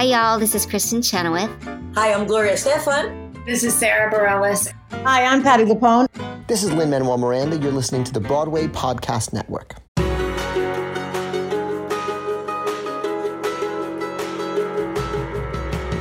Hi, 0.00 0.06
y'all. 0.06 0.38
This 0.38 0.54
is 0.54 0.64
Kristin 0.64 1.04
Chenoweth. 1.04 1.50
Hi, 1.94 2.14
I'm 2.14 2.26
Gloria 2.26 2.54
Estefan. 2.54 3.44
This 3.44 3.62
is 3.62 3.74
Sara 3.74 4.10
Bareilles. 4.10 4.72
Hi, 5.04 5.26
I'm 5.26 5.42
Patty 5.42 5.64
LuPone. 5.64 6.06
This 6.46 6.62
is 6.62 6.72
Lin-Manuel 6.72 7.18
Miranda. 7.18 7.58
You're 7.58 7.70
listening 7.70 8.04
to 8.04 8.12
the 8.14 8.18
Broadway 8.18 8.66
Podcast 8.66 9.34
Network. 9.34 9.74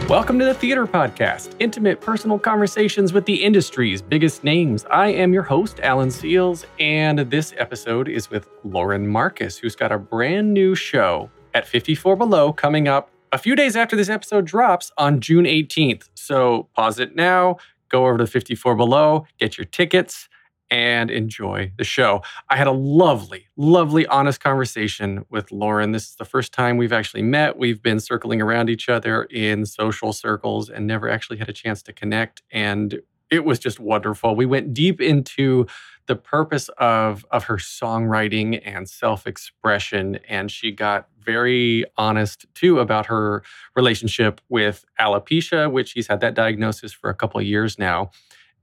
Welcome 0.07 0.39
to 0.39 0.45
the 0.45 0.53
Theater 0.53 0.87
Podcast, 0.87 1.53
intimate 1.59 1.99
personal 1.99 2.39
conversations 2.39 3.11
with 3.11 3.25
the 3.25 3.43
industry's 3.43 4.01
biggest 4.01 4.45
names. 4.45 4.85
I 4.89 5.09
am 5.09 5.33
your 5.33 5.43
host, 5.43 5.81
Alan 5.81 6.07
Seales, 6.07 6.63
and 6.79 7.19
this 7.19 7.53
episode 7.57 8.07
is 8.07 8.29
with 8.29 8.47
Lauren 8.63 9.05
Marcus, 9.05 9.57
who's 9.57 9.75
got 9.75 9.91
a 9.91 9.99
brand 9.99 10.53
new 10.53 10.73
show 10.73 11.29
at 11.53 11.67
54 11.67 12.15
Below 12.15 12.53
coming 12.53 12.87
up 12.87 13.11
a 13.31 13.37
few 13.37 13.55
days 13.55 13.75
after 13.75 13.95
this 13.95 14.09
episode 14.09 14.45
drops 14.45 14.91
on 14.97 15.19
June 15.19 15.45
18th. 15.45 16.09
So 16.15 16.67
pause 16.75 16.99
it 16.99 17.15
now, 17.15 17.57
go 17.89 18.05
over 18.05 18.17
to 18.17 18.27
54 18.27 18.75
Below, 18.75 19.25
get 19.37 19.57
your 19.57 19.65
tickets 19.65 20.29
and 20.71 21.09
enjoy 21.09 21.71
the 21.77 21.83
show. 21.83 22.21
I 22.49 22.55
had 22.55 22.67
a 22.67 22.71
lovely, 22.71 23.47
lovely, 23.57 24.05
honest 24.07 24.39
conversation 24.39 25.25
with 25.29 25.51
Lauren. 25.51 25.91
This 25.93 26.09
is 26.09 26.15
the 26.15 26.25
first 26.25 26.53
time 26.53 26.77
we've 26.77 26.93
actually 26.93 27.23
met. 27.23 27.57
We've 27.57 27.81
been 27.81 27.99
circling 27.99 28.41
around 28.41 28.69
each 28.69 28.87
other 28.87 29.23
in 29.23 29.65
social 29.65 30.13
circles 30.13 30.69
and 30.69 30.85
never 30.85 31.09
actually 31.09 31.37
had 31.37 31.49
a 31.49 31.53
chance 31.53 31.81
to 31.83 31.93
connect. 31.93 32.43
And 32.51 33.01
it 33.31 33.45
was 33.45 33.59
just 33.59 33.79
wonderful. 33.79 34.35
We 34.35 34.45
went 34.45 34.73
deep 34.73 35.01
into 35.01 35.65
the 36.09 36.15
purpose 36.15 36.69
of, 36.79 37.23
of 37.29 37.43
her 37.45 37.57
songwriting 37.57 38.59
and 38.65 38.89
self 38.89 39.27
expression. 39.27 40.19
And 40.27 40.51
she 40.51 40.71
got 40.71 41.07
very 41.21 41.85
honest 41.97 42.47
too 42.55 42.79
about 42.79 43.05
her 43.05 43.43
relationship 43.75 44.41
with 44.49 44.83
alopecia, 44.99 45.71
which 45.71 45.89
she's 45.89 46.07
had 46.07 46.19
that 46.21 46.33
diagnosis 46.33 46.91
for 46.91 47.11
a 47.11 47.13
couple 47.13 47.39
of 47.39 47.45
years 47.45 47.77
now. 47.77 48.09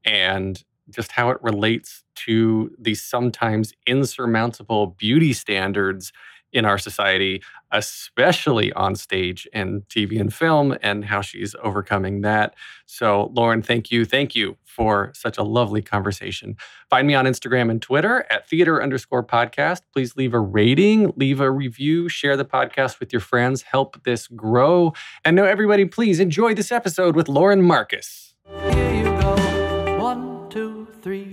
And 0.05 0.63
just 0.91 1.13
how 1.13 1.31
it 1.31 1.39
relates 1.41 2.03
to 2.17 2.75
these 2.79 3.03
sometimes 3.03 3.73
insurmountable 3.87 4.89
beauty 4.89 5.33
standards 5.33 6.13
in 6.57 6.65
our 6.65 6.79
society, 6.79 7.43
especially 7.71 8.73
on 8.73 8.95
stage 8.95 9.47
and 9.53 9.87
TV 9.89 10.21
and 10.21 10.33
film, 10.33 10.77
and 10.83 11.05
how 11.05 11.21
she's 11.21 11.55
overcoming 11.63 12.23
that. 12.23 12.55
So, 12.87 13.31
Lauren, 13.35 13.63
thank 13.63 13.91
you. 13.91 14.05
Thank 14.05 14.35
you 14.35 14.57
for 14.65 15.11
such 15.15 15.39
a 15.39 15.43
lovely 15.43 15.81
conversation. 15.83 16.57
Find 16.91 17.07
me 17.07 17.15
on 17.15 17.25
Instagram 17.25 17.71
and 17.71 17.81
Twitter 17.81 18.27
at 18.31 18.49
theater 18.49 18.83
underscore 18.83 19.25
podcast. 19.25 19.81
Please 19.93 20.17
leave 20.17 20.35
a 20.35 20.41
rating, 20.41 21.13
leave 21.17 21.41
a 21.41 21.51
review, 21.51 22.09
share 22.09 22.37
the 22.37 22.45
podcast 22.45 23.01
with 23.01 23.13
your 23.13 23.21
friends, 23.21 23.63
help 23.63 24.03
this 24.05 24.27
grow. 24.29 24.93
And 25.25 25.35
know 25.35 25.45
everybody, 25.45 25.87
please 25.87 26.21
enjoy 26.21 26.55
this 26.55 26.71
episode 26.71 27.17
with 27.17 27.29
Lauren 27.29 27.63
Marcus. 27.63 28.35
Here 28.71 28.95
you 28.95 29.05
go. 29.05 29.99
One, 29.99 30.49
two, 30.51 30.87
three. 31.03 31.31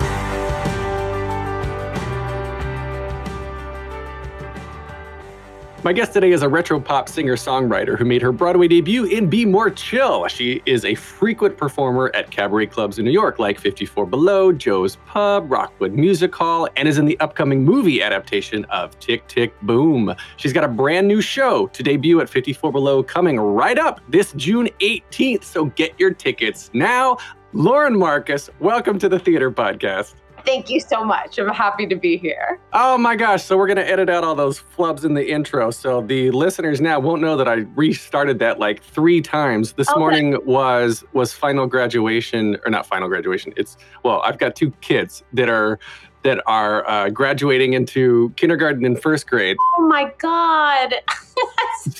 My 5.83 5.91
guest 5.91 6.13
today 6.13 6.31
is 6.31 6.43
a 6.43 6.47
retro 6.47 6.79
pop 6.79 7.09
singer 7.09 7.35
songwriter 7.35 7.97
who 7.97 8.05
made 8.05 8.21
her 8.21 8.31
Broadway 8.31 8.69
debut 8.69 9.03
in 9.03 9.29
Be 9.29 9.43
More 9.43 9.69
Chill. 9.69 10.25
She 10.29 10.61
is 10.65 10.85
a 10.85 10.95
frequent 10.95 11.57
performer 11.57 12.09
at 12.15 12.31
cabaret 12.31 12.67
clubs 12.67 12.99
in 12.99 13.05
New 13.05 13.11
York 13.11 13.37
like 13.37 13.59
54 13.59 14.05
Below, 14.05 14.53
Joe's 14.53 14.95
Pub, 15.05 15.51
Rockwood 15.51 15.91
Music 15.91 16.33
Hall, 16.33 16.69
and 16.77 16.87
is 16.87 16.99
in 16.99 17.03
the 17.03 17.19
upcoming 17.19 17.65
movie 17.65 18.01
adaptation 18.01 18.63
of 18.65 18.97
Tick 18.99 19.27
Tick 19.27 19.59
Boom. 19.63 20.15
She's 20.37 20.53
got 20.53 20.63
a 20.63 20.69
brand 20.69 21.05
new 21.05 21.19
show 21.19 21.67
to 21.67 21.83
debut 21.83 22.21
at 22.21 22.29
54 22.29 22.71
Below 22.71 23.03
coming 23.03 23.37
right 23.37 23.77
up 23.77 23.99
this 24.07 24.31
June 24.37 24.69
18th, 24.79 25.43
so 25.43 25.65
get 25.65 25.99
your 25.99 26.13
tickets 26.13 26.69
now. 26.71 27.17
Lauren 27.51 27.99
Marcus, 27.99 28.49
welcome 28.61 28.97
to 28.99 29.09
the 29.09 29.19
Theater 29.19 29.51
Podcast. 29.51 30.15
Thank 30.45 30.69
you 30.69 30.79
so 30.79 31.03
much. 31.05 31.39
I'm 31.39 31.47
happy 31.49 31.87
to 31.87 31.95
be 31.95 32.17
here. 32.17 32.59
Oh 32.73 32.97
my 32.97 33.15
gosh. 33.15 33.43
So 33.43 33.57
we're 33.57 33.67
going 33.67 33.77
to 33.77 33.89
edit 33.89 34.09
out 34.09 34.23
all 34.23 34.35
those 34.35 34.59
flubs 34.77 35.05
in 35.05 35.13
the 35.13 35.25
intro. 35.31 35.71
So 35.71 36.01
the 36.01 36.31
listeners 36.31 36.81
now 36.81 36.99
won't 36.99 37.21
know 37.21 37.37
that 37.37 37.47
I 37.47 37.65
restarted 37.75 38.39
that 38.39 38.59
like 38.59 38.83
three 38.83 39.21
times. 39.21 39.73
This 39.73 39.89
Okay. 39.89 39.99
morning 39.99 40.37
was 40.45 41.03
was 41.13 41.31
final 41.33 41.65
graduation 41.67 42.57
or 42.65 42.71
not 42.71 42.85
final 42.85 43.07
graduation. 43.07 43.53
It's 43.55 43.77
well, 44.03 44.21
I've 44.25 44.37
got 44.37 44.55
two 44.55 44.71
kids 44.81 45.23
that 45.33 45.49
are 45.49 45.79
that 46.23 46.41
are 46.45 46.87
uh, 46.89 47.09
graduating 47.09 47.73
into 47.73 48.31
kindergarten 48.37 48.85
and 48.85 49.01
first 49.01 49.27
grade. 49.27 49.57
Oh 49.77 49.87
my 49.87 50.11
God. 50.19 50.95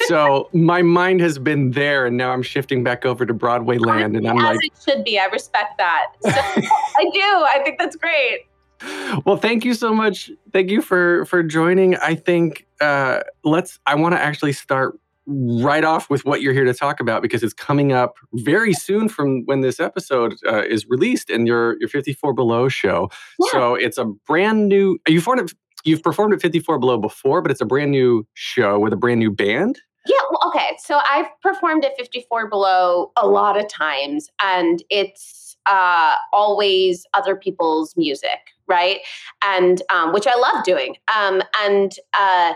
So 0.07 0.49
my 0.53 0.81
mind 0.81 1.19
has 1.19 1.37
been 1.37 1.71
there 1.71 2.05
and 2.05 2.15
now 2.15 2.31
I'm 2.31 2.41
shifting 2.43 2.83
back 2.85 3.05
over 3.05 3.25
to 3.25 3.33
Broadway 3.33 3.77
land 3.77 4.15
and 4.15 4.25
I'm 4.27 4.37
As 4.37 4.55
like 4.55 4.65
it 4.65 4.71
should 4.81 5.03
be. 5.03 5.19
I 5.19 5.25
respect 5.25 5.77
that. 5.77 6.05
So, 6.23 6.29
I 6.31 7.09
do. 7.11 7.19
I 7.19 7.61
think 7.65 7.79
that's 7.79 7.97
great. 7.97 8.45
well 9.25 9.37
thank 9.37 9.63
you 9.65 9.73
so 9.73 9.93
much 9.93 10.29
thank 10.51 10.69
you 10.69 10.81
for 10.81 11.23
for 11.25 11.41
joining 11.41 11.95
i 11.97 12.13
think 12.13 12.65
uh 12.81 13.19
let's 13.45 13.79
i 13.85 13.95
want 13.95 14.13
to 14.13 14.19
actually 14.21 14.51
start 14.51 14.99
right 15.25 15.83
off 15.83 16.09
with 16.09 16.25
what 16.25 16.41
you're 16.41 16.53
here 16.53 16.65
to 16.65 16.73
talk 16.73 16.99
about 16.99 17.21
because 17.21 17.43
it's 17.43 17.53
coming 17.53 17.91
up 17.93 18.15
very 18.33 18.73
soon 18.73 19.07
from 19.07 19.43
when 19.45 19.61
this 19.61 19.79
episode 19.79 20.35
uh, 20.47 20.63
is 20.63 20.85
released 20.87 21.29
in 21.29 21.45
your 21.45 21.77
your 21.79 21.87
54 21.89 22.33
below 22.33 22.67
show 22.67 23.09
Yeah. 23.39 23.51
so 23.51 23.75
it's 23.75 23.97
a 23.97 24.05
brand 24.27 24.67
new 24.67 24.99
you've 25.07 25.23
performed 25.23 25.49
at, 25.49 25.55
you've 25.85 26.03
performed 26.03 26.33
at 26.33 26.41
54 26.41 26.77
below 26.79 26.97
before 26.97 27.41
but 27.41 27.51
it's 27.51 27.61
a 27.61 27.65
brand 27.65 27.91
new 27.91 28.27
show 28.33 28.79
with 28.79 28.91
a 28.93 28.97
brand 28.97 29.19
new 29.19 29.31
band 29.31 29.79
Yeah, 30.05 30.19
well, 30.31 30.49
okay. 30.49 30.75
So 30.79 30.99
I've 31.09 31.27
performed 31.41 31.85
at 31.85 31.95
54 31.95 32.49
Below 32.49 33.11
a 33.15 33.25
lot 33.25 33.57
of 33.57 33.69
times, 33.69 34.27
and 34.41 34.83
it's 34.89 35.55
uh, 35.65 36.15
always 36.33 37.05
other 37.13 37.37
people's 37.37 37.93
music, 37.95 38.39
right? 38.67 38.99
And 39.41 39.81
um, 39.89 40.11
which 40.11 40.27
I 40.27 40.35
love 40.35 40.65
doing. 40.65 40.97
Um, 41.17 41.41
and 41.63 41.93
uh, 42.13 42.53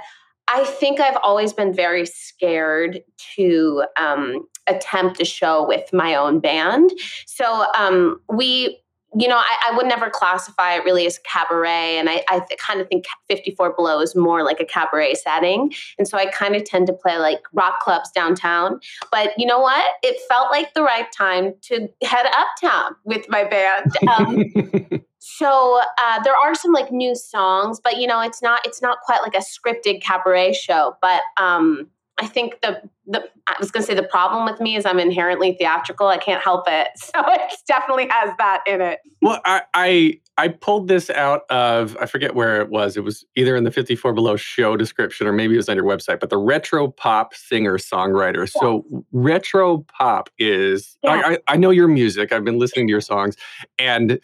I 0.48 0.64
think 0.64 1.00
I've 1.00 1.18
always 1.24 1.54
been 1.54 1.74
very 1.74 2.06
scared 2.06 3.02
to 3.36 3.84
um, 4.00 4.48
attempt 4.68 5.20
a 5.22 5.26
show 5.26 5.68
with 5.68 5.92
my 5.94 6.16
own 6.16 6.40
band. 6.40 6.92
So 7.26 7.66
um, 7.78 8.20
we. 8.32 8.80
You 9.16 9.30
know, 9.30 9.38
I, 9.38 9.72
I 9.72 9.76
would 9.76 9.88
never 9.88 10.10
classify 10.10 10.76
it 10.76 10.84
really 10.84 11.08
as 11.08 11.18
cabaret, 11.20 11.98
and 11.98 12.10
I, 12.10 12.26
I 12.30 12.40
th- 12.40 12.60
kind 12.60 12.82
of 12.82 12.90
think 12.90 13.06
54 13.30 13.74
Below 13.74 14.02
is 14.02 14.18
more 14.18 14.44
like 14.44 14.60
a 14.60 14.66
cabaret 14.66 15.16
setting. 15.16 15.74
And 15.98 16.08
so 16.08 16.18
I 16.18 16.26
kind 16.26 16.58
of 16.58 16.66
tend 16.66 16.88
to 16.88 16.94
play 16.94 17.18
like 17.18 17.40
rock 17.54 17.80
clubs 17.80 18.12
downtown. 18.12 18.82
But 19.10 19.32
you 19.38 19.46
know 19.46 19.60
what? 19.60 19.86
It 20.04 20.20
felt 20.28 20.52
like 20.52 20.74
the 20.74 20.84
right 20.84 21.08
time 21.18 21.54
to 21.64 21.88
head 22.04 22.26
uptown 22.26 22.96
with 23.06 23.26
my 23.30 23.46
band. 23.46 23.92
Um, 24.10 25.02
so 25.30 25.82
uh, 25.98 26.24
there 26.24 26.36
are 26.36 26.56
some 26.56 26.72
like 26.72 26.90
new 26.92 27.14
songs, 27.14 27.82
but 27.84 27.98
you 27.98 28.08
know, 28.08 28.22
it's 28.22 28.42
not 28.42 28.66
it's 28.66 28.82
not 28.82 29.00
quite 29.02 29.22
like 29.22 29.36
a 29.36 29.40
scripted 29.40 30.02
cabaret 30.02 30.54
show. 30.54 30.96
But 31.02 31.22
um, 31.38 31.90
I 32.18 32.28
think 32.28 32.62
the 32.62 32.82
the 33.06 33.30
I 33.48 33.56
was 33.60 33.70
gonna 33.70 33.86
say 33.86 33.94
the 33.94 34.04
problem 34.04 34.46
with 34.46 34.62
me 34.62 34.78
is 34.78 34.86
I'm 34.86 35.00
inherently 35.00 35.54
theatrical. 35.54 36.08
I 36.08 36.18
can't 36.18 36.42
help 36.42 36.64
it. 36.68 36.88
So 36.98 37.22
it 37.34 37.42
definitely 37.68 38.08
has 38.10 38.32
that 38.38 38.64
in 38.68 38.80
it. 38.80 39.00
Well, 39.22 39.42
I, 39.44 39.64
I 39.74 40.20
I 40.38 40.48
pulled 40.48 40.88
this 40.88 41.10
out 41.10 41.42
of 41.50 41.98
I 42.00 42.06
forget 42.06 42.34
where 42.34 42.62
it 42.62 42.70
was. 42.70 42.96
It 42.96 43.04
was 43.04 43.26
either 43.36 43.56
in 43.58 43.66
the 43.66 43.72
54 43.72 44.14
Below 44.14 44.38
show 44.38 44.78
description 44.78 45.28
or 45.28 45.34
maybe 45.34 45.56
it 45.56 45.58
was 45.58 45.68
on 45.68 45.76
your 45.76 45.86
website. 45.86 46.22
But 46.22 46.30
the 46.30 46.38
retro 46.38 46.88
pop 46.90 47.34
singer 47.34 47.78
songwriter. 47.78 48.50
So 48.50 48.86
retro 49.12 49.80
pop 49.90 50.30
is 50.40 50.98
Yeah. 51.04 51.12
I, 51.12 51.32
I 51.32 51.38
I 51.50 51.58
know 51.58 51.72
your 51.72 51.90
music. 51.90 52.32
I've 52.32 52.46
been 52.46 52.60
listening 52.60 52.88
to 52.88 52.92
your 52.92 53.02
songs, 53.02 53.36
and 53.78 54.22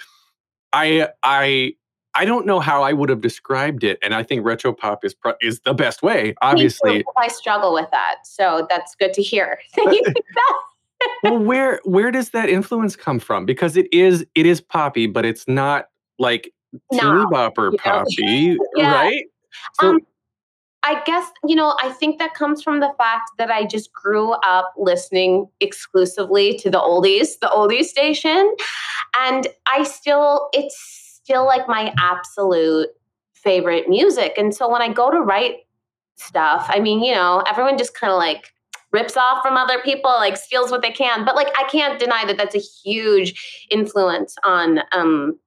I 0.73 1.09
I 1.23 1.75
I 2.15 2.25
don't 2.25 2.45
know 2.45 2.59
how 2.59 2.83
I 2.83 2.93
would 2.93 3.09
have 3.09 3.21
described 3.21 3.83
it. 3.83 3.97
And 4.03 4.13
I 4.13 4.23
think 4.23 4.45
retro 4.45 4.73
pop 4.73 5.03
is 5.03 5.13
pro- 5.13 5.33
is 5.41 5.61
the 5.61 5.73
best 5.73 6.03
way. 6.03 6.35
Obviously, 6.41 7.03
I 7.17 7.27
struggle 7.27 7.73
with 7.73 7.89
that. 7.91 8.17
So 8.25 8.67
that's 8.69 8.95
good 8.95 9.13
to 9.13 9.21
hear. 9.21 9.59
Thank 9.75 9.93
you. 9.93 10.03
well, 11.23 11.37
where 11.37 11.79
where 11.85 12.11
does 12.11 12.31
that 12.31 12.49
influence 12.49 12.95
come 12.95 13.19
from? 13.19 13.45
Because 13.45 13.77
it 13.77 13.91
is 13.93 14.25
it 14.35 14.45
is 14.45 14.61
poppy, 14.61 15.07
but 15.07 15.25
it's 15.25 15.47
not 15.47 15.87
like 16.19 16.51
No, 16.91 17.27
you 17.31 17.77
poppy, 17.77 18.57
Yeah. 18.75 18.93
right? 18.93 19.25
So, 19.79 19.89
Um, 19.89 19.99
I 20.85 21.01
guess, 21.05 21.31
you 21.47 21.55
know, 21.55 21.77
I 21.81 21.91
think 21.91 22.19
that 22.19 22.33
comes 22.33 22.61
from 22.61 22.81
the 22.81 22.93
fact 22.97 23.31
that 23.37 23.49
I 23.49 23.65
just 23.65 23.93
grew 23.93 24.33
up 24.45 24.73
listening 24.77 25.47
exclusively 25.61 26.57
to 26.57 26.69
the 26.69 26.77
oldies, 26.77 27.39
the 27.39 27.47
oldies 27.47 27.85
station. 27.85 28.53
And 29.15 29.47
I 29.67 29.83
still, 29.83 30.49
it's 30.53 30.77
still 31.23 31.45
like 31.45 31.67
my 31.67 31.93
absolute 31.97 32.89
favorite 33.33 33.89
music. 33.89 34.33
And 34.37 34.53
so 34.53 34.69
when 34.69 34.81
I 34.81 34.91
go 34.91 35.11
to 35.11 35.19
write 35.21 35.57
stuff, 36.15 36.65
I 36.69 36.79
mean, 36.79 37.03
you 37.03 37.13
know, 37.13 37.43
everyone 37.47 37.77
just 37.77 37.93
kind 37.93 38.11
of 38.11 38.17
like 38.17 38.53
rips 38.91 39.17
off 39.17 39.41
from 39.43 39.57
other 39.57 39.79
people, 39.79 40.11
like 40.11 40.37
steals 40.37 40.71
what 40.71 40.81
they 40.81 40.91
can. 40.91 41.25
But 41.25 41.35
like, 41.35 41.49
I 41.57 41.67
can't 41.69 41.99
deny 41.99 42.25
that 42.25 42.37
that's 42.37 42.55
a 42.55 42.59
huge 42.59 43.67
influence 43.71 44.35
on, 44.43 44.79
um, 44.91 45.39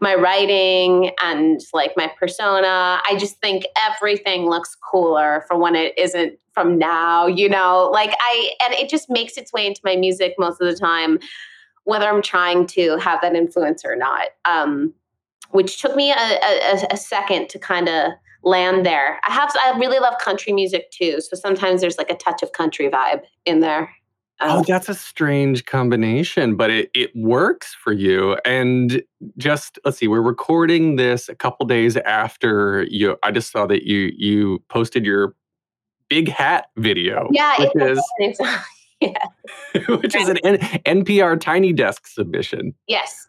my 0.00 0.14
writing 0.14 1.10
and 1.22 1.60
like 1.72 1.92
my 1.96 2.10
persona. 2.18 3.00
I 3.04 3.16
just 3.18 3.40
think 3.40 3.64
everything 3.76 4.48
looks 4.48 4.76
cooler 4.76 5.44
for 5.48 5.56
when 5.58 5.74
it 5.74 5.96
isn't 5.98 6.38
from 6.52 6.78
now, 6.78 7.26
you 7.26 7.48
know? 7.48 7.90
Like 7.92 8.14
I 8.20 8.50
and 8.64 8.74
it 8.74 8.88
just 8.88 9.10
makes 9.10 9.36
its 9.36 9.52
way 9.52 9.66
into 9.66 9.80
my 9.84 9.96
music 9.96 10.34
most 10.38 10.60
of 10.60 10.68
the 10.68 10.76
time 10.76 11.18
whether 11.84 12.08
I'm 12.08 12.22
trying 12.22 12.66
to 12.68 12.96
have 12.98 13.20
that 13.22 13.34
influence 13.34 13.84
or 13.84 13.96
not. 13.96 14.28
Um 14.44 14.94
which 15.50 15.82
took 15.82 15.94
me 15.94 16.10
a, 16.10 16.14
a, 16.14 16.86
a 16.92 16.96
second 16.96 17.50
to 17.50 17.58
kind 17.58 17.86
of 17.88 18.12
land 18.42 18.84
there. 18.84 19.20
I 19.28 19.32
have 19.32 19.52
I 19.62 19.78
really 19.78 19.98
love 19.98 20.14
country 20.18 20.52
music 20.52 20.90
too, 20.90 21.20
so 21.20 21.36
sometimes 21.36 21.80
there's 21.80 21.98
like 21.98 22.10
a 22.10 22.16
touch 22.16 22.42
of 22.42 22.52
country 22.52 22.88
vibe 22.88 23.22
in 23.44 23.60
there. 23.60 23.90
Oh, 24.40 24.58
Um, 24.58 24.64
that's 24.66 24.88
a 24.88 24.94
strange 24.94 25.64
combination, 25.66 26.56
but 26.56 26.70
it, 26.70 26.90
it 26.94 27.14
works 27.14 27.74
for 27.74 27.92
you. 27.92 28.36
And 28.44 29.02
just 29.36 29.78
let's 29.84 29.98
see, 29.98 30.08
we're 30.08 30.20
recording 30.22 30.96
this 30.96 31.28
a 31.28 31.34
couple 31.34 31.64
days 31.66 31.96
after 31.98 32.84
you. 32.88 33.16
I 33.22 33.30
just 33.30 33.52
saw 33.52 33.66
that 33.66 33.84
you 33.84 34.10
you 34.16 34.62
posted 34.68 35.04
your 35.04 35.34
big 36.08 36.28
hat 36.28 36.66
video, 36.76 37.28
yeah, 37.30 37.54
which 37.58 37.70
it's, 37.74 38.00
is 38.40 38.46
it's 39.74 39.88
which 40.02 40.14
is 40.14 40.28
an 40.28 40.38
N- 40.38 40.58
NPR 41.02 41.40
Tiny 41.40 41.72
Desk 41.72 42.06
submission. 42.06 42.74
Yes. 42.86 43.26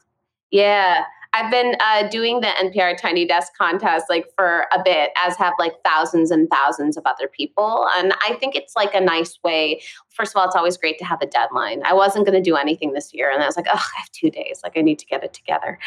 Yeah. 0.51 1.03
I've 1.35 1.49
been 1.49 1.75
uh, 1.79 2.07
doing 2.09 2.41
the 2.41 2.47
NPR 2.47 2.95
Tiny 2.95 3.25
Desk 3.25 3.51
contest 3.57 4.05
like 4.07 4.27
for 4.37 4.67
a 4.71 4.81
bit, 4.83 5.09
as 5.17 5.35
have 5.37 5.53
like 5.57 5.73
thousands 5.83 6.29
and 6.29 6.47
thousands 6.49 6.95
of 6.95 7.03
other 7.07 7.27
people. 7.27 7.87
And 7.97 8.13
I 8.27 8.35
think 8.35 8.55
it's 8.55 8.75
like 8.75 8.93
a 8.93 9.01
nice 9.01 9.39
way. 9.43 9.81
First 10.09 10.33
of 10.33 10.39
all, 10.39 10.45
it's 10.45 10.55
always 10.55 10.77
great 10.77 10.99
to 10.99 11.05
have 11.05 11.21
a 11.23 11.25
deadline. 11.25 11.81
I 11.85 11.93
wasn't 11.93 12.27
going 12.27 12.41
to 12.41 12.49
do 12.49 12.55
anything 12.55 12.93
this 12.93 13.15
year, 13.15 13.31
and 13.31 13.41
I 13.41 13.47
was 13.47 13.57
like, 13.57 13.65
oh, 13.67 13.73
I 13.73 13.99
have 13.99 14.11
two 14.11 14.29
days. 14.29 14.61
Like, 14.63 14.77
I 14.77 14.81
need 14.81 14.99
to 14.99 15.07
get 15.07 15.23
it 15.23 15.33
together. 15.33 15.79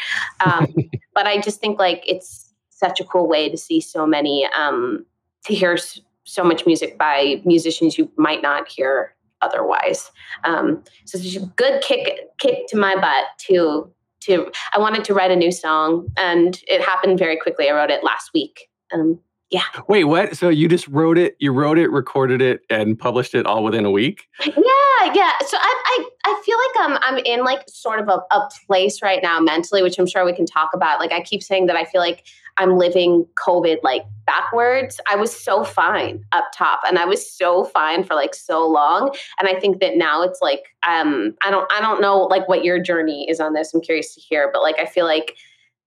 Um, 0.45 0.75
but 1.13 1.27
I 1.27 1.39
just 1.39 1.61
think 1.61 1.79
like 1.79 2.03
it's 2.05 2.53
such 2.69 2.99
a 2.99 3.05
cool 3.05 3.27
way 3.27 3.49
to 3.49 3.57
see 3.57 3.79
so 3.79 4.05
many, 4.05 4.47
um, 4.47 5.05
to 5.45 5.55
hear 5.55 5.77
so 6.25 6.43
much 6.43 6.65
music 6.65 6.97
by 6.97 7.41
musicians 7.45 7.97
you 7.97 8.11
might 8.17 8.41
not 8.41 8.67
hear 8.67 9.15
otherwise. 9.41 10.11
Um, 10.43 10.83
so 11.05 11.17
it's 11.17 11.35
a 11.35 11.45
good 11.55 11.81
kick 11.81 12.19
kick 12.39 12.67
to 12.67 12.77
my 12.77 12.95
butt 12.95 13.25
to 13.47 13.91
to 14.21 14.51
I 14.73 14.79
wanted 14.79 15.03
to 15.05 15.13
write 15.13 15.31
a 15.31 15.35
new 15.35 15.51
song 15.51 16.07
and 16.17 16.59
it 16.67 16.81
happened 16.81 17.19
very 17.19 17.37
quickly. 17.37 17.69
I 17.69 17.73
wrote 17.73 17.89
it 17.91 18.03
last 18.03 18.31
week. 18.33 18.69
Um, 18.93 19.19
yeah. 19.49 19.63
Wait, 19.87 20.03
what? 20.03 20.35
So 20.35 20.49
you 20.49 20.67
just 20.67 20.87
wrote 20.89 21.17
it, 21.17 21.37
you 21.39 21.53
wrote 21.53 21.77
it, 21.77 21.89
recorded 21.89 22.41
it, 22.41 22.61
and 22.69 22.99
published 22.99 23.33
it 23.33 23.45
all 23.45 23.63
within 23.63 23.85
a 23.85 23.91
week? 23.91 24.27
yeah, 24.45 25.13
yeah. 25.13 25.31
So 25.45 25.57
I, 25.57 25.83
I, 25.85 26.09
I 26.25 26.41
feel 26.45 26.57
like 26.57 26.89
I'm, 26.89 26.97
I'm 27.01 27.23
in 27.25 27.45
like 27.45 27.63
sort 27.69 27.99
of 28.01 28.09
a, 28.09 28.19
a 28.35 28.49
place 28.65 29.01
right 29.01 29.21
now 29.23 29.39
mentally, 29.39 29.81
which 29.81 29.97
I'm 29.97 30.05
sure 30.05 30.25
we 30.25 30.33
can 30.33 30.45
talk 30.45 30.71
about. 30.73 30.99
Like 30.99 31.13
I 31.13 31.21
keep 31.21 31.41
saying 31.41 31.67
that 31.67 31.77
I 31.77 31.85
feel 31.85 32.01
like 32.01 32.25
I'm 32.57 32.77
living 32.77 33.25
COVID 33.35 33.77
like 33.83 34.03
backwards. 34.25 34.99
I 35.09 35.15
was 35.15 35.35
so 35.35 35.63
fine 35.63 36.23
up 36.31 36.45
top, 36.53 36.81
and 36.87 36.97
I 36.97 37.05
was 37.05 37.29
so 37.29 37.63
fine 37.65 38.03
for 38.03 38.15
like 38.15 38.35
so 38.35 38.67
long. 38.67 39.15
And 39.39 39.47
I 39.47 39.59
think 39.59 39.79
that 39.79 39.97
now 39.97 40.21
it's 40.21 40.41
like, 40.41 40.63
um, 40.87 41.35
I 41.43 41.51
don't, 41.51 41.71
I 41.71 41.81
don't 41.81 42.01
know 42.01 42.23
like 42.23 42.47
what 42.47 42.63
your 42.63 42.79
journey 42.79 43.27
is 43.29 43.39
on 43.39 43.53
this. 43.53 43.73
I'm 43.73 43.81
curious 43.81 44.13
to 44.15 44.21
hear, 44.21 44.49
but 44.51 44.61
like 44.61 44.79
I 44.79 44.85
feel 44.85 45.05
like 45.05 45.37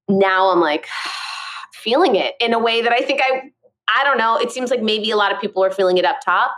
now 0.09 0.51
I'm 0.51 0.61
like 0.61 0.87
feeling 1.75 2.17
it 2.17 2.35
in 2.41 2.53
a 2.53 2.59
way 2.59 2.83
that 2.83 2.93
I 2.93 3.01
think 3.01 3.21
I, 3.23 3.51
I 3.95 4.05
don't 4.05 4.19
know. 4.19 4.37
It 4.37 4.51
seems 4.51 4.71
like 4.71 4.83
maybe 4.83 5.11
a 5.11 5.17
lot 5.17 5.33
of 5.33 5.41
people 5.41 5.65
are 5.65 5.71
feeling 5.71 5.99
it 5.99 6.05
up 6.05 6.21
top. 6.25 6.57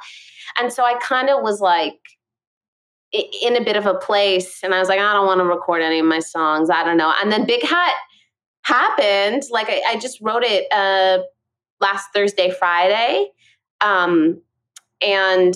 And 0.59 0.73
so 0.73 0.85
I 0.85 0.95
kind 1.01 1.31
of 1.31 1.43
was 1.43 1.61
like 1.61 1.99
in 3.13 3.57
a 3.57 3.65
bit 3.65 3.77
of 3.77 3.87
a 3.87 3.95
place 3.95 4.61
and 4.63 4.75
I 4.75 4.79
was 4.79 4.89
like, 4.89 4.99
I 4.99 5.13
don't 5.13 5.27
want 5.27 5.41
to 5.41 5.45
record 5.45 5.83
any 5.83 5.99
of 5.99 6.07
my 6.07 6.21
songs. 6.21 6.71
I 6.71 6.83
don't 6.85 6.97
know. 6.97 7.13
And 7.23 7.31
then 7.31 7.47
Big 7.47 7.63
Hat 7.63 7.95
happened. 8.63 9.43
Like 9.51 9.69
I, 9.69 9.83
I 9.89 9.99
just 9.99 10.19
wrote 10.21 10.43
it 10.45 10.67
uh 10.73 11.23
last 11.81 12.09
Thursday, 12.15 12.51
Friday. 12.51 13.27
Um 13.81 14.41
and 15.01 15.55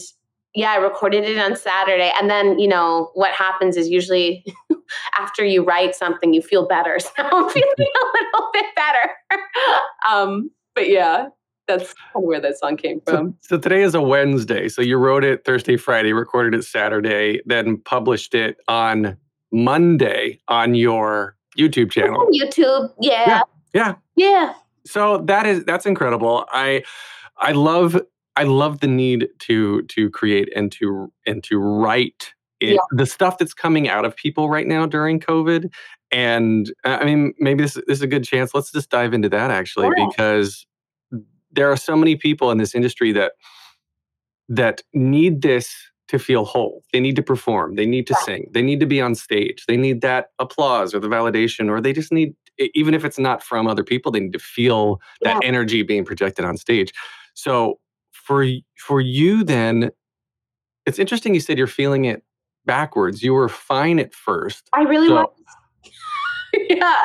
yeah, 0.55 0.73
I 0.73 0.77
recorded 0.77 1.25
it 1.25 1.39
on 1.39 1.55
Saturday. 1.55 2.11
And 2.19 2.31
then, 2.31 2.59
you 2.59 2.67
know, 2.67 3.11
what 3.15 3.33
happens 3.33 3.77
is 3.77 3.89
usually 3.91 4.43
after 5.19 5.45
you 5.45 5.63
write 5.63 5.95
something, 5.95 6.33
you 6.33 6.41
feel 6.43 6.67
better. 6.67 6.99
So 7.01 7.11
I'm 7.19 7.49
feeling 7.51 7.69
a 7.79 7.83
little 8.15 8.51
bit 8.53 8.67
better. 8.75 9.11
um, 10.11 10.51
but 10.75 10.89
yeah, 10.89 11.29
that's 11.69 11.93
kind 11.95 12.17
of 12.17 12.23
where 12.23 12.41
that 12.41 12.59
song 12.59 12.77
came 12.79 13.01
So, 13.07 13.17
from. 13.17 13.35
so 13.43 13.59
today 13.59 13.83
is 13.83 13.95
a 13.95 14.01
Wednesday. 14.01 14.69
So 14.69 14.81
you 14.83 14.97
wrote 14.97 15.25
it 15.25 15.45
Thursday, 15.45 15.77
Friday, 15.77 16.13
recorded 16.15 16.59
it 16.59 16.63
Saturday, 16.65 17.41
then 17.45 17.77
published 17.85 18.35
it 18.35 18.57
on 18.67 19.17
Monday 19.53 20.41
on 20.49 20.75
your 20.75 21.36
YouTube 21.57 21.91
channel. 21.91 22.29
YouTube, 22.33 22.93
yeah. 23.01 23.43
Yeah. 23.75 23.95
Yeah. 24.17 24.55
So 24.87 25.19
that 25.27 25.47
is 25.47 25.65
that's 25.65 25.87
incredible. 25.87 26.47
I 26.51 26.83
I 27.39 27.53
love 27.53 28.01
I 28.37 28.45
love 28.45 28.81
the 28.81 28.87
need 28.87 29.29
to 29.41 29.83
to 29.83 30.11
create 30.11 30.49
and 30.55 30.71
to 30.73 31.13
and 31.27 31.43
to 31.45 31.59
write 31.59 32.33
it, 32.61 32.75
Yeah. 32.75 32.79
the 32.93 33.07
stuff 33.07 33.39
that's 33.39 33.53
coming 33.55 33.89
out 33.89 34.05
of 34.05 34.17
people 34.17 34.49
right 34.49 34.67
now 34.67 34.87
during 34.87 35.21
COVID. 35.21 35.71
And 36.13 36.73
I 36.85 37.05
mean, 37.05 37.35
maybe 37.39 37.65
this, 37.65 37.75
this 37.75 37.99
is 37.99 38.03
a 38.03 38.07
good 38.07 38.25
chance. 38.25 38.55
Let's 38.55 38.71
just 38.73 38.91
dive 38.91 39.13
into 39.13 39.29
that 39.31 39.51
actually, 39.51 39.89
Sure. 39.97 40.09
because 40.09 40.67
there 41.51 41.71
are 41.71 41.77
so 41.77 41.97
many 41.97 42.17
people 42.17 42.51
in 42.51 42.59
this 42.59 42.75
industry 42.75 43.13
that 43.13 43.33
that 44.49 44.83
need 44.95 45.43
this 45.43 45.75
to 46.09 46.19
feel 46.19 46.45
whole. 46.45 46.83
They 46.93 47.01
need 47.01 47.17
to 47.17 47.23
perform. 47.23 47.75
They 47.75 47.87
need 47.87 48.07
to 48.09 48.15
Yeah. 48.21 48.25
sing. 48.25 48.51
They 48.53 48.63
need 48.63 48.81
to 48.81 48.87
be 48.87 49.01
on 49.01 49.15
stage. 49.15 49.65
They 49.67 49.77
need 49.77 50.01
that 50.03 50.31
applause 50.39 50.95
or 50.95 51.01
the 51.01 51.09
validation, 51.09 51.69
or 51.69 51.81
they 51.81 51.93
just 51.93 52.13
need, 52.13 52.35
even 52.75 52.95
if 52.95 53.05
it's 53.05 53.19
not 53.19 53.43
from 53.43 53.67
other 53.67 53.83
people, 53.85 54.13
they 54.13 54.21
need 54.21 54.33
to 54.33 54.39
feel 54.39 55.01
that 55.23 55.39
energy 55.45 55.83
being 55.83 56.05
projected 56.05 56.45
on 56.45 56.57
stage. 56.57 56.93
So 57.35 57.79
for 58.13 58.45
for 58.79 59.01
you, 59.01 59.43
then, 59.45 59.91
it's 60.87 60.99
interesting. 60.99 61.35
You 61.35 61.41
said 61.41 61.59
you're 61.59 61.67
feeling 61.67 62.05
it 62.05 62.23
backwards. 62.65 63.23
You 63.23 63.35
were 63.35 63.49
fine 63.49 63.99
at 63.99 64.15
first, 64.15 64.69
I 64.73 64.83
really 64.83 65.09
So- 65.09 65.15
want 65.15 65.31
Yeah. 66.71 67.03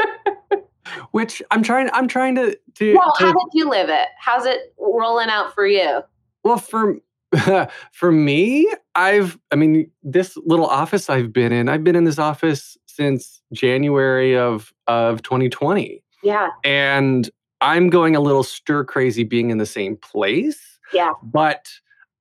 which 1.10 1.42
I'm 1.50 1.62
trying. 1.62 1.90
I'm 1.92 2.08
trying 2.08 2.34
to 2.36 2.58
to, 2.76 2.94
Well, 2.96 3.12
to 3.18 3.24
how 3.26 3.32
did 3.32 3.42
you 3.52 3.68
live 3.68 3.88
it? 3.90 4.08
How's 4.18 4.46
it 4.46 4.74
rolling 4.78 5.28
out 5.28 5.54
for 5.54 5.66
you? 5.66 6.00
Well, 6.44 6.58
for 6.58 6.96
for 7.92 8.12
me, 8.12 8.72
I've 8.94 9.38
I 9.50 9.56
mean, 9.56 9.90
this 10.02 10.36
little 10.44 10.66
office 10.66 11.10
I've 11.10 11.32
been 11.32 11.52
in, 11.52 11.68
I've 11.68 11.84
been 11.84 11.96
in 11.96 12.04
this 12.04 12.18
office 12.18 12.76
since 12.86 13.42
January 13.52 14.36
of 14.36 14.72
of 14.86 15.22
2020. 15.22 16.02
Yeah. 16.22 16.48
And 16.64 17.28
I'm 17.60 17.90
going 17.90 18.16
a 18.16 18.20
little 18.20 18.42
stir 18.42 18.84
crazy 18.84 19.24
being 19.24 19.50
in 19.50 19.58
the 19.58 19.66
same 19.66 19.96
place. 19.96 20.78
Yeah. 20.92 21.12
But 21.22 21.68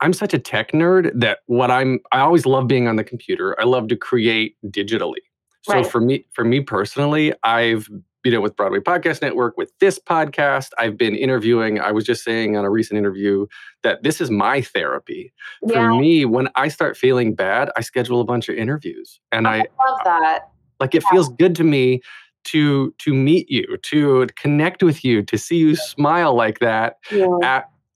I'm 0.02 0.14
such 0.14 0.34
a 0.34 0.40
tech 0.40 0.72
nerd 0.72 1.12
that 1.20 1.40
what 1.48 1.72
I'm 1.72 2.00
I 2.12 2.20
always 2.20 2.46
love 2.46 2.68
being 2.68 2.88
on 2.88 2.98
the 2.98 3.04
computer. 3.04 3.60
I 3.60 3.64
love 3.64 3.88
to 3.90 3.96
create 3.96 4.56
digitally. 4.66 5.16
So 5.64 5.74
Right. 5.74 5.86
for 5.86 6.02
me 6.02 6.26
for 6.34 6.44
me 6.44 6.62
personally, 6.62 7.34
I've 7.44 7.90
you 8.28 8.34
know 8.34 8.42
with 8.42 8.58
Broadway 8.58 8.80
Podcast 8.80 9.22
Network 9.22 9.56
with 9.58 9.72
this 9.80 9.98
podcast, 10.00 10.72
I've 10.78 10.98
been 10.98 11.16
interviewing. 11.16 11.80
I 11.80 11.94
was 11.94 12.04
just 12.04 12.26
saying 12.26 12.58
on 12.58 12.66
a 12.66 12.70
recent 12.70 12.98
interview 12.98 13.46
that 13.84 14.04
this 14.04 14.20
is 14.20 14.30
my 14.30 14.62
therapy. 14.62 15.32
For 15.72 15.94
me, 15.96 16.26
when 16.26 16.50
I 16.56 16.68
start 16.68 16.98
feeling 16.98 17.34
bad, 17.36 17.70
I 17.78 17.82
schedule 17.82 18.20
a 18.20 18.26
bunch 18.26 18.50
of 18.50 18.56
interviews. 18.58 19.22
And 19.32 19.48
I 19.48 19.60
love 19.60 20.00
that. 20.04 20.50
like 20.82 20.94
it 20.94 21.04
feels 21.06 21.30
good 21.30 21.56
to 21.56 21.64
me 21.64 22.02
to 22.46 22.94
to 22.98 23.14
meet 23.14 23.50
you, 23.50 23.78
to 23.84 24.28
connect 24.36 24.84
with 24.84 25.06
you, 25.06 25.24
to 25.24 25.38
see 25.38 25.56
you 25.56 25.78
smile 25.78 26.36
like 26.36 26.60
that 26.60 26.98
Yeah. 27.10 27.28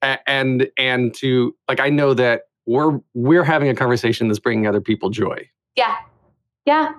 at, 0.01 0.21
and 0.27 0.69
and 0.77 1.13
to 1.15 1.53
like 1.67 1.81
I 1.81 1.89
know 1.89 2.13
that 2.13 2.43
we're 2.65 2.99
we're 3.13 3.43
having 3.43 3.67
a 3.67 3.75
conversation 3.75 4.29
that's 4.29 4.39
bringing 4.39 4.65
other 4.65 4.79
people 4.81 5.09
joy. 5.09 5.49
Yeah. 5.75 5.95
Yeah. 6.65 6.93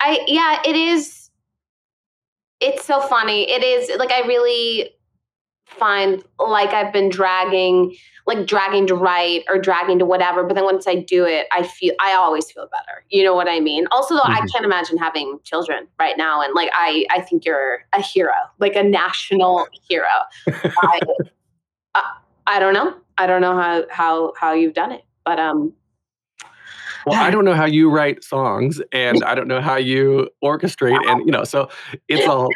I 0.00 0.24
yeah, 0.26 0.60
it 0.64 0.76
is 0.76 1.29
it's 2.60 2.84
so 2.84 3.00
funny. 3.00 3.50
It 3.50 3.62
is 3.62 3.90
like 3.98 4.10
I 4.12 4.20
really 4.26 4.90
find 5.66 6.22
like 6.38 6.70
I've 6.70 6.92
been 6.92 7.08
dragging 7.10 7.94
like 8.26 8.46
dragging 8.46 8.86
to 8.86 8.94
write 8.94 9.44
or 9.48 9.58
dragging 9.58 9.98
to 9.98 10.04
whatever, 10.06 10.44
but 10.44 10.54
then 10.54 10.64
once 10.64 10.86
I 10.86 10.96
do 10.96 11.24
it, 11.24 11.46
I 11.52 11.62
feel 11.64 11.94
I 12.00 12.12
always 12.14 12.50
feel 12.50 12.68
better. 12.70 13.04
You 13.10 13.24
know 13.24 13.34
what 13.34 13.48
I 13.48 13.60
mean? 13.60 13.86
Also 13.90 14.14
though 14.14 14.22
I 14.22 14.42
Mhm. 14.42 14.50
can't 14.52 14.64
imagine 14.64 14.98
having 14.98 15.38
children 15.44 15.88
right 15.98 16.16
now 16.16 16.42
and 16.42 16.54
like 16.54 16.70
I 16.72 17.06
I 17.10 17.20
think 17.22 17.44
you're 17.44 17.84
a 17.92 18.00
hero, 18.02 18.34
like 18.58 18.76
a 18.76 18.82
national 18.84 19.68
hero. 19.88 20.06
I, 20.82 21.00
I 21.94 22.02
I 22.46 22.58
don't 22.60 22.74
know. 22.74 22.94
I 23.18 23.26
don't 23.26 23.40
know 23.40 23.56
how 23.56 23.84
how 23.90 24.32
how 24.38 24.52
you've 24.52 24.74
done 24.74 24.92
it. 24.92 25.04
But 25.24 25.38
um 25.38 25.72
Well, 27.06 27.20
I 27.20 27.30
don't 27.30 27.44
know 27.44 27.54
how 27.54 27.66
you 27.66 27.90
write 27.90 28.24
songs, 28.24 28.80
and 28.92 29.22
I 29.24 29.34
don't 29.34 29.48
know 29.48 29.60
how 29.60 29.76
you 29.76 30.28
orchestrate, 30.42 30.98
and 31.08 31.24
you 31.26 31.32
know, 31.32 31.44
so 31.44 31.68
it's 32.08 32.26
all. 32.26 32.48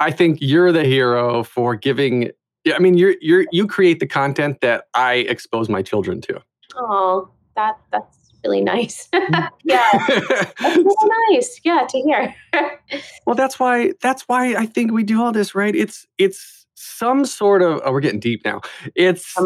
I 0.00 0.10
think 0.10 0.38
you're 0.40 0.72
the 0.72 0.84
hero 0.84 1.42
for 1.42 1.76
giving. 1.76 2.30
Yeah, 2.64 2.76
I 2.76 2.78
mean, 2.78 2.96
you're 2.96 3.14
you're 3.20 3.46
you 3.52 3.66
create 3.66 4.00
the 4.00 4.06
content 4.06 4.60
that 4.60 4.84
I 4.94 5.14
expose 5.14 5.68
my 5.68 5.82
children 5.82 6.20
to. 6.22 6.40
Oh, 6.76 7.30
that 7.56 7.78
that's 7.90 8.32
really 8.44 8.60
nice. 8.60 9.08
Mm. 9.22 9.48
yeah, 9.62 9.88
that's 10.08 10.60
really 10.60 11.10
nice. 11.30 11.60
Yeah, 11.62 11.86
to 11.88 11.98
hear. 12.00 12.34
well, 13.26 13.36
that's 13.36 13.60
why 13.60 13.92
that's 14.00 14.22
why 14.22 14.54
I 14.54 14.66
think 14.66 14.92
we 14.92 15.04
do 15.04 15.22
all 15.22 15.32
this, 15.32 15.54
right? 15.54 15.74
It's 15.74 16.06
it's 16.18 16.66
some 16.74 17.24
sort 17.24 17.62
of. 17.62 17.80
Oh, 17.84 17.92
we're 17.92 18.00
getting 18.00 18.20
deep 18.20 18.44
now. 18.44 18.60
It's 18.96 19.36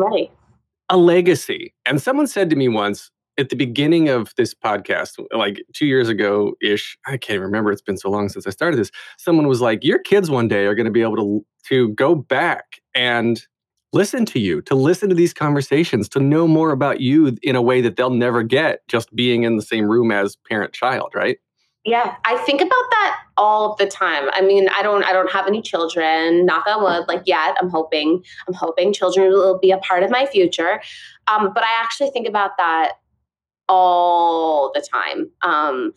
a 0.89 0.97
legacy. 0.97 1.75
And 1.85 2.01
someone 2.01 2.27
said 2.27 2.51
to 2.51 2.57
me 2.57 2.69
once 2.69 3.11
at 3.39 3.51
the 3.51 3.57
beginning 3.57 4.09
of 4.09 4.33
this 4.37 4.55
podcast, 4.55 5.25
like 5.33 5.63
two 5.75 5.87
years 5.87 6.09
ago 6.09 6.55
ish, 6.63 6.99
I 7.07 7.17
can't 7.17 7.41
remember. 7.41 7.71
It's 7.71 7.83
been 7.83 7.99
so 7.99 8.11
long 8.11 8.29
since 8.29 8.47
I 8.47 8.51
started 8.51 8.79
this. 8.79 8.91
Someone 9.19 9.47
was 9.47 9.61
like, 9.61 9.85
Your 9.85 9.99
kids 9.99 10.31
one 10.31 10.49
day 10.49 10.67
are 10.67 10.75
going 10.75 10.87
to 10.87 10.93
be 10.93 11.03
able 11.03 11.17
to, 11.17 11.47
to 11.69 11.89
go 11.91 12.15
back 12.15 12.81
and 12.95 13.43
listen 13.93 14.27
to 14.27 14.39
you, 14.39 14.61
to 14.63 14.75
listen 14.75 15.09
to 15.09 15.15
these 15.15 15.33
conversations, 15.33 16.09
to 16.11 16.21
know 16.21 16.47
more 16.47 16.71
about 16.71 17.01
you 17.01 17.37
in 17.43 17.57
a 17.57 17.63
way 17.63 17.81
that 17.81 17.97
they'll 17.97 18.11
never 18.11 18.43
get 18.43 18.87
just 18.89 19.15
being 19.15 19.45
in 19.45 19.57
the 19.57 19.63
same 19.63 19.89
room 19.89 20.11
as 20.11 20.37
parent 20.49 20.73
child, 20.73 21.13
right? 21.15 21.39
Yeah, 21.85 22.17
I 22.25 22.37
think 22.39 22.61
about 22.61 22.91
that 22.91 23.21
all 23.37 23.77
the 23.77 23.87
time. 23.87 24.29
I 24.33 24.41
mean, 24.41 24.69
I 24.71 24.83
don't 24.83 25.05
I 25.05 25.13
don't 25.13 25.31
have 25.31 25.47
any 25.47 25.63
children, 25.63 26.45
knock 26.45 26.67
on 26.67 26.83
wood, 26.83 27.07
like 27.07 27.23
yet. 27.27 27.57
I'm 27.61 27.71
hoping 27.71 28.25
I'm 28.49 28.55
hoping 28.55 28.93
children 28.93 29.31
will 29.31 29.59
be 29.59 29.71
a 29.71 29.79
part 29.79 30.03
of 30.03 30.11
my 30.11 30.27
future. 30.27 30.81
Um, 31.29 31.53
but 31.55 31.63
I 31.63 31.81
actually 31.81 32.11
think 32.11 32.27
about 32.27 32.57
that 32.59 32.95
all 33.69 34.73
the 34.75 34.87
time. 34.93 35.31
Um, 35.43 35.93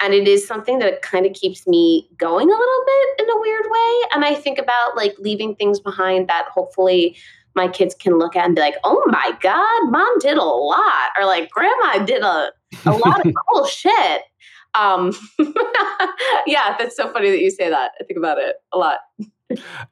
and 0.00 0.12
it 0.12 0.28
is 0.28 0.46
something 0.46 0.80
that 0.80 1.02
kind 1.02 1.24
of 1.24 1.32
keeps 1.32 1.66
me 1.66 2.08
going 2.18 2.48
a 2.48 2.54
little 2.54 2.84
bit 2.86 3.24
in 3.24 3.30
a 3.30 3.40
weird 3.40 3.64
way. 3.64 4.00
And 4.12 4.24
I 4.24 4.34
think 4.34 4.58
about 4.58 4.96
like 4.96 5.14
leaving 5.18 5.54
things 5.54 5.80
behind 5.80 6.28
that 6.28 6.46
hopefully 6.52 7.16
my 7.54 7.68
kids 7.68 7.94
can 7.94 8.18
look 8.18 8.36
at 8.36 8.44
and 8.44 8.54
be 8.54 8.60
like, 8.60 8.76
oh 8.84 9.02
my 9.06 9.32
God, 9.40 9.90
mom 9.90 10.18
did 10.18 10.36
a 10.36 10.42
lot. 10.42 11.10
Or 11.18 11.24
like, 11.24 11.50
grandma 11.50 12.04
did 12.04 12.22
a, 12.22 12.50
a 12.84 12.90
lot 12.90 13.24
of 13.24 13.32
cool 13.48 13.66
shit. 13.66 14.22
Um, 14.74 15.12
yeah, 16.46 16.76
that's 16.78 16.96
so 16.96 17.12
funny 17.12 17.30
that 17.30 17.40
you 17.40 17.50
say 17.50 17.70
that. 17.70 17.92
I 18.00 18.04
think 18.04 18.18
about 18.18 18.38
it 18.38 18.56
a 18.72 18.78
lot. 18.78 18.98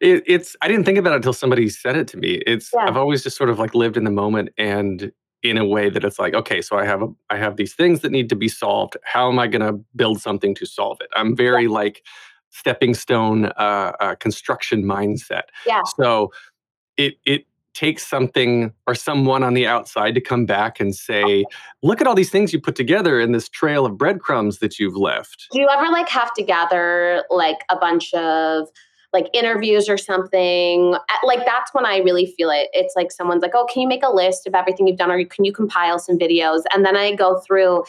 It, 0.00 0.24
it's 0.26 0.56
I 0.60 0.66
didn't 0.66 0.84
think 0.84 0.98
about 0.98 1.12
it 1.12 1.16
until 1.16 1.32
somebody 1.32 1.68
said 1.68 1.96
it 1.96 2.08
to 2.08 2.16
me. 2.16 2.42
It's 2.46 2.70
Yeah. 2.74 2.86
I've 2.86 2.96
always 2.96 3.22
just 3.22 3.36
sort 3.36 3.48
of 3.48 3.58
like 3.58 3.74
lived 3.74 3.96
in 3.96 4.04
the 4.04 4.10
moment 4.10 4.48
and 4.58 5.12
in 5.42 5.58
a 5.58 5.64
way 5.66 5.90
that 5.90 6.04
it's 6.04 6.18
like 6.18 6.34
okay, 6.34 6.60
so 6.62 6.76
I 6.78 6.84
have 6.84 7.02
a 7.02 7.08
I 7.30 7.36
have 7.36 7.56
these 7.56 7.74
things 7.74 8.00
that 8.00 8.12
need 8.12 8.28
to 8.28 8.36
be 8.36 8.48
solved. 8.48 8.96
How 9.04 9.28
am 9.28 9.38
I 9.38 9.46
going 9.46 9.62
to 9.62 9.82
build 9.94 10.20
something 10.20 10.54
to 10.56 10.66
solve 10.66 10.98
it? 11.00 11.08
I'm 11.14 11.36
very 11.36 11.68
like 11.68 12.04
stepping 12.50 12.94
stone 12.94 13.46
uh, 13.56 13.92
uh, 14.00 14.14
construction 14.16 14.84
mindset. 14.84 15.44
Yeah. 15.66 15.82
So 15.96 16.32
it 16.96 17.14
it 17.24 17.46
takes 17.74 18.06
something 18.06 18.72
or 18.86 18.94
someone 18.94 19.42
on 19.42 19.54
the 19.54 19.66
outside 19.66 20.14
to 20.14 20.20
come 20.20 20.44
back 20.44 20.78
and 20.78 20.94
say, 20.94 21.44
look 21.82 22.00
at 22.02 22.06
all 22.06 22.14
these 22.14 22.30
things 22.30 22.52
you 22.52 22.60
put 22.60 22.76
together 22.76 23.18
in 23.18 23.32
this 23.32 23.48
trail 23.48 23.86
of 23.86 23.96
breadcrumbs 23.96 24.58
that 24.58 24.78
you've 24.78 24.96
left. 24.96 25.46
Do 25.52 25.60
you 25.60 25.68
ever 25.68 25.90
like 25.90 26.08
have 26.10 26.32
to 26.34 26.42
gather 26.42 27.24
like 27.30 27.64
a 27.70 27.76
bunch 27.76 28.12
of 28.12 28.68
like 29.12 29.28
interviews 29.32 29.88
or 29.88 29.98
something? 29.98 30.96
Like 31.24 31.44
that's 31.44 31.72
when 31.74 31.86
I 31.86 31.98
really 31.98 32.26
feel 32.26 32.50
it. 32.50 32.68
It's 32.72 32.94
like 32.96 33.12
someone's 33.12 33.42
like, 33.42 33.52
"Oh, 33.54 33.66
can 33.72 33.82
you 33.82 33.88
make 33.88 34.02
a 34.02 34.12
list 34.12 34.46
of 34.46 34.54
everything 34.54 34.86
you've 34.86 34.98
done 34.98 35.10
or 35.10 35.24
can 35.24 35.44
you 35.44 35.52
compile 35.52 35.98
some 35.98 36.18
videos?" 36.18 36.62
And 36.74 36.84
then 36.84 36.96
I 36.96 37.14
go 37.14 37.40
through 37.40 37.84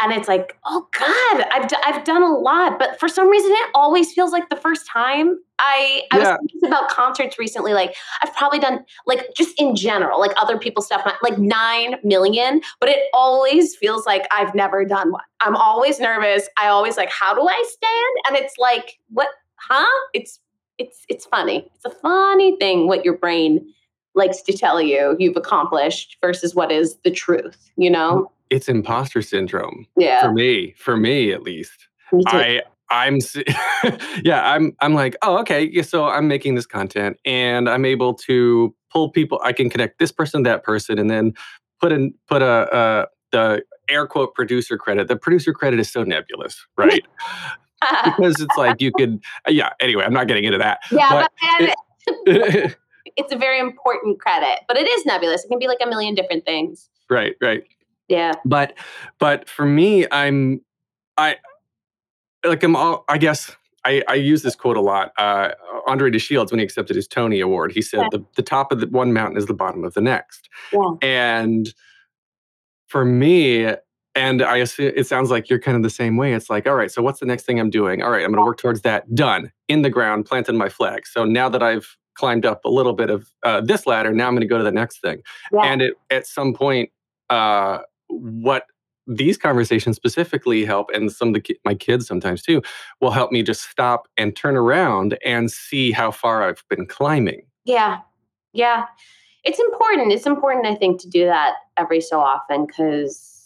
and 0.00 0.12
it's 0.12 0.26
like, 0.28 0.56
"Oh 0.64 0.88
god, 0.98 1.46
I've 1.52 1.68
d- 1.68 1.76
I've 1.84 2.04
done 2.04 2.22
a 2.22 2.36
lot." 2.36 2.78
But 2.78 2.98
for 2.98 3.08
some 3.08 3.28
reason 3.28 3.52
it 3.52 3.70
always 3.74 4.12
feels 4.12 4.32
like 4.32 4.48
the 4.48 4.56
first 4.56 4.86
time. 4.86 5.38
I 5.64 6.02
I 6.10 6.18
was 6.18 6.28
thinking 6.40 6.68
about 6.68 6.88
concerts 6.88 7.38
recently 7.38 7.72
like 7.72 7.94
I've 8.22 8.34
probably 8.34 8.58
done 8.58 8.84
like 9.06 9.26
just 9.36 9.60
in 9.60 9.76
general, 9.76 10.18
like 10.18 10.32
other 10.36 10.58
people's 10.58 10.86
stuff, 10.86 11.06
like 11.22 11.38
9 11.38 11.96
million, 12.02 12.60
but 12.80 12.88
it 12.88 13.04
always 13.14 13.76
feels 13.76 14.04
like 14.04 14.26
I've 14.32 14.54
never 14.56 14.84
done 14.84 15.12
one. 15.12 15.22
I'm 15.40 15.54
always 15.56 16.00
nervous. 16.00 16.48
I 16.58 16.66
always 16.68 16.96
like, 16.96 17.10
how 17.10 17.32
do 17.34 17.42
I 17.42 17.64
stand? 17.68 18.16
And 18.26 18.44
it's 18.44 18.58
like, 18.58 18.98
what, 19.10 19.28
huh? 19.68 19.86
It's, 20.14 20.40
it's, 20.78 21.04
it's 21.08 21.26
funny. 21.26 21.70
It's 21.74 21.84
a 21.84 21.90
funny 21.90 22.56
thing 22.56 22.86
what 22.86 23.04
your 23.04 23.16
brain 23.16 23.72
likes 24.14 24.42
to 24.42 24.52
tell 24.56 24.80
you 24.80 25.16
you've 25.18 25.36
accomplished 25.36 26.18
versus 26.20 26.54
what 26.54 26.70
is 26.70 26.96
the 27.04 27.10
truth, 27.10 27.70
you 27.76 27.90
know? 27.90 28.30
It's 28.50 28.68
imposter 28.68 29.22
syndrome 29.22 29.86
Yeah. 29.96 30.20
for 30.20 30.32
me, 30.32 30.74
for 30.76 30.96
me 30.96 31.32
at 31.32 31.42
least. 31.42 31.88
me. 32.12 32.22
I 32.26 32.62
I'm 32.90 33.18
yeah, 34.22 34.52
I'm 34.52 34.76
I'm 34.80 34.92
like, 34.92 35.16
oh, 35.22 35.38
okay, 35.38 35.80
so 35.82 36.04
I'm 36.04 36.28
making 36.28 36.56
this 36.56 36.66
content 36.66 37.16
and 37.24 37.68
I'm 37.68 37.86
able 37.86 38.12
to 38.26 38.74
pull 38.90 39.08
people 39.10 39.40
I 39.42 39.54
can 39.54 39.70
connect 39.70 39.98
this 39.98 40.12
person 40.12 40.44
to 40.44 40.50
that 40.50 40.62
person 40.62 40.98
and 40.98 41.10
then 41.10 41.32
put 41.80 41.90
in 41.90 42.12
put 42.28 42.42
a 42.42 42.46
uh 42.46 43.06
the 43.30 43.62
air 43.88 44.06
quote 44.06 44.34
producer 44.34 44.76
credit. 44.76 45.08
The 45.08 45.16
producer 45.16 45.54
credit 45.54 45.80
is 45.80 45.90
so 45.90 46.02
nebulous, 46.04 46.66
right? 46.76 47.02
Because 48.04 48.40
it's 48.40 48.56
like 48.56 48.80
you 48.80 48.92
could 48.92 49.22
yeah, 49.48 49.70
anyway, 49.80 50.04
I'm 50.04 50.12
not 50.12 50.26
getting 50.28 50.44
into 50.44 50.58
that. 50.58 50.80
yeah, 50.90 51.08
but 51.10 51.32
but, 51.58 51.74
and 52.26 52.76
it's 53.16 53.32
a 53.32 53.36
very 53.36 53.58
important 53.60 54.20
credit, 54.20 54.60
but 54.68 54.76
it 54.76 54.88
is 54.88 55.04
nebulous. 55.06 55.44
It 55.44 55.48
can 55.48 55.58
be 55.58 55.68
like 55.68 55.78
a 55.82 55.86
million 55.86 56.14
different 56.14 56.44
things. 56.44 56.88
right, 57.10 57.34
right. 57.40 57.62
Yeah. 58.08 58.32
but 58.44 58.74
but 59.18 59.48
for 59.48 59.64
me 59.64 60.06
i'm 60.10 60.60
i 61.16 61.36
like 62.44 62.62
i'm 62.62 62.76
all 62.76 63.04
i 63.08 63.16
guess 63.16 63.56
i 63.86 64.02
i 64.06 64.14
use 64.14 64.42
this 64.42 64.54
quote 64.54 64.76
a 64.76 64.82
lot 64.82 65.12
uh 65.16 65.50
andre 65.86 66.10
de 66.10 66.18
shields 66.18 66.52
when 66.52 66.58
he 66.58 66.64
accepted 66.64 66.94
his 66.96 67.06
tony 67.08 67.40
award 67.40 67.72
he 67.72 67.80
said 67.80 68.00
Yeah. 68.02 68.08
the, 68.10 68.24
the 68.36 68.42
top 68.42 68.70
of 68.70 68.80
the 68.80 68.86
one 68.88 69.14
mountain 69.14 69.38
is 69.38 69.46
the 69.46 69.54
bottom 69.54 69.82
of 69.84 69.94
the 69.94 70.02
next 70.02 70.50
Yeah. 70.72 70.90
and 71.00 71.72
for 72.88 73.04
me 73.04 73.68
and 74.14 74.42
i 74.42 74.56
assume 74.56 74.92
it 74.96 75.06
sounds 75.06 75.30
like 75.30 75.48
you're 75.48 75.58
kind 75.58 75.76
of 75.76 75.82
the 75.82 75.90
same 75.90 76.16
way 76.16 76.32
it's 76.34 76.50
like 76.50 76.66
all 76.66 76.74
right 76.74 76.90
so 76.90 77.00
what's 77.02 77.20
the 77.20 77.26
next 77.26 77.44
thing 77.44 77.58
i'm 77.60 77.70
doing 77.70 78.02
all 78.02 78.10
right 78.10 78.24
i'm 78.24 78.30
going 78.30 78.36
to 78.38 78.44
work 78.44 78.58
towards 78.58 78.82
that 78.82 79.12
done 79.14 79.50
in 79.68 79.82
the 79.82 79.90
ground 79.90 80.24
planted 80.26 80.54
my 80.54 80.68
flag 80.68 81.06
so 81.06 81.24
now 81.24 81.48
that 81.48 81.62
i've 81.62 81.96
climbed 82.14 82.44
up 82.44 82.64
a 82.64 82.68
little 82.68 82.92
bit 82.92 83.08
of 83.10 83.30
uh, 83.42 83.60
this 83.60 83.86
ladder 83.86 84.12
now 84.12 84.26
i'm 84.28 84.34
going 84.34 84.40
to 84.42 84.46
go 84.46 84.58
to 84.58 84.64
the 84.64 84.72
next 84.72 85.00
thing 85.00 85.22
Yeah. 85.52 85.60
and 85.62 85.82
it, 85.82 85.94
at 86.10 86.26
some 86.26 86.52
point 86.54 86.90
uh, 87.30 87.78
what 88.08 88.64
these 89.06 89.36
conversations 89.38 89.96
specifically 89.96 90.64
help 90.64 90.90
and 90.94 91.10
some 91.10 91.28
of 91.28 91.34
the 91.34 91.40
ki- 91.40 91.58
my 91.64 91.74
kids 91.74 92.06
sometimes 92.06 92.42
too 92.42 92.60
will 93.00 93.10
help 93.10 93.32
me 93.32 93.42
just 93.42 93.62
stop 93.62 94.06
and 94.18 94.36
turn 94.36 94.56
around 94.56 95.16
and 95.24 95.50
see 95.50 95.90
how 95.90 96.10
far 96.10 96.42
i've 96.48 96.62
been 96.68 96.86
climbing 96.86 97.42
Yeah. 97.64 97.98
Yeah. 98.52 98.84
It's 99.44 99.58
important. 99.58 100.12
It's 100.12 100.26
important, 100.26 100.66
I 100.66 100.74
think, 100.76 101.00
to 101.00 101.08
do 101.08 101.24
that 101.24 101.54
every 101.76 102.00
so 102.00 102.20
often 102.20 102.64
because, 102.66 103.41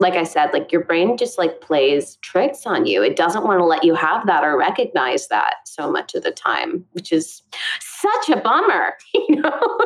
like 0.00 0.14
I 0.14 0.24
said, 0.24 0.52
like 0.52 0.72
your 0.72 0.82
brain 0.84 1.16
just 1.16 1.38
like 1.38 1.60
plays 1.60 2.16
tricks 2.16 2.66
on 2.66 2.84
you. 2.86 3.02
It 3.02 3.16
doesn't 3.16 3.44
want 3.44 3.60
to 3.60 3.64
let 3.64 3.84
you 3.84 3.94
have 3.94 4.26
that 4.26 4.42
or 4.44 4.58
recognize 4.58 5.28
that 5.28 5.54
so 5.66 5.90
much 5.90 6.14
of 6.14 6.22
the 6.24 6.32
time, 6.32 6.84
which 6.92 7.12
is 7.12 7.42
such 7.80 8.36
a 8.36 8.40
bummer, 8.40 8.94
you 9.14 9.36
know? 9.40 9.78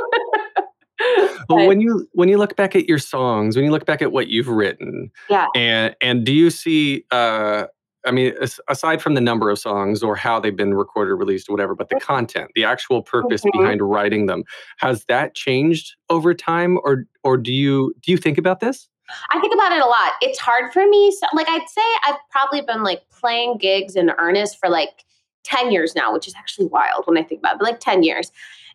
Well, 1.48 1.58
But- 1.58 1.66
when 1.66 1.80
you 1.80 2.08
when 2.12 2.28
you 2.28 2.38
look 2.38 2.56
back 2.56 2.74
at 2.74 2.88
your 2.88 2.98
songs, 2.98 3.54
when 3.54 3.64
you 3.64 3.70
look 3.70 3.86
back 3.86 4.02
at 4.02 4.10
what 4.10 4.28
you've 4.28 4.48
written, 4.48 5.10
Yeah. 5.30 5.46
and 5.54 5.94
and 6.00 6.24
do 6.24 6.32
you 6.32 6.50
see? 6.50 7.04
Uh, 7.12 7.66
I 8.06 8.10
mean, 8.10 8.32
aside 8.68 9.02
from 9.02 9.14
the 9.14 9.20
number 9.20 9.50
of 9.50 9.58
songs 9.58 10.02
or 10.02 10.16
how 10.16 10.40
they've 10.40 10.56
been 10.56 10.72
recorded, 10.74 11.14
released, 11.16 11.48
or 11.48 11.52
whatever, 11.52 11.74
but 11.74 11.88
the 11.90 12.00
content, 12.00 12.50
the 12.54 12.64
actual 12.64 13.02
purpose 13.02 13.42
Mhm. 13.44 13.52
behind 13.52 13.82
writing 13.82 14.26
them, 14.26 14.44
has 14.78 15.04
that 15.06 15.34
changed 15.34 15.94
over 16.10 16.32
time, 16.34 16.78
or 16.82 17.04
or 17.22 17.36
do 17.36 17.52
you 17.52 17.94
do 18.00 18.10
you 18.10 18.16
think 18.18 18.38
about 18.38 18.60
this? 18.60 18.88
I 19.30 19.40
think 19.40 19.54
about 19.54 19.72
it 19.72 19.80
a 19.80 19.86
lot. 19.86 20.12
It's 20.20 20.38
hard 20.38 20.72
for 20.72 20.86
me. 20.86 21.10
So, 21.12 21.26
like, 21.34 21.48
I'd 21.48 21.68
say 21.68 21.82
I've 22.06 22.18
probably 22.30 22.60
been 22.60 22.82
like 22.82 23.02
playing 23.10 23.58
gigs 23.58 23.96
in 23.96 24.10
earnest 24.18 24.58
for 24.58 24.68
like 24.68 25.04
10 25.44 25.72
years 25.72 25.94
now, 25.94 26.12
which 26.12 26.28
is 26.28 26.34
actually 26.36 26.66
wild 26.66 27.06
when 27.06 27.16
I 27.16 27.22
think 27.22 27.40
about 27.40 27.56
it, 27.56 27.62
like 27.62 27.80
10 27.80 28.02
years. 28.02 28.30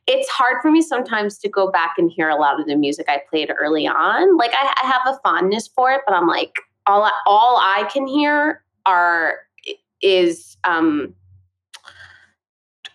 It's 0.06 0.28
hard 0.30 0.62
for 0.62 0.70
me 0.70 0.82
sometimes 0.82 1.38
to 1.40 1.50
go 1.50 1.72
back 1.72 1.94
and 1.98 2.12
hear 2.12 2.28
a 2.30 2.36
lot 2.36 2.60
of 2.60 2.66
the 2.66 2.76
music 2.76 3.06
I 3.08 3.22
played 3.30 3.52
early 3.58 3.88
on. 3.88 4.38
Like, 4.38 4.52
I, 4.54 4.74
I 4.84 4.88
have 4.88 5.16
a 5.16 5.20
fondness 5.24 5.68
for 5.68 5.92
it, 5.92 6.02
but 6.06 6.16
I'm 6.16 6.28
like, 6.28 6.58
all 6.86 7.04
I, 7.04 7.12
all 7.26 7.58
I 7.58 7.90
can 7.92 8.08
hear 8.08 8.64
are 8.86 9.36
is 10.02 10.58
um 10.66 11.16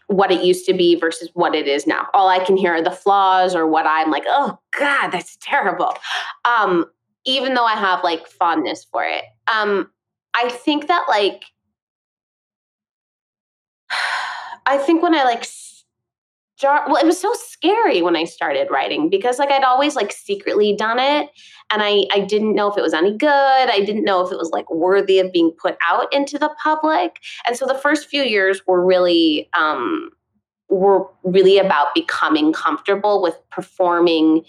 what 0.09 0.31
it 0.31 0.43
used 0.43 0.67
to 0.67 0.73
be 0.73 0.95
versus 0.95 1.29
what 1.35 1.55
it 1.55 1.69
is 1.69 1.87
now. 1.87 2.09
All 2.15 2.29
I 2.29 2.43
can 2.43 2.57
hear 2.57 2.75
are 2.75 2.83
the 2.83 2.91
flaws 2.91 3.55
or 3.55 3.67
what 3.67 3.87
I'm 3.87 4.11
like, 4.11 4.25
oh 4.27 4.59
God, 4.79 5.09
that's 5.09 5.37
terrible. 5.41 5.95
Um, 6.47 6.87
even 7.29 7.53
though 7.53 7.65
I 7.65 7.75
have 7.75 8.03
like 8.03 8.27
fondness 8.27 8.87
for 8.91 9.05
it. 9.05 9.23
Um, 9.53 9.91
I 10.35 10.49
think 10.49 10.89
that 10.89 11.05
like 11.09 11.45
I 14.67 14.79
think 14.79 15.03
when 15.03 15.15
I 15.15 15.25
like 15.25 15.45
start 16.57 16.89
well, 16.89 16.97
it 16.97 17.07
was 17.07 17.21
so 17.21 17.33
scary 17.35 18.01
when 18.01 18.17
I 18.17 18.25
started 18.25 18.69
writing 18.71 19.11
because 19.11 19.39
like 19.39 19.51
I'd 19.51 19.63
always 19.63 19.95
like 19.95 20.11
secretly 20.11 20.75
done 20.75 20.99
it 20.99 21.29
and 21.71 21.83
I 21.83 22.05
I 22.13 22.21
didn't 22.21 22.55
know 22.55 22.71
if 22.71 22.79
it 22.79 22.83
was 22.83 22.95
any 22.95 23.15
good. 23.15 23.29
I 23.29 23.81
didn't 23.85 24.05
know 24.05 24.27
if 24.27 24.33
it 24.33 24.39
was 24.39 24.51
like 24.51 24.71
worthy 24.71 25.19
of 25.19 25.31
being 25.31 25.53
put 25.61 25.77
out 25.87 26.13
into 26.15 26.39
the 26.39 26.51
public. 26.63 27.21
And 27.47 27.57
so 27.57 27.67
the 27.67 27.75
first 27.75 28.09
few 28.09 28.23
years 28.23 28.67
were 28.67 28.85
really 28.85 29.51
um 29.53 30.11
were 30.71 31.07
really 31.25 31.59
about 31.59 31.95
becoming 31.95 32.55
comfortable 32.55 33.21
with 33.23 33.37
performing 33.51 34.45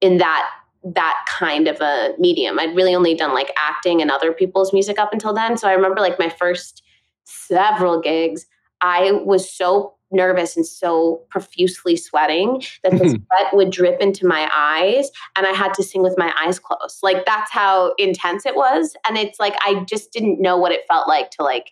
in 0.00 0.18
that 0.18 0.48
that 0.82 1.24
kind 1.28 1.68
of 1.68 1.80
a 1.80 2.14
medium. 2.18 2.58
I'd 2.58 2.74
really 2.74 2.94
only 2.94 3.14
done 3.14 3.34
like 3.34 3.52
acting 3.58 4.00
and 4.00 4.10
other 4.10 4.32
people's 4.32 4.72
music 4.72 4.98
up 4.98 5.12
until 5.12 5.34
then. 5.34 5.56
So 5.56 5.68
I 5.68 5.72
remember 5.72 6.00
like 6.00 6.18
my 6.18 6.30
first 6.30 6.82
several 7.24 8.00
gigs, 8.00 8.46
I 8.80 9.12
was 9.12 9.50
so 9.52 9.94
nervous 10.10 10.56
and 10.56 10.66
so 10.66 11.22
profusely 11.28 11.96
sweating 11.96 12.62
that 12.82 12.92
the 12.92 12.98
mm-hmm. 12.98 13.08
sweat 13.08 13.54
would 13.54 13.70
drip 13.70 14.00
into 14.00 14.26
my 14.26 14.50
eyes 14.54 15.10
and 15.36 15.46
I 15.46 15.50
had 15.50 15.72
to 15.74 15.82
sing 15.82 16.02
with 16.02 16.16
my 16.18 16.34
eyes 16.40 16.58
closed. 16.58 16.98
Like 17.02 17.24
that's 17.26 17.50
how 17.50 17.94
intense 17.98 18.44
it 18.46 18.56
was. 18.56 18.96
And 19.06 19.16
it's 19.16 19.38
like 19.38 19.54
I 19.64 19.84
just 19.88 20.12
didn't 20.12 20.40
know 20.40 20.56
what 20.56 20.72
it 20.72 20.80
felt 20.88 21.06
like 21.06 21.30
to 21.32 21.44
like 21.44 21.70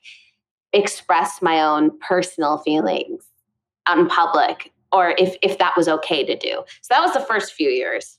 express 0.72 1.42
my 1.42 1.60
own 1.62 1.98
personal 1.98 2.58
feelings 2.58 3.24
on 3.88 4.08
public 4.08 4.72
or 4.92 5.14
if 5.18 5.36
if 5.42 5.58
that 5.58 5.76
was 5.76 5.88
okay 5.88 6.24
to 6.24 6.36
do. 6.36 6.62
So 6.82 6.94
that 6.94 7.00
was 7.00 7.12
the 7.12 7.20
first 7.20 7.54
few 7.54 7.70
years. 7.70 8.18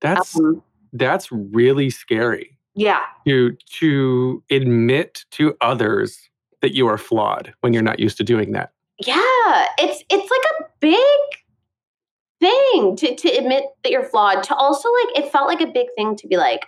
That's 0.00 0.36
Um, 0.38 0.62
that's 0.92 1.30
really 1.30 1.90
scary 1.90 2.56
yeah. 2.74 3.00
to 3.26 3.56
to 3.78 4.42
admit 4.50 5.24
to 5.32 5.56
others 5.60 6.18
that 6.62 6.74
you 6.74 6.86
are 6.86 6.98
flawed 6.98 7.52
when 7.60 7.72
you're 7.72 7.82
not 7.82 8.00
used 8.00 8.16
to 8.18 8.24
doing 8.24 8.52
that. 8.52 8.72
Yeah. 8.98 9.66
It's 9.78 10.04
it's 10.10 10.30
like 10.30 10.60
a 10.60 10.64
big 10.80 11.00
thing 12.40 12.96
to 12.96 13.14
to 13.16 13.28
admit 13.28 13.64
that 13.82 13.90
you're 13.90 14.04
flawed. 14.04 14.42
To 14.44 14.54
also 14.54 14.88
like 14.88 15.24
it 15.24 15.32
felt 15.32 15.48
like 15.48 15.60
a 15.60 15.66
big 15.66 15.88
thing 15.96 16.16
to 16.16 16.28
be 16.28 16.36
like, 16.36 16.64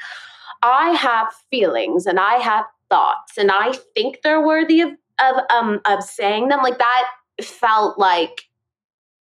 I 0.63 0.91
have 0.91 1.29
feelings 1.51 2.07
and 2.07 2.19
I 2.19 2.35
have 2.35 2.65
thoughts 2.91 3.37
and 3.37 3.51
I 3.51 3.75
think 3.95 4.21
they're 4.23 4.45
worthy 4.45 4.81
of 4.81 4.91
of 5.21 5.45
um 5.51 5.81
of 5.85 6.03
saying 6.03 6.49
them. 6.49 6.63
Like 6.63 6.79
that 6.79 7.09
felt 7.43 7.99
like 7.99 8.43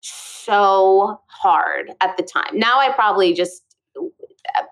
so 0.01 1.21
hard 1.29 1.93
at 2.01 2.17
the 2.17 2.23
time. 2.23 2.59
Now 2.59 2.79
I 2.79 2.93
probably 2.93 3.33
just 3.33 3.64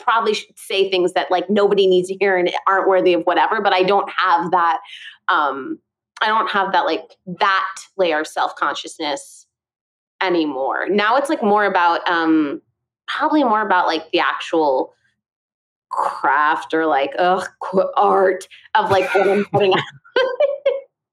probably 0.00 0.34
should 0.34 0.58
say 0.58 0.90
things 0.90 1.12
that 1.14 1.30
like 1.30 1.48
nobody 1.48 1.86
needs 1.86 2.08
to 2.08 2.14
hear 2.14 2.36
and 2.36 2.50
aren't 2.66 2.88
worthy 2.88 3.14
of 3.14 3.22
whatever, 3.24 3.60
but 3.60 3.72
I 3.72 3.82
don't 3.82 4.10
have 4.10 4.50
that 4.50 4.80
um 5.28 5.78
I 6.20 6.26
don't 6.26 6.50
have 6.50 6.72
that 6.72 6.84
like 6.84 7.16
that 7.26 7.74
layer 7.96 8.20
of 8.20 8.26
self-consciousness 8.26 9.46
anymore. 10.22 10.88
Now 10.88 11.16
it's 11.16 11.28
like 11.28 11.42
more 11.42 11.64
about 11.64 12.08
um 12.08 12.60
probably 13.06 13.44
more 13.44 13.62
about 13.62 13.86
like 13.86 14.10
the 14.12 14.20
actual 14.20 14.94
craft 15.90 16.72
or 16.72 16.86
like 16.86 17.12
ugh 17.18 17.46
art 17.96 18.46
of 18.74 18.90
like 18.90 19.12
what 19.14 19.28
I'm 19.28 19.44
putting 19.46 19.74
out. 19.74 19.82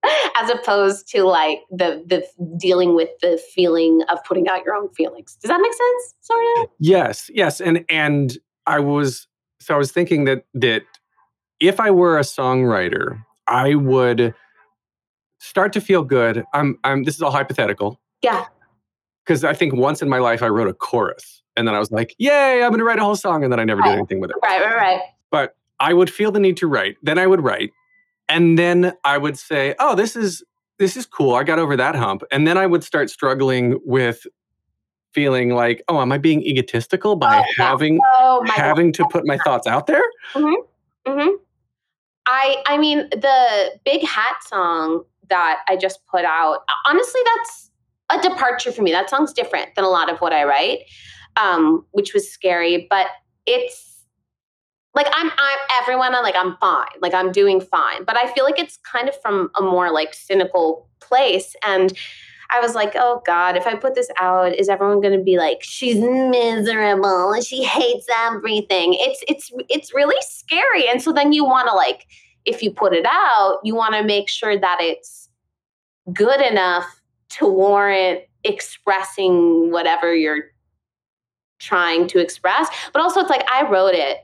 As 0.35 0.49
opposed 0.49 1.09
to 1.09 1.23
like 1.23 1.59
the 1.69 2.03
the 2.07 2.25
dealing 2.57 2.95
with 2.95 3.09
the 3.21 3.41
feeling 3.53 4.01
of 4.09 4.23
putting 4.23 4.47
out 4.47 4.63
your 4.63 4.73
own 4.73 4.89
feelings. 4.93 5.37
Does 5.41 5.49
that 5.49 5.59
make 5.59 5.73
sense? 5.73 6.15
Sort 6.21 6.43
of. 6.57 6.69
Yes, 6.79 7.29
yes, 7.33 7.59
and 7.59 7.83
and 7.89 8.37
I 8.69 8.79
was 8.79 9.27
so 9.59 9.75
I 9.75 9.77
was 9.77 9.91
thinking 9.91 10.23
that 10.25 10.45
that 10.53 10.83
if 11.59 11.79
I 11.79 11.91
were 11.91 12.17
a 12.17 12.21
songwriter, 12.21 13.21
I 13.47 13.75
would 13.75 14.33
start 15.39 15.73
to 15.73 15.81
feel 15.81 16.03
good. 16.03 16.43
I'm 16.53 16.77
I'm 16.83 17.03
this 17.03 17.15
is 17.15 17.21
all 17.21 17.31
hypothetical 17.31 17.99
Yeah. 18.21 18.45
because 19.25 19.43
I 19.43 19.53
think 19.53 19.73
once 19.73 20.01
in 20.01 20.07
my 20.09 20.19
life 20.19 20.41
I 20.43 20.47
wrote 20.47 20.67
a 20.69 20.73
chorus 20.73 21.41
and 21.57 21.67
then 21.67 21.75
I 21.75 21.79
was 21.79 21.91
like, 21.91 22.15
"Yay, 22.19 22.61
I'm 22.63 22.69
going 22.69 22.79
to 22.79 22.85
write 22.85 22.99
a 22.99 23.03
whole 23.03 23.15
song," 23.17 23.43
and 23.43 23.51
then 23.51 23.59
I 23.59 23.65
never 23.65 23.81
did 23.81 23.91
anything 23.93 24.21
with 24.21 24.29
it. 24.29 24.37
Right. 24.43 24.61
Right. 24.61 24.75
Right. 24.75 25.01
But 25.31 25.55
I 25.79 25.93
would 25.93 26.09
feel 26.11 26.31
the 26.31 26.39
need 26.39 26.57
to 26.57 26.67
write. 26.67 26.95
Then 27.03 27.17
I 27.17 27.27
would 27.27 27.41
write, 27.41 27.71
and 28.29 28.57
then 28.57 28.93
I 29.03 29.17
would 29.17 29.37
say, 29.37 29.75
"Oh, 29.79 29.95
this 29.95 30.15
is 30.15 30.43
this 30.77 30.95
is 30.95 31.05
cool. 31.05 31.35
I 31.35 31.43
got 31.43 31.59
over 31.59 31.75
that 31.75 31.95
hump." 31.95 32.21
And 32.31 32.47
then 32.47 32.57
I 32.57 32.65
would 32.65 32.83
start 32.83 33.09
struggling 33.09 33.79
with 33.83 34.25
feeling 35.13 35.49
like, 35.51 35.83
"Oh, 35.87 35.99
am 36.01 36.11
I 36.11 36.17
being 36.17 36.41
egotistical 36.43 37.15
by 37.15 37.39
Oh, 37.39 37.43
having 37.57 37.99
Oh 38.19 38.41
my 38.43 38.55
God. 38.55 38.63
having 38.63 38.91
to 38.93 39.07
put 39.11 39.25
my 39.25 39.37
thoughts 39.39 39.67
out 39.67 39.87
there?" 39.87 40.03
hmm 41.05 41.29
I 42.27 42.57
I 42.67 42.77
mean 42.77 43.09
the 43.09 43.71
big 43.85 44.03
hat 44.03 44.35
song 44.47 45.03
that 45.29 45.59
I 45.67 45.75
just 45.77 46.05
put 46.07 46.25
out. 46.25 46.59
Honestly, 46.87 47.21
that's 47.35 47.71
a 48.09 48.21
departure 48.29 48.71
for 48.71 48.81
me. 48.81 48.91
That 48.91 49.09
song's 49.09 49.33
different 49.33 49.73
than 49.75 49.83
a 49.85 49.89
lot 49.89 50.11
of 50.11 50.19
what 50.19 50.33
I 50.33 50.43
write, 50.43 50.79
um, 51.37 51.85
which 51.91 52.13
was 52.13 52.29
scary. 52.31 52.87
But 52.89 53.07
it's 53.45 54.03
like 54.93 55.07
I'm 55.13 55.31
I'm 55.37 55.57
everyone. 55.81 56.13
I'm 56.13 56.23
like 56.23 56.35
I'm 56.35 56.55
fine. 56.57 56.87
Like 57.01 57.13
I'm 57.13 57.31
doing 57.31 57.61
fine. 57.61 58.03
But 58.03 58.17
I 58.17 58.31
feel 58.33 58.43
like 58.43 58.59
it's 58.59 58.77
kind 58.77 59.07
of 59.09 59.19
from 59.21 59.49
a 59.57 59.61
more 59.61 59.91
like 59.91 60.13
cynical 60.13 60.87
place 60.99 61.55
and. 61.65 61.93
I 62.51 62.59
was 62.59 62.73
like, 62.73 62.93
oh 62.95 63.21
God, 63.25 63.55
if 63.55 63.67
I 63.67 63.75
put 63.75 63.95
this 63.95 64.09
out, 64.17 64.55
is 64.55 64.69
everyone 64.69 65.01
gonna 65.01 65.21
be 65.21 65.37
like, 65.37 65.59
she's 65.61 65.97
miserable 65.97 67.31
and 67.31 67.43
she 67.43 67.63
hates 67.63 68.07
everything? 68.27 68.95
It's 68.97 69.23
it's 69.27 69.51
it's 69.69 69.93
really 69.93 70.19
scary. 70.21 70.87
And 70.89 71.01
so 71.01 71.11
then 71.13 71.31
you 71.31 71.45
wanna 71.45 71.73
like, 71.73 72.07
if 72.45 72.63
you 72.63 72.71
put 72.71 72.93
it 72.93 73.05
out, 73.07 73.59
you 73.63 73.75
wanna 73.75 74.03
make 74.03 74.29
sure 74.29 74.57
that 74.57 74.77
it's 74.81 75.29
good 76.11 76.41
enough 76.41 77.01
to 77.29 77.47
warrant 77.47 78.21
expressing 78.43 79.71
whatever 79.71 80.15
you're 80.15 80.45
trying 81.59 82.07
to 82.07 82.19
express. 82.19 82.67
But 82.93 83.01
also 83.01 83.19
it's 83.19 83.29
like 83.29 83.45
I 83.51 83.69
wrote 83.69 83.93
it, 83.93 84.17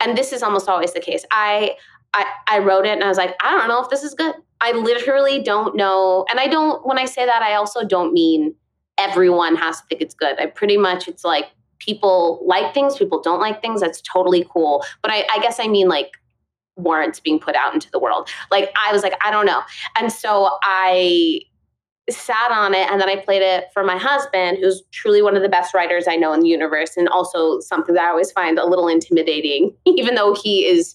and 0.00 0.16
this 0.16 0.32
is 0.32 0.42
almost 0.42 0.68
always 0.68 0.94
the 0.94 1.00
case. 1.00 1.24
I 1.30 1.76
I, 2.14 2.26
I 2.46 2.58
wrote 2.58 2.86
it 2.86 2.90
and 2.90 3.04
I 3.04 3.08
was 3.08 3.18
like, 3.18 3.36
I 3.42 3.50
don't 3.50 3.68
know 3.68 3.82
if 3.82 3.90
this 3.90 4.02
is 4.02 4.14
good. 4.14 4.34
I 4.60 4.72
literally 4.72 5.42
don't 5.42 5.76
know. 5.76 6.24
And 6.30 6.40
I 6.40 6.46
don't, 6.46 6.84
when 6.86 6.98
I 6.98 7.04
say 7.04 7.24
that, 7.26 7.42
I 7.42 7.54
also 7.54 7.84
don't 7.84 8.12
mean 8.12 8.54
everyone 8.96 9.56
has 9.56 9.80
to 9.80 9.86
think 9.86 10.00
it's 10.02 10.14
good. 10.14 10.40
I 10.40 10.46
pretty 10.46 10.76
much, 10.76 11.06
it's 11.06 11.24
like 11.24 11.46
people 11.78 12.42
like 12.44 12.74
things, 12.74 12.96
people 12.96 13.20
don't 13.20 13.40
like 13.40 13.62
things. 13.62 13.80
That's 13.80 14.00
totally 14.00 14.46
cool. 14.50 14.84
But 15.02 15.12
I, 15.12 15.26
I 15.32 15.38
guess 15.40 15.60
I 15.60 15.68
mean 15.68 15.88
like 15.88 16.12
warrants 16.76 17.20
being 17.20 17.38
put 17.38 17.54
out 17.54 17.74
into 17.74 17.90
the 17.90 17.98
world. 17.98 18.28
Like 18.50 18.72
I 18.84 18.92
was 18.92 19.02
like, 19.02 19.14
I 19.24 19.30
don't 19.30 19.46
know. 19.46 19.62
And 19.98 20.12
so 20.12 20.58
I 20.62 21.40
sat 22.10 22.50
on 22.50 22.74
it 22.74 22.90
and 22.90 23.00
then 23.00 23.08
I 23.08 23.16
played 23.16 23.42
it 23.42 23.66
for 23.74 23.84
my 23.84 23.98
husband, 23.98 24.58
who's 24.60 24.82
truly 24.92 25.20
one 25.20 25.36
of 25.36 25.42
the 25.42 25.48
best 25.48 25.74
writers 25.74 26.06
I 26.08 26.16
know 26.16 26.32
in 26.32 26.40
the 26.40 26.48
universe, 26.48 26.96
and 26.96 27.08
also 27.08 27.60
something 27.60 27.94
that 27.94 28.04
I 28.04 28.08
always 28.08 28.32
find 28.32 28.58
a 28.58 28.66
little 28.66 28.88
intimidating, 28.88 29.74
even 29.84 30.14
though 30.14 30.34
he 30.34 30.66
is 30.66 30.94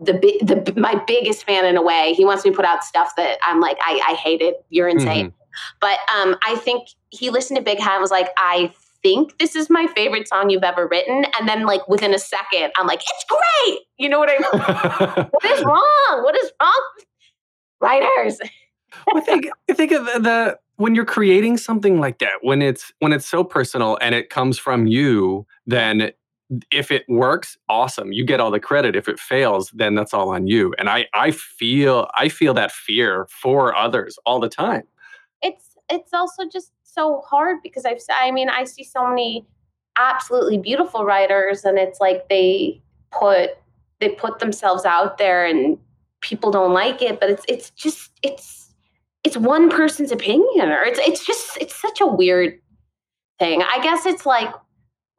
the 0.00 0.12
the 0.42 0.72
my 0.76 1.02
biggest 1.06 1.44
fan 1.44 1.64
in 1.64 1.76
a 1.76 1.82
way. 1.82 2.14
He 2.16 2.24
wants 2.24 2.44
me 2.44 2.50
to 2.50 2.56
put 2.56 2.64
out 2.64 2.82
stuff 2.84 3.12
that 3.16 3.38
I'm 3.42 3.60
like, 3.60 3.76
I, 3.80 4.00
I 4.08 4.14
hate 4.14 4.40
it. 4.40 4.64
You're 4.70 4.88
insane. 4.88 5.32
But 5.80 5.98
um, 6.14 6.36
I 6.46 6.56
think 6.56 6.88
he 7.10 7.30
listened 7.30 7.58
to 7.58 7.62
Big 7.62 7.78
Hat 7.78 7.94
and 7.94 8.00
was 8.00 8.10
like, 8.10 8.28
I 8.36 8.72
think 9.02 9.38
this 9.38 9.56
is 9.56 9.68
my 9.70 9.86
favorite 9.88 10.28
song 10.28 10.50
you've 10.50 10.64
ever 10.64 10.86
written. 10.86 11.24
And 11.38 11.48
then 11.48 11.66
like 11.66 11.86
within 11.88 12.14
a 12.14 12.18
second, 12.18 12.72
I'm 12.76 12.86
like, 12.86 13.00
it's 13.00 13.24
great. 13.28 13.78
You 13.98 14.08
know 14.08 14.18
what 14.18 14.30
I 14.30 14.38
mean? 14.38 15.26
what 15.30 15.44
is 15.44 15.64
wrong? 15.64 16.22
What 16.22 16.36
is 16.36 16.52
wrong? 16.60 16.90
Writers. 17.80 18.38
I 19.14 19.20
think 19.20 19.48
think 19.72 19.92
of 19.92 20.04
the 20.04 20.58
when 20.76 20.94
you're 20.94 21.04
creating 21.04 21.58
something 21.58 22.00
like 22.00 22.18
that, 22.18 22.38
when 22.40 22.62
it's 22.62 22.92
when 23.00 23.12
it's 23.12 23.26
so 23.26 23.44
personal 23.44 23.98
and 24.00 24.14
it 24.14 24.30
comes 24.30 24.58
from 24.58 24.86
you, 24.86 25.46
then 25.66 26.10
if 26.70 26.90
it 26.90 27.04
works, 27.08 27.56
awesome. 27.68 28.12
You 28.12 28.24
get 28.24 28.40
all 28.40 28.50
the 28.50 28.60
credit. 28.60 28.96
If 28.96 29.08
it 29.08 29.18
fails, 29.18 29.70
then 29.70 29.94
that's 29.94 30.12
all 30.12 30.30
on 30.30 30.46
you. 30.46 30.74
And 30.78 30.88
I 30.88 31.06
I 31.14 31.30
feel 31.30 32.08
I 32.14 32.28
feel 32.28 32.54
that 32.54 32.72
fear 32.72 33.26
for 33.30 33.74
others 33.74 34.18
all 34.26 34.40
the 34.40 34.48
time. 34.48 34.82
it's 35.42 35.76
it's 35.88 36.12
also 36.12 36.44
just 36.52 36.72
so 36.82 37.20
hard 37.26 37.58
because 37.62 37.84
I've 37.84 37.98
i 38.10 38.30
mean 38.30 38.48
I 38.48 38.64
see 38.64 38.84
so 38.84 39.08
many 39.08 39.46
absolutely 39.96 40.58
beautiful 40.58 41.04
writers 41.04 41.64
and 41.64 41.78
it's 41.78 42.00
like 42.00 42.28
they 42.28 42.80
put 43.12 43.50
they 44.00 44.08
put 44.10 44.38
themselves 44.38 44.84
out 44.84 45.18
there 45.18 45.44
and 45.46 45.78
people 46.20 46.50
don't 46.50 46.72
like 46.72 47.02
it 47.02 47.20
but 47.20 47.30
it's 47.30 47.44
it's 47.48 47.70
just 47.70 48.10
it's 48.22 48.72
it's 49.24 49.36
one 49.36 49.68
person's 49.70 50.12
opinion 50.12 50.70
or 50.70 50.82
it's 50.82 50.98
it's 51.00 51.24
just 51.24 51.56
it's 51.60 51.74
such 51.80 52.00
a 52.00 52.06
weird 52.06 52.58
thing. 53.40 53.62
I 53.62 53.80
guess 53.82 54.06
it's 54.06 54.24
like 54.24 54.52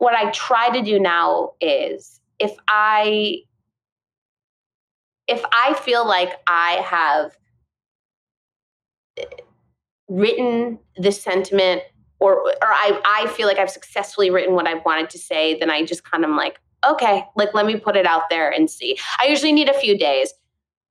what 0.02 0.16
I 0.16 0.32
try 0.32 0.72
to 0.72 0.82
do 0.82 1.00
now 1.00 1.52
is 1.62 2.20
if 2.40 2.56
I 2.68 3.44
if 5.28 5.44
I 5.54 5.76
feel 5.76 6.08
like 6.08 6.32
I 6.48 6.82
have 6.84 7.38
written 10.10 10.80
this 10.98 11.22
sentiment 11.22 11.84
or 12.20 12.34
or 12.34 12.56
I, 12.64 13.00
I 13.06 13.28
feel 13.28 13.46
like 13.46 13.60
I've 13.60 13.70
successfully 13.70 14.32
written 14.32 14.56
what 14.56 14.68
I've 14.68 14.84
wanted 14.86 15.12
to 15.12 15.20
say, 15.20 15.60
then 15.60 15.70
I 15.70 15.86
just 15.86 16.04
kind 16.04 16.26
of 16.26 16.32
like, 16.32 16.60
okay, 16.84 17.24
like 17.36 17.54
let 17.54 17.68
me 17.68 17.76
put 17.78 17.96
it 17.96 18.08
out 18.08 18.24
there 18.32 18.50
and 18.50 18.72
see. 18.72 18.98
I 19.20 19.28
usually 19.28 19.52
need 19.52 19.70
a 19.70 19.80
few 19.80 19.96
days. 19.96 20.34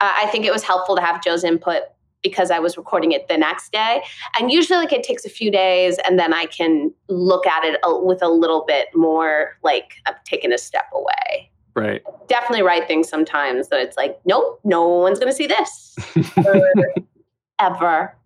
Uh, 0.01 0.12
I 0.18 0.27
think 0.27 0.46
it 0.46 0.53
was 0.53 0.62
helpful 0.62 0.94
to 0.94 1.03
have 1.03 1.20
Joe's 1.20 1.42
input 1.42 1.83
because 2.22 2.50
I 2.50 2.59
was 2.59 2.76
recording 2.76 3.12
it 3.12 3.28
the 3.28 3.37
next 3.37 3.72
day. 3.72 4.02
And 4.38 4.50
usually 4.50 4.78
like 4.78 4.92
it 4.92 5.02
takes 5.02 5.24
a 5.24 5.30
few 5.30 5.50
days 5.50 5.98
and 6.06 6.18
then 6.18 6.33
I 6.33 6.46
can 6.46 6.92
look 7.09 7.46
at 7.46 7.64
it 7.64 7.80
a, 7.85 7.98
with 7.98 8.22
a 8.22 8.28
little 8.28 8.64
bit 8.66 8.88
more 8.94 9.56
like 9.62 9.94
I've 10.06 10.22
taken 10.24 10.52
a 10.52 10.59
step 10.59 10.87
away. 10.92 11.50
Right. 11.74 12.02
Definitely 12.28 12.62
write 12.62 12.87
things 12.87 13.09
sometimes 13.09 13.68
that 13.68 13.80
it's 13.80 13.96
like, 13.96 14.20
nope, 14.24 14.61
no 14.64 14.87
one's 14.87 15.18
going 15.18 15.30
to 15.30 15.37
see 15.37 15.46
this 15.46 15.96
ever. 17.61 18.16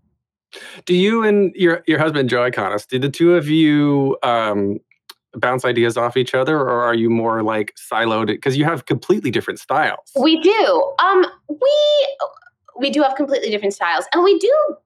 Do 0.87 0.95
you 0.95 1.25
and 1.25 1.53
your 1.57 1.83
your 1.89 1.99
husband 1.99 2.31
Joe 2.31 2.49
Iconis, 2.49 2.87
did 2.87 3.03
the 3.03 3.11
two 3.11 3.35
of 3.35 3.49
you 3.49 4.17
um 4.23 4.79
bounce 5.35 5.65
ideas 5.65 5.97
off 5.97 6.17
each 6.17 6.35
other, 6.35 6.59
or 6.59 6.83
are 6.83 6.95
you 6.95 7.11
more 7.11 7.43
like 7.43 7.75
siloed? 7.75 8.29
Because 8.29 8.57
you 8.57 8.65
have 8.65 8.87
completely 8.87 9.31
different 9.31 9.59
styles. 9.59 10.13
We 10.17 10.41
do. 10.41 10.93
Um, 11.01 11.27
we 11.49 12.17
we 12.79 12.91
do 12.91 13.03
have 13.03 13.15
completely 13.15 13.51
different 13.51 13.75
styles, 13.75 14.07
and 14.13 14.23
we 14.23 14.39
do 14.39 14.77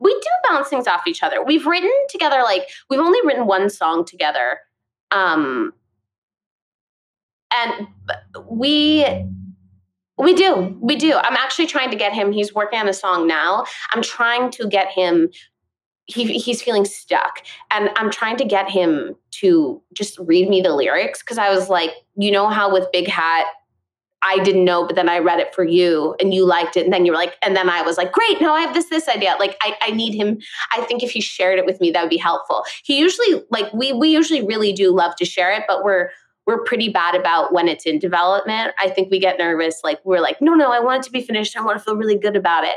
we 0.00 0.12
do 0.12 0.48
bounce 0.48 0.68
things 0.68 0.86
off 0.86 1.06
each 1.06 1.22
other. 1.22 1.44
We've 1.44 1.66
written 1.66 1.92
together 2.08 2.42
like 2.42 2.68
we've 2.88 3.00
only 3.00 3.20
written 3.24 3.46
one 3.46 3.68
song 3.70 4.04
together. 4.04 4.60
Um, 5.10 5.74
and 7.52 7.88
we 8.48 9.04
we 10.16 10.34
do. 10.34 10.76
We 10.80 10.96
do. 10.96 11.14
I'm 11.14 11.36
actually 11.36 11.66
trying 11.66 11.90
to 11.90 11.96
get 11.96 12.12
him. 12.12 12.32
He's 12.32 12.54
working 12.54 12.78
on 12.78 12.88
a 12.88 12.92
song 12.92 13.26
now. 13.26 13.64
I'm 13.92 14.02
trying 14.02 14.50
to 14.52 14.68
get 14.68 14.90
him 14.90 15.30
he, 16.14 16.38
he's 16.38 16.62
feeling 16.62 16.84
stuck 16.84 17.44
and 17.70 17.90
i'm 17.96 18.10
trying 18.10 18.36
to 18.36 18.44
get 18.44 18.68
him 18.68 19.14
to 19.30 19.80
just 19.92 20.18
read 20.18 20.48
me 20.48 20.60
the 20.60 20.74
lyrics 20.74 21.22
because 21.22 21.38
i 21.38 21.50
was 21.50 21.68
like 21.68 21.90
you 22.16 22.30
know 22.30 22.48
how 22.48 22.72
with 22.72 22.90
big 22.92 23.08
hat 23.08 23.46
i 24.22 24.38
didn't 24.42 24.64
know 24.64 24.86
but 24.86 24.96
then 24.96 25.08
i 25.08 25.18
read 25.18 25.38
it 25.38 25.54
for 25.54 25.64
you 25.64 26.14
and 26.20 26.34
you 26.34 26.44
liked 26.46 26.76
it 26.76 26.84
and 26.84 26.92
then 26.92 27.06
you 27.06 27.12
were 27.12 27.18
like 27.18 27.36
and 27.42 27.56
then 27.56 27.68
i 27.68 27.82
was 27.82 27.96
like 27.96 28.12
great 28.12 28.40
now 28.40 28.54
i 28.54 28.60
have 28.60 28.74
this 28.74 28.88
this 28.90 29.08
idea 29.08 29.34
like 29.38 29.56
i, 29.62 29.76
I 29.80 29.90
need 29.90 30.14
him 30.14 30.38
i 30.72 30.80
think 30.82 31.02
if 31.02 31.10
he 31.10 31.20
shared 31.20 31.58
it 31.58 31.66
with 31.66 31.80
me 31.80 31.90
that 31.90 32.02
would 32.02 32.10
be 32.10 32.16
helpful 32.16 32.64
he 32.84 32.98
usually 32.98 33.42
like 33.50 33.72
we 33.72 33.92
we 33.92 34.08
usually 34.08 34.44
really 34.44 34.72
do 34.72 34.92
love 34.92 35.16
to 35.16 35.24
share 35.24 35.52
it 35.52 35.64
but 35.66 35.84
we're 35.84 36.10
we're 36.46 36.64
pretty 36.64 36.88
bad 36.88 37.14
about 37.14 37.52
when 37.52 37.68
it's 37.68 37.86
in 37.86 38.00
development. 38.00 38.74
I 38.80 38.88
think 38.88 39.08
we 39.08 39.20
get 39.20 39.38
nervous. 39.38 39.82
Like 39.84 40.00
we're 40.04 40.20
like, 40.20 40.40
no, 40.40 40.54
no, 40.54 40.72
I 40.72 40.80
want 40.80 41.04
it 41.04 41.06
to 41.06 41.12
be 41.12 41.20
finished. 41.20 41.56
I 41.56 41.62
want 41.62 41.78
to 41.78 41.84
feel 41.84 41.94
really 41.94 42.18
good 42.18 42.34
about 42.34 42.64
it. 42.64 42.76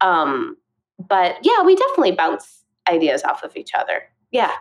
Um, 0.00 0.56
but 0.98 1.36
yeah, 1.42 1.62
we 1.62 1.76
definitely 1.76 2.12
bounce 2.12 2.64
ideas 2.88 3.22
off 3.22 3.42
of 3.42 3.56
each 3.56 3.72
other. 3.74 4.04
Yeah. 4.30 4.52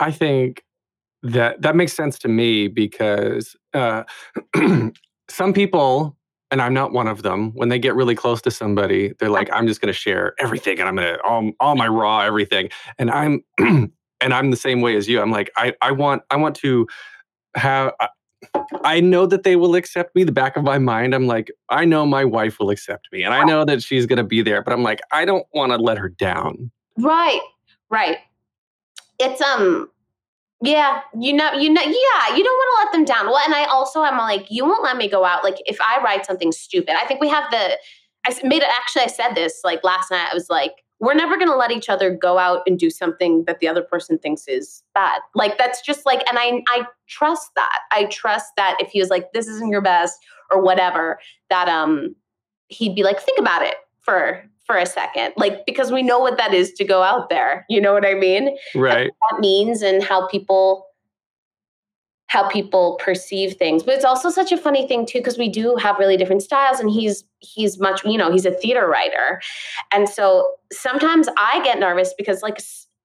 I 0.00 0.10
think 0.10 0.64
that 1.22 1.62
that 1.62 1.76
makes 1.76 1.92
sense 1.92 2.18
to 2.20 2.28
me 2.28 2.68
because 2.68 3.56
uh, 3.74 4.02
some 5.28 5.52
people, 5.52 6.16
and 6.50 6.60
I'm 6.60 6.74
not 6.74 6.92
one 6.92 7.08
of 7.08 7.22
them, 7.22 7.52
when 7.54 7.68
they 7.68 7.78
get 7.78 7.94
really 7.94 8.14
close 8.14 8.40
to 8.42 8.50
somebody, 8.50 9.12
they're 9.18 9.30
like, 9.30 9.50
I'm 9.52 9.66
just 9.66 9.80
going 9.80 9.92
to 9.92 9.98
share 9.98 10.34
everything 10.38 10.78
and 10.78 10.88
I'm 10.88 10.96
going 10.96 11.14
to 11.14 11.22
all, 11.22 11.50
all 11.60 11.76
my 11.76 11.88
raw 11.88 12.20
everything. 12.20 12.70
And 12.98 13.10
I'm 13.10 13.44
and 13.58 14.34
I'm 14.34 14.50
the 14.50 14.56
same 14.56 14.80
way 14.80 14.96
as 14.96 15.08
you. 15.08 15.20
I'm 15.20 15.30
like, 15.30 15.50
I 15.56 15.74
I 15.80 15.92
want 15.92 16.22
I 16.30 16.36
want 16.36 16.56
to 16.56 16.86
have 17.56 17.92
I 18.84 19.00
know 19.00 19.26
that 19.26 19.42
they 19.42 19.56
will 19.56 19.74
accept 19.74 20.14
me. 20.14 20.24
The 20.24 20.32
back 20.32 20.56
of 20.56 20.64
my 20.64 20.78
mind, 20.78 21.14
I'm 21.14 21.26
like, 21.26 21.50
I 21.68 21.84
know 21.84 22.04
my 22.06 22.24
wife 22.24 22.58
will 22.58 22.70
accept 22.70 23.08
me, 23.12 23.22
and 23.22 23.32
I 23.34 23.44
know 23.44 23.64
that 23.64 23.82
she's 23.82 24.06
going 24.06 24.18
to 24.18 24.24
be 24.24 24.42
there. 24.42 24.62
But 24.62 24.72
I'm 24.72 24.82
like, 24.82 25.00
I 25.12 25.24
don't 25.24 25.46
want 25.54 25.72
to 25.72 25.78
let 25.78 25.98
her 25.98 26.08
down. 26.08 26.70
Right, 26.98 27.40
right. 27.90 28.18
It's 29.18 29.40
um, 29.40 29.90
yeah, 30.64 31.02
you 31.18 31.32
know, 31.32 31.52
you 31.52 31.70
know, 31.70 31.82
yeah, 31.82 32.36
you 32.36 32.42
don't 32.42 32.56
want 32.56 32.70
to 32.70 32.84
let 32.84 32.92
them 32.92 33.04
down. 33.04 33.26
Well, 33.26 33.42
and 33.44 33.54
I 33.54 33.64
also 33.64 34.02
am 34.02 34.16
like, 34.16 34.46
you 34.50 34.64
won't 34.64 34.82
let 34.82 34.96
me 34.96 35.08
go 35.08 35.24
out. 35.24 35.44
Like 35.44 35.56
if 35.66 35.78
I 35.80 36.00
write 36.02 36.24
something 36.24 36.52
stupid, 36.52 36.96
I 36.96 37.06
think 37.06 37.20
we 37.20 37.28
have 37.28 37.50
the. 37.50 37.78
I 38.26 38.34
made 38.42 38.62
it. 38.62 38.68
Actually, 38.80 39.02
I 39.02 39.08
said 39.08 39.34
this 39.34 39.60
like 39.64 39.84
last 39.84 40.10
night. 40.10 40.28
I 40.30 40.34
was 40.34 40.48
like, 40.48 40.72
we're 41.00 41.14
never 41.14 41.36
going 41.36 41.48
to 41.48 41.56
let 41.56 41.70
each 41.70 41.90
other 41.90 42.10
go 42.10 42.38
out 42.38 42.62
and 42.66 42.78
do 42.78 42.88
something 42.88 43.44
that 43.44 43.60
the 43.60 43.68
other 43.68 43.82
person 43.82 44.18
thinks 44.18 44.48
is 44.48 44.82
bad. 44.94 45.20
Like 45.34 45.58
that's 45.58 45.82
just 45.82 46.06
like 46.06 46.26
and 46.28 46.38
I 46.38 46.62
I 46.68 46.86
trust 47.08 47.50
that. 47.56 47.80
I 47.92 48.06
trust 48.06 48.52
that 48.56 48.76
if 48.80 48.90
he 48.90 49.00
was 49.00 49.10
like 49.10 49.32
this 49.32 49.46
isn't 49.46 49.70
your 49.70 49.82
best 49.82 50.18
or 50.50 50.62
whatever 50.62 51.18
that 51.50 51.68
um 51.68 52.14
he'd 52.68 52.94
be 52.94 53.02
like 53.02 53.20
think 53.20 53.38
about 53.38 53.62
it 53.62 53.74
for 54.00 54.42
for 54.64 54.76
a 54.76 54.86
second. 54.86 55.32
Like 55.36 55.66
because 55.66 55.92
we 55.92 56.02
know 56.02 56.18
what 56.18 56.36
that 56.38 56.54
is 56.54 56.72
to 56.74 56.84
go 56.84 57.02
out 57.02 57.28
there. 57.28 57.64
You 57.68 57.80
know 57.80 57.92
what 57.92 58.06
I 58.06 58.14
mean? 58.14 58.56
Right. 58.74 59.10
that 59.30 59.40
means 59.40 59.82
and 59.82 60.02
how 60.02 60.26
people 60.28 60.86
how 62.28 62.48
people 62.48 62.98
perceive 63.00 63.54
things 63.54 63.84
but 63.84 63.94
it's 63.94 64.04
also 64.04 64.28
such 64.28 64.50
a 64.50 64.56
funny 64.56 64.88
thing 64.88 65.06
too 65.06 65.18
because 65.18 65.38
we 65.38 65.48
do 65.48 65.76
have 65.76 65.98
really 66.00 66.16
different 66.16 66.42
styles 66.42 66.80
and 66.80 66.90
he's 66.90 67.22
he's 67.38 67.78
much 67.78 68.04
you 68.04 68.18
know 68.18 68.32
he's 68.32 68.44
a 68.44 68.50
theater 68.50 68.88
writer 68.88 69.40
and 69.92 70.08
so 70.08 70.50
sometimes 70.72 71.28
i 71.38 71.62
get 71.62 71.78
nervous 71.78 72.12
because 72.16 72.42
like 72.42 72.58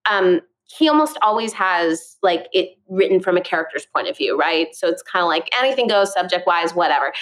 um 0.10 0.42
he 0.64 0.88
almost 0.88 1.18
always 1.22 1.54
has 1.54 2.18
like 2.24 2.48
it 2.54 2.70
written 2.88 3.20
from 3.20 3.38
a 3.38 3.42
character's 3.42 3.86
point 3.86 4.08
of 4.08 4.18
view 4.18 4.36
right 4.36 4.74
so 4.74 4.88
it's 4.88 5.04
kind 5.04 5.22
of 5.22 5.28
like 5.28 5.48
anything 5.60 5.88
goes 5.88 6.12
subject 6.12 6.48
wise 6.48 6.74
whatever 6.74 7.14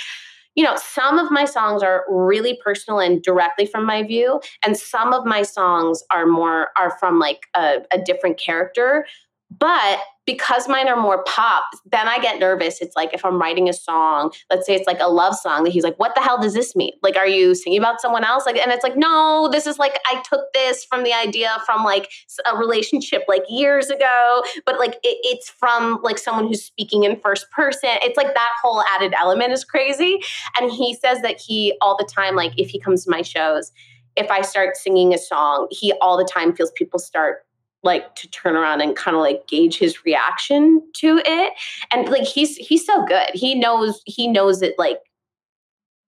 you 0.57 0.63
know 0.63 0.75
some 0.75 1.19
of 1.19 1.31
my 1.31 1.45
songs 1.45 1.81
are 1.83 2.03
really 2.09 2.59
personal 2.61 2.99
and 2.99 3.21
directly 3.21 3.65
from 3.65 3.85
my 3.85 4.03
view 4.03 4.41
and 4.65 4.75
some 4.75 5.13
of 5.13 5.25
my 5.25 5.43
songs 5.43 6.03
are 6.11 6.25
more 6.25 6.69
are 6.77 6.97
from 6.99 7.19
like 7.19 7.47
a, 7.55 7.77
a 7.91 8.01
different 8.03 8.37
character 8.37 9.05
but 9.49 9.99
because 10.25 10.67
mine 10.67 10.89
are 10.89 11.01
more 11.01 11.23
pop, 11.23 11.63
then 11.89 12.07
I 12.07 12.19
get 12.19 12.37
nervous. 12.37 12.81
It's 12.81 12.97
like 12.97 13.13
if 13.13 13.23
I'm 13.23 13.39
writing 13.39 13.69
a 13.69 13.73
song, 13.73 14.33
let's 14.49 14.67
say 14.67 14.75
it's 14.75 14.85
like 14.85 14.99
a 14.99 15.09
love 15.09 15.35
song, 15.35 15.63
that 15.63 15.69
he's 15.71 15.85
like, 15.85 15.97
"What 15.97 16.15
the 16.15 16.21
hell 16.21 16.39
does 16.39 16.53
this 16.53 16.75
mean? 16.75 16.91
Like, 17.01 17.15
are 17.15 17.27
you 17.27 17.55
singing 17.55 17.79
about 17.79 18.01
someone 18.01 18.25
else?" 18.25 18.45
Like, 18.45 18.57
and 18.57 18.71
it's 18.71 18.83
like, 18.83 18.97
no, 18.97 19.47
this 19.49 19.65
is 19.65 19.79
like 19.79 19.97
I 20.05 20.21
took 20.29 20.51
this 20.53 20.83
from 20.83 21.03
the 21.03 21.13
idea 21.13 21.57
from 21.65 21.85
like 21.85 22.09
a 22.45 22.57
relationship 22.57 23.23
like 23.29 23.43
years 23.47 23.89
ago, 23.89 24.43
but 24.65 24.77
like 24.77 24.95
it, 24.95 25.17
it's 25.23 25.49
from 25.49 25.99
like 26.03 26.17
someone 26.17 26.45
who's 26.47 26.63
speaking 26.63 27.05
in 27.05 27.17
first 27.21 27.49
person. 27.51 27.91
It's 28.01 28.17
like 28.17 28.33
that 28.33 28.51
whole 28.61 28.83
added 28.93 29.13
element 29.17 29.53
is 29.53 29.63
crazy. 29.63 30.19
And 30.59 30.69
he 30.69 30.93
says 30.93 31.21
that 31.21 31.39
he 31.39 31.77
all 31.81 31.95
the 31.95 32.07
time, 32.13 32.35
like 32.35 32.51
if 32.57 32.69
he 32.69 32.79
comes 32.79 33.05
to 33.05 33.11
my 33.11 33.21
shows, 33.21 33.71
if 34.17 34.29
I 34.29 34.41
start 34.41 34.75
singing 34.75 35.13
a 35.13 35.17
song, 35.17 35.67
he 35.71 35.93
all 36.01 36.17
the 36.17 36.25
time 36.25 36.53
feels 36.53 36.71
people 36.71 36.99
start 36.99 37.46
like 37.83 38.15
to 38.15 38.29
turn 38.29 38.55
around 38.55 38.81
and 38.81 38.95
kind 38.95 39.15
of 39.15 39.21
like 39.21 39.47
gauge 39.47 39.77
his 39.77 40.03
reaction 40.03 40.81
to 40.95 41.21
it. 41.25 41.53
And 41.91 42.09
like 42.09 42.23
he's 42.23 42.57
he's 42.57 42.85
so 42.85 43.05
good. 43.05 43.29
He 43.33 43.55
knows 43.55 44.01
he 44.05 44.27
knows 44.27 44.59
that 44.59 44.73
like 44.77 44.99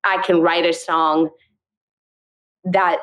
i 0.04 0.18
can 0.22 0.42
write 0.42 0.66
a 0.66 0.74
song 0.74 1.30
that 2.64 3.00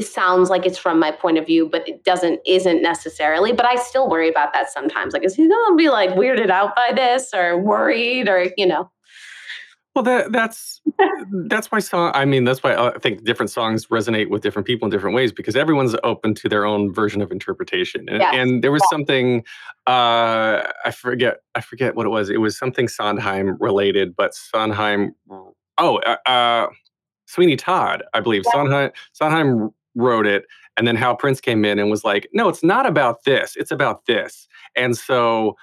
sounds 0.00 0.48
like 0.48 0.64
it's 0.64 0.78
from 0.78 0.98
my 0.98 1.10
point 1.10 1.36
of 1.36 1.46
view 1.46 1.68
but 1.68 1.86
it 1.88 2.04
doesn't 2.04 2.40
isn't 2.46 2.80
necessarily 2.80 3.52
but 3.52 3.66
i 3.66 3.74
still 3.74 4.08
worry 4.08 4.28
about 4.28 4.52
that 4.52 4.70
sometimes. 4.70 5.12
Like 5.12 5.24
is 5.24 5.34
he 5.34 5.48
gonna 5.48 5.76
be 5.76 5.90
like 5.90 6.10
weirded 6.10 6.50
out 6.50 6.74
by 6.76 6.92
this 6.94 7.30
or 7.34 7.58
worried 7.58 8.28
or 8.28 8.52
you 8.56 8.66
know 8.66 8.90
well, 9.94 10.04
that 10.04 10.32
that's 10.32 10.80
that's 11.48 11.70
why 11.72 11.78
song. 11.80 12.12
I 12.14 12.24
mean, 12.24 12.44
that's 12.44 12.62
why 12.62 12.74
I 12.74 12.98
think 12.98 13.24
different 13.24 13.50
songs 13.50 13.86
resonate 13.86 14.30
with 14.30 14.42
different 14.42 14.66
people 14.66 14.86
in 14.86 14.90
different 14.90 15.16
ways 15.16 15.32
because 15.32 15.56
everyone's 15.56 15.96
open 16.04 16.34
to 16.36 16.48
their 16.48 16.64
own 16.64 16.92
version 16.92 17.20
of 17.22 17.32
interpretation. 17.32 18.08
And, 18.08 18.20
Yes. 18.20 18.34
and 18.34 18.62
there 18.62 18.72
was 18.72 18.82
something 18.90 19.44
uh, 19.86 20.62
I 20.84 20.90
forget. 20.92 21.38
I 21.54 21.60
forget 21.60 21.96
what 21.96 22.06
it 22.06 22.10
was. 22.10 22.30
It 22.30 22.38
was 22.38 22.56
something 22.56 22.86
Sondheim 22.88 23.56
related, 23.60 24.14
but 24.16 24.34
Sondheim. 24.34 25.14
Oh, 25.78 25.96
uh, 25.98 26.16
uh, 26.26 26.66
Sweeney 27.26 27.56
Todd, 27.56 28.02
I 28.14 28.20
believe. 28.20 28.42
Yeah. 28.46 28.52
Sondheim 28.52 28.90
Sondheim 29.12 29.70
wrote 29.96 30.26
it, 30.26 30.44
and 30.76 30.86
then 30.86 30.94
Hal 30.96 31.16
Prince 31.16 31.40
came 31.40 31.64
in 31.64 31.78
and 31.78 31.90
was 31.90 32.04
like, 32.04 32.28
"No, 32.32 32.48
it's 32.48 32.62
not 32.62 32.86
about 32.86 33.24
this. 33.24 33.56
It's 33.56 33.70
about 33.70 34.06
this." 34.06 34.46
And 34.76 34.96
so 34.96 35.56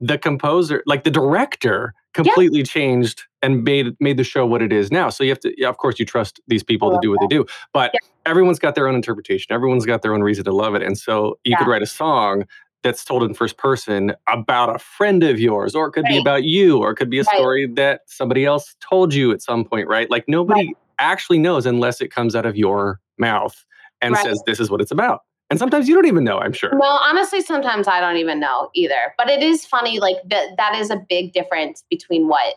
the 0.00 0.18
composer, 0.18 0.82
like 0.86 1.04
the 1.04 1.10
director, 1.10 1.94
completely 2.14 2.62
changed 2.62 3.22
and 3.42 3.62
made 3.64 3.94
made 4.00 4.16
the 4.16 4.24
show 4.24 4.46
what 4.46 4.62
it 4.62 4.72
is 4.72 4.90
now. 4.90 5.08
So 5.10 5.22
you 5.24 5.30
have 5.30 5.40
to, 5.40 5.52
yeah, 5.60 5.68
of 5.68 5.76
course, 5.78 5.98
you 5.98 6.04
trust 6.06 6.40
these 6.48 6.62
people 6.62 6.90
to 6.90 6.98
do 7.00 7.10
what 7.10 7.20
they 7.20 7.26
do, 7.26 7.46
but 7.72 7.90
Yeah. 7.94 8.00
everyone's 8.26 8.58
got 8.58 8.74
their 8.74 8.88
own 8.88 8.94
interpretation. 8.94 9.52
Everyone's 9.52 9.86
got 9.86 10.02
their 10.02 10.14
own 10.14 10.22
reason 10.22 10.44
to 10.44 10.52
love 10.52 10.74
it, 10.74 10.82
and 10.82 10.98
so 10.98 11.38
you 11.44 11.56
could 11.56 11.66
write 11.68 11.82
a 11.82 11.86
song 11.86 12.44
that's 12.84 13.04
told 13.04 13.24
in 13.24 13.34
first 13.34 13.58
person 13.58 14.12
about 14.28 14.74
a 14.74 14.78
friend 14.78 15.24
of 15.24 15.40
yours, 15.40 15.74
or 15.74 15.88
it 15.88 15.92
could 15.92 16.06
be 16.06 16.16
about 16.16 16.44
you, 16.44 16.78
or 16.78 16.90
it 16.92 16.96
could 16.96 17.10
be 17.10 17.18
a 17.18 17.24
Right. 17.24 17.36
story 17.36 17.66
that 17.74 18.02
somebody 18.06 18.44
else 18.44 18.76
told 18.80 19.12
you 19.12 19.32
at 19.32 19.42
some 19.42 19.64
point, 19.64 19.88
right? 19.88 20.08
Like 20.10 20.24
nobody 20.28 20.74
actually 21.00 21.38
knows 21.38 21.66
unless 21.66 22.00
it 22.00 22.10
comes 22.12 22.36
out 22.36 22.46
of 22.46 22.56
your 22.56 23.00
mouth 23.18 23.64
and 24.00 24.14
Right. 24.14 24.22
says 24.24 24.42
this 24.46 24.60
is 24.60 24.70
what 24.70 24.80
it's 24.80 24.92
about. 24.92 25.20
And 25.50 25.58
sometimes 25.58 25.88
you 25.88 25.94
don't 25.94 26.06
even 26.06 26.24
know. 26.24 26.38
I'm 26.38 26.52
sure. 26.52 26.70
No, 26.74 26.84
honestly, 26.84 27.40
sometimes 27.40 27.88
I 27.88 28.00
don't 28.00 28.16
even 28.18 28.38
know 28.38 28.70
either. 28.74 29.14
But 29.16 29.30
it 29.30 29.42
is 29.42 29.64
funny, 29.64 29.98
like 29.98 30.16
that 30.28 30.56
that 30.56 30.74
is 30.74 30.90
a 30.90 30.96
big 30.96 31.32
difference 31.32 31.84
between 31.88 32.28
what 32.28 32.56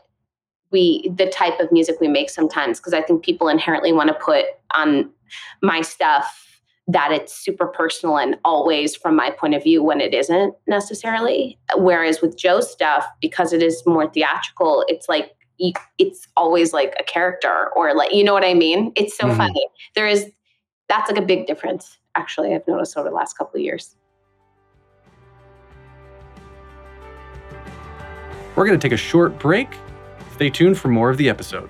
we 0.72 1.10
the 1.16 1.28
type 1.28 1.60
of 1.60 1.72
music 1.72 2.00
we 2.02 2.08
make 2.08 2.30
sometimes, 2.30 2.80
because 2.80 2.94
I 2.94 3.02
think 3.02 3.24
people 3.24 3.48
inherently 3.48 3.94
want 3.94 4.10
to 4.10 4.14
put 4.14 4.46
on 4.74 5.10
my 5.62 5.82
stuff 5.82 6.62
that 6.88 7.12
it's 7.14 7.34
super 7.34 7.68
personal 7.68 8.18
and 8.18 8.38
always 8.44 8.96
from 8.96 9.16
my 9.16 9.30
point 9.32 9.54
of 9.54 9.64
view 9.64 9.82
when 9.82 10.02
it 10.02 10.14
isn't 10.14 10.54
necessarily. 10.68 11.58
Whereas 11.78 12.22
with 12.22 12.38
Joe's 12.38 12.70
stuff, 12.70 13.06
because 13.22 13.54
it 13.54 13.62
is 13.64 13.82
more 13.86 14.10
theatrical, 14.10 14.84
it's 14.90 15.08
like 15.08 15.32
it's 16.00 16.28
always 16.36 16.74
like 16.74 16.96
a 17.00 17.04
character 17.04 17.70
or 17.76 17.94
like 17.94 18.12
you 18.14 18.24
know 18.24 18.34
what 18.34 18.44
I 18.44 18.54
mean? 18.56 18.92
It's 18.96 19.16
so 19.16 19.28
Mhm. 19.28 19.38
funny. 19.38 19.68
There 19.96 20.08
is 20.08 20.30
that's 20.90 21.10
like 21.10 21.22
a 21.22 21.26
big 21.26 21.46
difference 21.46 21.98
actually 22.16 22.54
I've 22.54 22.68
noticed 22.68 22.98
over 22.98 23.10
the 23.10 23.16
last 23.16 23.38
couple 23.38 23.60
of 23.60 23.64
years. 23.64 23.96
We're 28.56 28.66
going 28.66 28.80
to 28.80 28.86
take 28.86 28.94
a 28.94 28.98
short 28.98 29.40
break. 29.40 29.70
Stay 30.34 30.50
tuned 30.50 30.78
for 30.78 30.90
more 30.90 31.10
of 31.10 31.18
the 31.18 31.30
episode. 31.30 31.70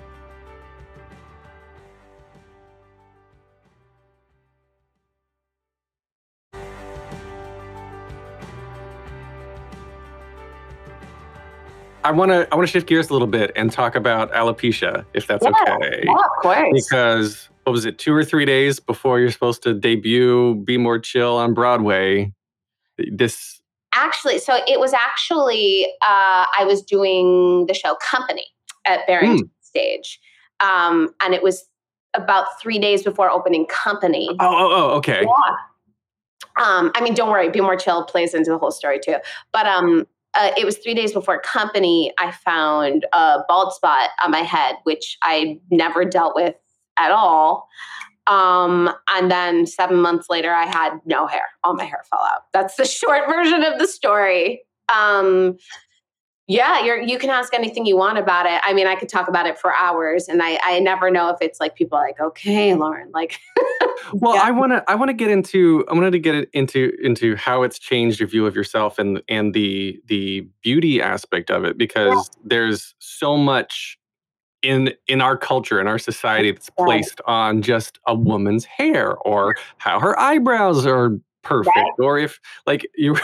I 12.04 12.10
want 12.10 12.32
to 12.32 12.48
I 12.50 12.56
want 12.56 12.66
to 12.66 12.72
shift 12.72 12.88
gears 12.88 13.10
a 13.10 13.12
little 13.12 13.28
bit 13.28 13.52
and 13.54 13.70
talk 13.70 13.94
about 13.94 14.32
alopecia, 14.32 15.04
if 15.14 15.28
that's 15.28 15.44
Yeah, 15.44 15.76
okay. 15.76 16.02
Yeah, 16.04 16.12
of 16.12 16.42
course. 16.42 16.88
Because 16.90 17.48
what 17.64 17.72
was 17.72 17.84
it, 17.84 17.98
two 17.98 18.12
or 18.12 18.24
three 18.24 18.44
days 18.44 18.80
before 18.80 19.20
you're 19.20 19.30
supposed 19.30 19.62
to 19.62 19.74
debut 19.74 20.56
Be 20.64 20.78
More 20.78 20.98
Chill 20.98 21.36
on 21.36 21.54
Broadway? 21.54 22.32
This 22.98 23.60
Actually, 23.94 24.38
so 24.38 24.58
it 24.66 24.80
was 24.80 24.94
actually 24.94 25.86
uh, 26.02 26.46
I 26.58 26.64
was 26.64 26.82
doing 26.82 27.66
the 27.66 27.74
show 27.74 27.96
Company 27.96 28.46
at 28.86 29.06
Barrington 29.06 29.50
Stage, 29.60 30.18
um, 30.60 31.10
and 31.22 31.34
it 31.34 31.42
was 31.42 31.66
about 32.14 32.46
three 32.60 32.78
days 32.78 33.02
before 33.02 33.30
opening 33.30 33.66
Company. 33.66 34.28
oh 34.40 34.46
oh 34.46 34.70
oh 34.72 34.96
okay. 34.96 35.22
Yeah. 35.22 35.54
Um, 36.64 36.90
I 36.94 37.00
mean, 37.02 37.14
don't 37.14 37.30
worry, 37.30 37.48
Be 37.50 37.60
More 37.60 37.76
Chill 37.76 38.04
plays 38.04 38.34
into 38.34 38.50
the 38.50 38.58
whole 38.58 38.70
story 38.70 38.98
too. 38.98 39.16
But 39.52 39.66
um, 39.66 40.06
uh, 40.34 40.50
it 40.56 40.64
was 40.64 40.78
three 40.78 40.94
days 40.94 41.12
before 41.12 41.40
company, 41.40 42.12
I 42.18 42.30
found 42.30 43.06
a 43.12 43.40
bald 43.48 43.74
spot 43.74 44.10
on 44.24 44.30
my 44.30 44.40
head, 44.40 44.76
which 44.84 45.18
I 45.22 45.60
never 45.70 46.04
dealt 46.04 46.34
with 46.34 46.54
at 46.96 47.10
all. 47.10 47.68
Um, 48.26 48.90
and 49.14 49.30
then 49.30 49.66
seven 49.66 50.00
months 50.00 50.28
later, 50.30 50.52
I 50.52 50.66
had 50.66 50.98
no 51.04 51.26
hair. 51.26 51.42
All 51.64 51.74
my 51.74 51.84
hair 51.84 52.04
fell 52.08 52.20
out. 52.22 52.42
That's 52.52 52.76
the 52.76 52.84
short 52.86 53.28
version 53.28 53.62
of 53.62 53.78
the 53.78 53.86
story. 53.86 54.62
Um, 54.92 55.56
yeah, 56.48 56.84
you're, 56.84 57.00
you 57.00 57.18
can 57.18 57.30
ask 57.30 57.54
anything 57.54 57.86
you 57.86 57.96
want 57.96 58.18
about 58.18 58.46
it. 58.46 58.60
I 58.64 58.74
mean, 58.74 58.86
I 58.86 58.94
could 58.94 59.08
talk 59.08 59.28
about 59.28 59.46
it 59.46 59.58
for 59.58 59.72
hours, 59.74 60.28
and 60.28 60.42
I, 60.42 60.58
I 60.62 60.80
never 60.80 61.10
know 61.10 61.30
if 61.30 61.38
it's 61.40 61.60
like 61.60 61.76
people 61.76 61.96
are 61.96 62.04
like, 62.04 62.20
okay, 62.20 62.74
Lauren, 62.74 63.10
like, 63.12 63.38
Well, 64.12 64.34
Yeah. 64.34 64.42
I 64.42 64.50
want 64.50 64.72
to 64.72 64.84
I 64.90 64.94
want 64.94 65.08
to 65.08 65.14
get 65.14 65.30
into 65.30 65.84
I 65.88 65.94
wanted 65.94 66.12
to 66.12 66.18
get 66.18 66.34
it 66.34 66.50
into 66.52 66.92
into 67.02 67.36
how 67.36 67.62
it's 67.62 67.78
changed 67.78 68.20
your 68.20 68.28
view 68.28 68.46
of 68.46 68.54
yourself 68.54 68.98
and 68.98 69.22
and 69.28 69.54
the 69.54 70.00
the 70.06 70.46
beauty 70.62 71.00
aspect 71.00 71.50
of 71.50 71.64
it 71.64 71.78
because 71.78 72.30
there's 72.44 72.94
so 72.98 73.36
much 73.36 73.98
in 74.62 74.92
in 75.08 75.20
our 75.20 75.36
culture 75.36 75.80
in 75.80 75.86
our 75.86 75.98
society 75.98 76.52
that's 76.52 76.70
placed 76.70 77.20
on 77.26 77.62
just 77.62 77.98
a 78.06 78.14
woman's 78.14 78.64
hair 78.64 79.16
or 79.18 79.56
how 79.78 79.98
her 79.98 80.18
eyebrows 80.18 80.86
are 80.86 81.18
perfect 81.42 81.90
or 81.98 82.18
if 82.18 82.40
like 82.66 82.86
you 82.96 83.16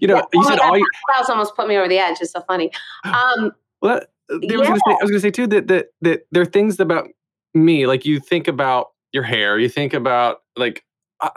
you 0.00 0.08
know 0.08 0.16
Yeah. 0.16 0.22
you 0.32 0.40
Oh 0.40 0.48
said 0.48 0.58
God, 0.58 0.70
all 0.70 0.78
you, 0.78 0.86
Klaus 1.08 1.30
almost 1.30 1.54
put 1.54 1.68
me 1.68 1.76
over 1.76 1.88
the 1.88 1.98
edge. 1.98 2.18
It's 2.20 2.32
so 2.32 2.40
funny. 2.42 2.72
Um, 3.04 3.52
well, 3.80 4.00
there 4.28 4.58
was 4.58 4.68
gonna 4.68 4.80
say, 4.86 4.92
I 4.92 5.02
was 5.02 5.10
going 5.10 5.14
to 5.14 5.20
say 5.20 5.30
too 5.30 5.46
that, 5.48 5.68
that 5.68 5.86
that 6.00 6.26
there 6.30 6.42
are 6.42 6.46
things 6.46 6.80
about 6.80 7.08
me 7.54 7.86
like 7.86 8.04
you 8.04 8.18
think 8.18 8.48
about 8.48 8.88
your 9.12 9.22
hair, 9.22 9.58
you 9.58 9.68
think 9.68 9.94
about 9.94 10.42
like 10.56 10.84
I, 11.20 11.30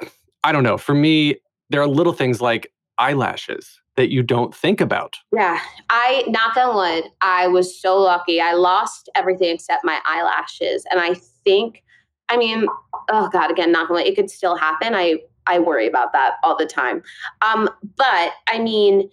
I 0.43 0.51
don't 0.51 0.63
know. 0.63 0.77
For 0.77 0.93
me, 0.93 1.37
there 1.69 1.81
are 1.81 1.87
little 1.87 2.13
things 2.13 2.41
like 2.41 2.71
eyelashes 2.97 3.81
that 3.97 4.11
you 4.11 4.21
don't 4.23 4.53
think 4.53 4.81
about. 4.81 5.17
Yeah, 5.33 5.59
I 5.89 6.23
knock 6.27 6.57
on 6.57 6.75
wood. 6.75 7.11
I 7.21 7.47
was 7.47 7.79
so 7.79 7.97
lucky. 7.97 8.41
I 8.41 8.53
lost 8.53 9.09
everything 9.15 9.53
except 9.55 9.85
my 9.85 9.99
eyelashes, 10.05 10.85
and 10.91 10.99
I 10.99 11.15
think, 11.43 11.83
I 12.29 12.37
mean, 12.37 12.67
oh 13.09 13.29
god, 13.31 13.51
again, 13.51 13.71
knock 13.71 13.89
on 13.89 13.97
wood. 13.97 14.07
It 14.07 14.15
could 14.15 14.29
still 14.29 14.55
happen. 14.55 14.95
I 14.95 15.19
I 15.47 15.59
worry 15.59 15.87
about 15.87 16.13
that 16.13 16.35
all 16.43 16.57
the 16.57 16.65
time. 16.65 17.03
Um, 17.41 17.69
but 17.97 18.33
I 18.47 18.59
mean, 18.59 19.09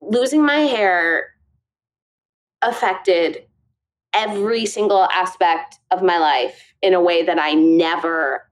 losing 0.00 0.44
my 0.44 0.60
hair 0.60 1.26
affected 2.62 3.44
every 4.12 4.64
single 4.66 5.04
aspect 5.04 5.78
of 5.90 6.02
my 6.02 6.18
life 6.18 6.74
in 6.82 6.94
a 6.94 7.00
way 7.00 7.22
that 7.24 7.38
I 7.38 7.54
never, 7.54 8.48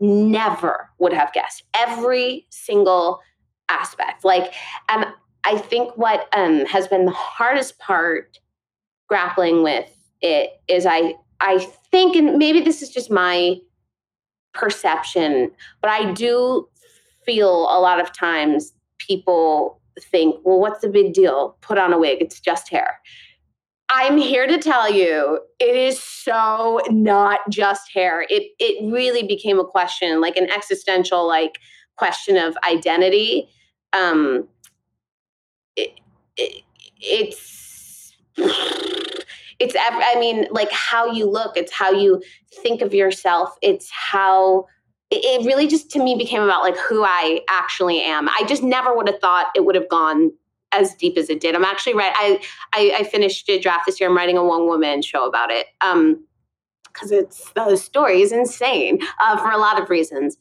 never 0.00 0.90
would 0.98 1.12
have 1.12 1.32
guessed. 1.32 1.62
Every 1.76 2.46
single 2.50 3.20
aspect, 3.68 4.24
like 4.24 4.52
and 4.88 5.06
I 5.44 5.56
think 5.56 5.96
what 5.96 6.28
um, 6.36 6.66
has 6.66 6.88
been 6.88 7.04
the 7.04 7.10
hardest 7.10 7.78
part 7.78 8.38
grappling 9.08 9.62
with 9.62 9.90
it 10.20 10.50
is 10.68 10.86
I 10.86 11.14
I 11.40 11.58
think, 11.90 12.16
and 12.16 12.36
maybe 12.36 12.60
this 12.60 12.82
is 12.82 12.90
just 12.90 13.10
my 13.10 13.56
perception, 14.54 15.50
but 15.80 15.90
I 15.90 16.12
do 16.12 16.68
feel 17.24 17.68
a 17.70 17.78
lot 17.80 18.00
of 18.00 18.12
times 18.12 18.72
people 18.98 19.80
think, 20.00 20.36
well, 20.44 20.58
what's 20.58 20.80
the 20.80 20.88
big 20.88 21.12
deal? 21.12 21.56
Put 21.60 21.78
on 21.78 21.92
a 21.92 21.98
wig, 21.98 22.18
it's 22.20 22.40
just 22.40 22.68
hair. 22.68 22.98
I'm 23.90 24.18
here 24.18 24.46
to 24.46 24.58
tell 24.58 24.92
you 24.92 25.40
it 25.58 25.74
is 25.74 26.02
so 26.02 26.80
not 26.90 27.40
just 27.48 27.90
hair. 27.92 28.26
It 28.28 28.50
it 28.58 28.92
really 28.92 29.22
became 29.26 29.58
a 29.58 29.64
question, 29.64 30.20
like 30.20 30.36
an 30.36 30.50
existential 30.50 31.26
like 31.26 31.58
question 31.96 32.36
of 32.36 32.56
identity. 32.68 33.48
Um 33.92 34.48
it, 35.76 35.92
it, 36.36 36.62
it's 37.00 38.14
it's 39.60 39.74
i 39.78 40.16
mean 40.18 40.46
like 40.50 40.70
how 40.70 41.10
you 41.10 41.28
look 41.28 41.56
it's 41.56 41.72
how 41.72 41.90
you 41.90 42.22
think 42.62 42.80
of 42.80 42.94
yourself 42.94 43.56
it's 43.62 43.90
how 43.90 44.66
it, 45.10 45.44
really 45.46 45.66
just 45.66 45.90
to 45.90 46.02
me 46.02 46.16
became 46.16 46.42
about 46.42 46.62
like 46.62 46.76
who 46.76 47.02
i 47.02 47.40
actually 47.48 48.00
am. 48.02 48.28
I 48.28 48.44
just 48.46 48.62
never 48.62 48.94
would 48.94 49.08
have 49.08 49.20
thought 49.20 49.46
it 49.54 49.64
would 49.64 49.74
have 49.74 49.88
gone 49.88 50.32
as 50.72 50.94
deep 50.94 51.16
as 51.16 51.30
it 51.30 51.40
did. 51.40 51.54
I'm 51.54 51.64
actually 51.64 51.94
right 51.94 52.12
i 52.16 52.40
i, 52.74 52.98
I 52.98 53.04
finished 53.04 53.48
a 53.48 53.58
draft 53.58 53.86
this 53.86 54.00
year 54.00 54.08
i'm 54.08 54.16
writing 54.16 54.36
a 54.36 54.44
one 54.44 54.66
woman 54.66 55.02
show 55.02 55.26
about 55.26 55.50
it 55.50 55.66
um 55.80 56.24
because 56.92 57.12
it's 57.12 57.52
the 57.52 57.76
story 57.76 58.22
is 58.22 58.32
insane 58.32 58.98
uh, 59.20 59.36
for 59.36 59.50
a 59.50 59.58
lot 59.58 59.80
of 59.80 59.88
reasons 59.88 60.36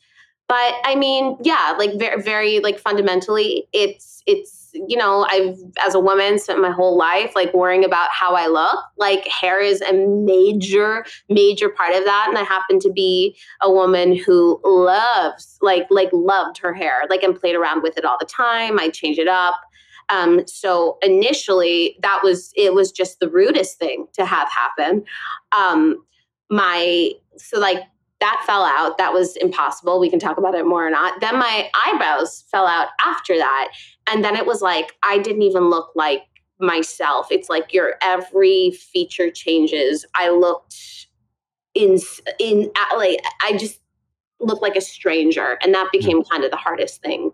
but 0.47 0.73
i 0.83 0.95
mean 0.95 1.37
yeah 1.41 1.73
like 1.77 1.91
very 1.97 2.21
very 2.21 2.59
like 2.59 2.79
fundamentally 2.79 3.67
it's 3.73 4.21
it's 4.25 4.69
you 4.73 4.97
know 4.97 5.25
i've 5.29 5.57
as 5.85 5.95
a 5.95 5.99
woman 5.99 6.37
spent 6.37 6.61
my 6.61 6.71
whole 6.71 6.97
life 6.97 7.33
like 7.35 7.53
worrying 7.53 7.83
about 7.83 8.09
how 8.11 8.35
i 8.35 8.47
look. 8.47 8.83
Like 8.97 9.25
hair 9.27 9.59
is 9.61 9.81
a 9.81 9.93
major 9.93 11.05
major 11.29 11.69
part 11.69 11.93
of 11.95 12.03
that 12.05 12.25
and 12.27 12.37
i 12.37 12.43
happen 12.43 12.79
to 12.79 12.91
be 12.91 13.35
a 13.61 13.71
woman 13.71 14.15
who 14.15 14.59
loves 14.63 15.57
like 15.61 15.87
like 15.89 16.09
loved 16.13 16.57
her 16.59 16.73
hair. 16.73 17.03
Like 17.09 17.23
and 17.23 17.39
played 17.39 17.55
around 17.55 17.83
with 17.83 17.97
it 17.97 18.05
all 18.05 18.17
the 18.19 18.25
time. 18.25 18.79
I 18.79 18.89
change 18.89 19.17
it 19.17 19.27
up. 19.27 19.55
Um, 20.09 20.47
so 20.47 20.97
initially 21.01 21.97
that 22.01 22.21
was 22.23 22.51
it 22.55 22.73
was 22.73 22.91
just 22.91 23.19
the 23.19 23.29
rudest 23.29 23.77
thing 23.77 24.07
to 24.13 24.25
have 24.25 24.47
happen. 24.49 25.03
Um, 25.51 26.03
my 26.49 27.11
so 27.35 27.59
like 27.59 27.79
that 28.19 28.43
fell 28.45 28.63
out. 28.63 28.97
That 28.97 29.13
was 29.13 29.35
impossible. 29.37 29.99
We 29.99 30.09
can 30.09 30.19
talk 30.19 30.37
about 30.37 30.55
it 30.55 30.65
more 30.65 30.87
or 30.87 30.89
not. 30.89 31.21
Then 31.21 31.37
my 31.37 31.69
eyebrows 31.85 32.45
fell 32.51 32.65
out 32.65 32.87
after 33.05 33.37
that. 33.37 33.69
And 34.09 34.23
then 34.23 34.35
it 34.35 34.45
was 34.45 34.61
like, 34.61 34.93
I 35.03 35.19
didn't 35.19 35.43
even 35.43 35.69
look 35.69 35.91
like 35.95 36.23
myself. 36.59 37.27
It's 37.29 37.49
like 37.49 37.73
your 37.73 37.95
every 38.01 38.71
feature 38.71 39.29
changes. 39.29 40.05
I 40.15 40.29
looked 40.29 40.75
in, 41.75 41.99
in, 42.39 42.71
like, 42.95 43.19
I 43.43 43.55
just 43.55 43.79
looked 44.39 44.63
like 44.63 44.75
a 44.75 44.81
stranger. 44.81 45.59
And 45.61 45.73
that 45.75 45.87
mm-hmm. 45.87 45.99
became 45.99 46.23
kind 46.23 46.43
of 46.43 46.49
the 46.49 46.57
hardest 46.57 47.03
thing 47.03 47.31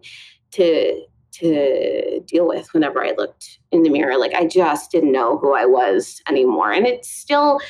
to, 0.52 1.02
to 1.32 2.20
deal 2.26 2.46
with 2.46 2.74
whenever 2.74 3.06
I 3.06 3.14
looked 3.18 3.60
in 3.72 3.84
the 3.84 3.90
mirror. 3.90 4.18
Like, 4.18 4.34
I 4.34 4.46
just 4.46 4.92
didn't 4.92 5.14
know 5.14 5.38
who 5.38 5.56
I 5.56 5.66
was 5.66 6.22
anymore. 6.28 6.74
And 6.74 6.86
it's 6.86 7.10
still, 7.10 7.62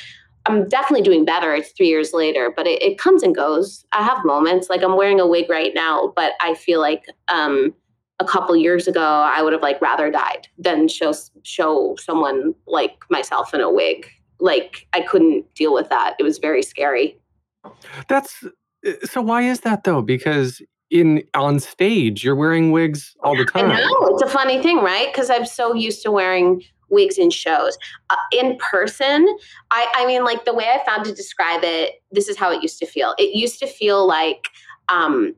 I'm 0.46 0.68
definitely 0.68 1.02
doing 1.02 1.24
better. 1.24 1.54
It's 1.54 1.72
three 1.72 1.88
years 1.88 2.12
later, 2.12 2.52
but 2.54 2.66
it, 2.66 2.82
it 2.82 2.98
comes 2.98 3.22
and 3.22 3.34
goes. 3.34 3.84
I 3.92 4.02
have 4.02 4.24
moments 4.24 4.68
like 4.68 4.82
I'm 4.82 4.96
wearing 4.96 5.20
a 5.20 5.26
wig 5.26 5.48
right 5.48 5.72
now, 5.74 6.12
but 6.14 6.32
I 6.40 6.54
feel 6.54 6.80
like 6.80 7.06
um, 7.28 7.74
a 8.20 8.24
couple 8.24 8.54
years 8.56 8.86
ago 8.86 9.00
I 9.00 9.42
would 9.42 9.52
have 9.52 9.62
like 9.62 9.80
rather 9.80 10.10
died 10.10 10.48
than 10.58 10.88
show 10.88 11.14
show 11.42 11.96
someone 11.98 12.54
like 12.66 12.96
myself 13.10 13.54
in 13.54 13.60
a 13.60 13.70
wig. 13.70 14.06
Like 14.38 14.86
I 14.92 15.00
couldn't 15.00 15.52
deal 15.54 15.72
with 15.72 15.88
that. 15.88 16.14
It 16.18 16.22
was 16.22 16.38
very 16.38 16.62
scary. 16.62 17.18
That's 18.08 18.44
uh, 18.86 18.92
so 19.04 19.22
why 19.22 19.42
is 19.42 19.60
that 19.60 19.84
though? 19.84 20.02
Because 20.02 20.60
in 20.90 21.22
on 21.34 21.58
stage 21.58 22.22
you're 22.22 22.36
wearing 22.36 22.70
wigs 22.70 23.16
all 23.22 23.36
the 23.36 23.44
time. 23.44 23.70
I 23.70 23.80
know 23.80 24.06
it's 24.08 24.22
a 24.22 24.28
funny 24.28 24.62
thing, 24.62 24.78
right? 24.78 25.12
Because 25.12 25.30
I'm 25.30 25.46
so 25.46 25.74
used 25.74 26.02
to 26.02 26.10
wearing 26.10 26.62
wigs 26.94 27.18
and 27.18 27.32
shows. 27.32 27.76
Uh, 28.08 28.16
in 28.32 28.56
person, 28.58 29.26
I, 29.70 29.86
I 29.96 30.06
mean, 30.06 30.24
like 30.24 30.44
the 30.44 30.54
way 30.54 30.64
I 30.64 30.84
found 30.86 31.04
to 31.06 31.12
describe 31.12 31.64
it, 31.64 32.02
this 32.12 32.28
is 32.28 32.38
how 32.38 32.50
it 32.50 32.62
used 32.62 32.78
to 32.78 32.86
feel. 32.86 33.14
It 33.18 33.36
used 33.36 33.58
to 33.58 33.66
feel 33.66 34.06
like 34.06 34.46
um, 34.88 35.34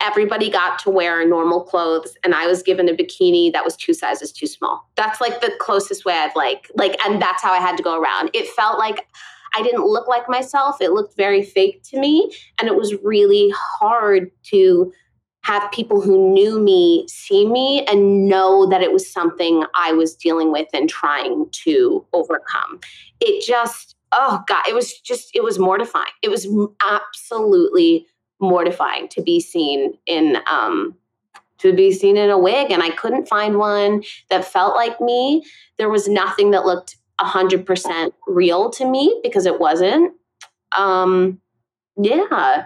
everybody 0.00 0.50
got 0.50 0.78
to 0.80 0.90
wear 0.90 1.26
normal 1.26 1.62
clothes, 1.62 2.14
and 2.22 2.34
I 2.34 2.46
was 2.46 2.62
given 2.62 2.88
a 2.88 2.92
bikini 2.92 3.52
that 3.52 3.64
was 3.64 3.76
two 3.76 3.94
sizes 3.94 4.32
too 4.32 4.46
small. 4.46 4.90
That's 4.96 5.20
like 5.20 5.40
the 5.40 5.52
closest 5.60 6.04
way 6.04 6.14
I've 6.14 6.36
like 6.36 6.70
like, 6.74 6.96
and 7.06 7.22
that's 7.22 7.42
how 7.42 7.52
I 7.52 7.60
had 7.60 7.76
to 7.78 7.82
go 7.82 7.98
around. 7.98 8.30
It 8.34 8.48
felt 8.48 8.78
like. 8.78 9.06
I 9.54 9.62
didn't 9.62 9.86
look 9.86 10.06
like 10.06 10.28
myself. 10.28 10.82
It 10.82 10.90
looked 10.92 11.16
very 11.16 11.42
fake 11.42 11.82
to 11.84 11.98
me. 11.98 12.30
And 12.58 12.68
it 12.68 12.76
was 12.76 12.94
really 13.02 13.50
hard 13.56 14.30
to 14.50 14.92
have 15.46 15.70
people 15.70 16.00
who 16.00 16.32
knew 16.32 16.58
me 16.58 17.06
see 17.08 17.46
me 17.46 17.84
and 17.86 18.28
know 18.28 18.66
that 18.66 18.82
it 18.82 18.92
was 18.92 19.08
something 19.08 19.64
I 19.76 19.92
was 19.92 20.16
dealing 20.16 20.50
with 20.50 20.66
and 20.74 20.88
trying 20.88 21.46
to 21.64 22.04
overcome. 22.12 22.80
It 23.20 23.46
just, 23.46 23.94
oh 24.10 24.42
God, 24.48 24.64
it 24.68 24.74
was 24.74 24.98
just, 24.98 25.30
it 25.36 25.44
was 25.44 25.56
mortifying. 25.56 26.10
It 26.20 26.30
was 26.30 26.48
absolutely 26.84 28.08
mortifying 28.40 29.06
to 29.10 29.22
be 29.22 29.38
seen 29.38 29.94
in, 30.06 30.38
um, 30.50 30.96
to 31.58 31.72
be 31.72 31.92
seen 31.92 32.16
in 32.16 32.28
a 32.28 32.38
wig 32.38 32.72
and 32.72 32.82
I 32.82 32.90
couldn't 32.90 33.28
find 33.28 33.56
one 33.56 34.02
that 34.30 34.44
felt 34.44 34.74
like 34.74 35.00
me. 35.00 35.44
There 35.78 35.88
was 35.88 36.08
nothing 36.08 36.50
that 36.50 36.66
looked 36.66 36.96
100% 37.20 38.12
real 38.26 38.68
to 38.70 38.84
me 38.84 39.20
because 39.22 39.46
it 39.46 39.60
wasn't. 39.60 40.12
Um 40.76 41.40
yeah. 41.96 42.64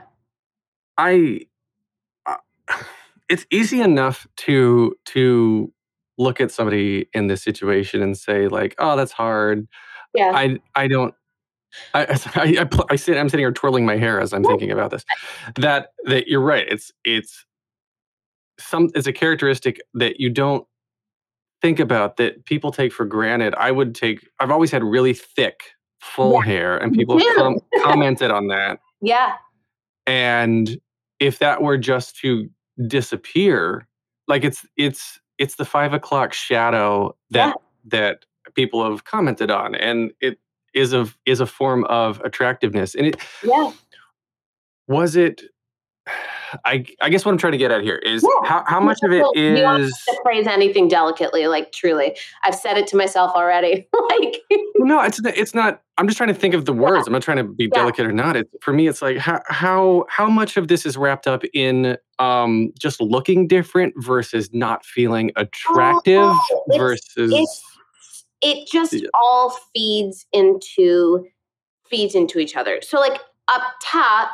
I 0.97 1.43
it's 3.31 3.47
easy 3.51 3.81
enough 3.81 4.27
to 4.39 4.95
to 5.07 5.73
look 6.19 6.39
at 6.41 6.51
somebody 6.51 7.09
in 7.15 7.29
this 7.29 7.43
situation 7.43 8.03
and 8.03 8.19
say 8.19 8.49
like, 8.49 8.75
"Oh, 8.79 8.97
that's 8.97 9.13
hard." 9.13 9.67
Yeah. 10.15 10.33
I 10.35 10.59
I 10.75 10.89
don't 10.89 11.15
I, 11.95 12.03
I, 12.35 12.67
I, 12.69 12.69
I 12.91 12.97
sit, 12.97 13.17
I'm 13.17 13.29
sitting 13.29 13.45
here 13.45 13.53
twirling 13.53 13.87
my 13.87 13.97
hair 13.97 14.21
as 14.21 14.33
I'm 14.33 14.45
thinking 14.45 14.71
about 14.73 14.91
this. 14.91 15.05
That 15.57 15.93
that 16.05 16.29
you're 16.29 16.41
right. 16.43 16.67
It's 16.69 16.93
it's 17.05 17.47
some 18.59 18.91
it's 18.95 19.07
a 19.07 19.13
characteristic 19.13 19.81
that 19.95 20.21
you 20.21 20.29
don't 20.31 20.67
think 21.63 21.79
about 21.79 22.17
that 22.17 22.45
people 22.45 22.73
take 22.73 22.93
for 22.93 23.05
granted. 23.07 23.55
I 23.57 23.71
would 23.71 23.95
take 23.95 24.29
I've 24.41 24.51
always 24.51 24.71
had 24.71 24.83
really 24.83 25.15
thick 25.15 25.61
full 26.01 26.33
Yeah. 26.35 26.45
hair 26.45 26.79
and 26.79 26.93
people 26.93 27.21
com- 27.37 27.59
commented 27.83 28.31
on 28.31 28.49
that 28.49 28.81
yeah. 29.03 29.35
and 30.07 30.81
if 31.19 31.39
that 31.41 31.61
were 31.61 31.77
just 31.77 32.17
to 32.21 32.49
disappear 32.87 33.87
like 34.29 34.45
it's 34.45 34.67
it's 34.77 35.21
it's 35.39 35.57
the 35.57 35.65
five 35.65 35.93
o'clock 35.93 36.33
shadow 36.33 37.15
that 37.31 37.57
that 37.85 38.25
people 38.55 38.89
have 38.89 39.05
commented 39.05 39.51
on 39.51 39.75
and 39.75 40.13
it 40.21 40.39
is 40.75 40.93
a 40.93 41.07
is 41.27 41.41
a 41.41 41.47
form 41.47 41.85
of 41.85 42.21
attractiveness 42.21 42.95
and 42.95 43.07
it 43.07 43.17
Yeah. 43.43 43.73
was 44.89 45.17
it 45.17 45.43
i 46.65 46.85
i 47.01 47.09
guess 47.09 47.25
what 47.25 47.31
i'm 47.33 47.39
trying 47.39 47.53
to 47.53 47.59
get 47.59 47.71
at 47.71 47.83
here 47.83 47.97
is 47.99 48.23
Yeah. 48.23 48.49
how, 48.49 48.65
how 48.67 48.81
much 48.81 48.99
of 49.05 49.13
it 49.13 49.25
is 49.37 49.57
you 49.59 49.63
don't 49.63 49.81
is 49.83 49.93
To 50.09 50.21
phrase 50.25 50.47
anything 50.49 50.89
delicately, 50.89 51.47
like 51.47 51.71
truly. 51.73 52.17
I've 52.43 52.55
said 52.57 52.77
it 52.77 52.87
to 52.89 52.97
myself 52.97 53.33
already. 53.37 53.87
like 54.11 54.41
no 54.77 55.01
it's 55.03 55.21
not- 55.21 55.37
it's 55.37 55.55
not 55.55 55.83
i'm 55.99 56.07
just 56.09 56.17
trying 56.17 56.33
to 56.33 56.35
think 56.35 56.55
of 56.55 56.65
the 56.65 56.73
words 56.73 57.07
i'm 57.07 57.13
not 57.13 57.23
trying 57.23 57.37
to 57.37 57.45
be 57.45 57.65
Yeah. 57.65 57.81
delicate 57.81 58.07
or 58.07 58.13
not 58.13 58.35
it's 58.37 58.51
for 58.63 58.73
me 58.73 58.89
it's 58.89 59.01
like 59.03 59.19
how 59.19 59.41
how 59.49 60.07
how 60.09 60.29
much 60.29 60.57
of 60.57 60.67
this 60.69 60.85
is 60.87 60.97
wrapped 60.97 61.27
up 61.29 61.43
in 61.55 61.97
um 62.19 62.73
just 62.79 63.01
looking 63.01 63.47
different 63.47 63.95
versus 63.99 64.51
not 64.53 64.85
feeling 64.85 65.31
attractive 65.37 66.19
Oh, 66.23 66.65
it's- 66.69 66.79
versus 66.79 67.33
it's 67.33 67.63
it 68.43 68.67
just 68.67 68.95
Yeah. 68.95 69.09
all 69.15 69.57
feeds 69.75 70.27
into 70.33 71.27
feeds 71.91 72.15
into 72.15 72.39
each 72.39 72.57
other. 72.57 72.81
So 72.83 72.99
like 72.99 73.21
up 73.49 73.63
top, 73.83 74.31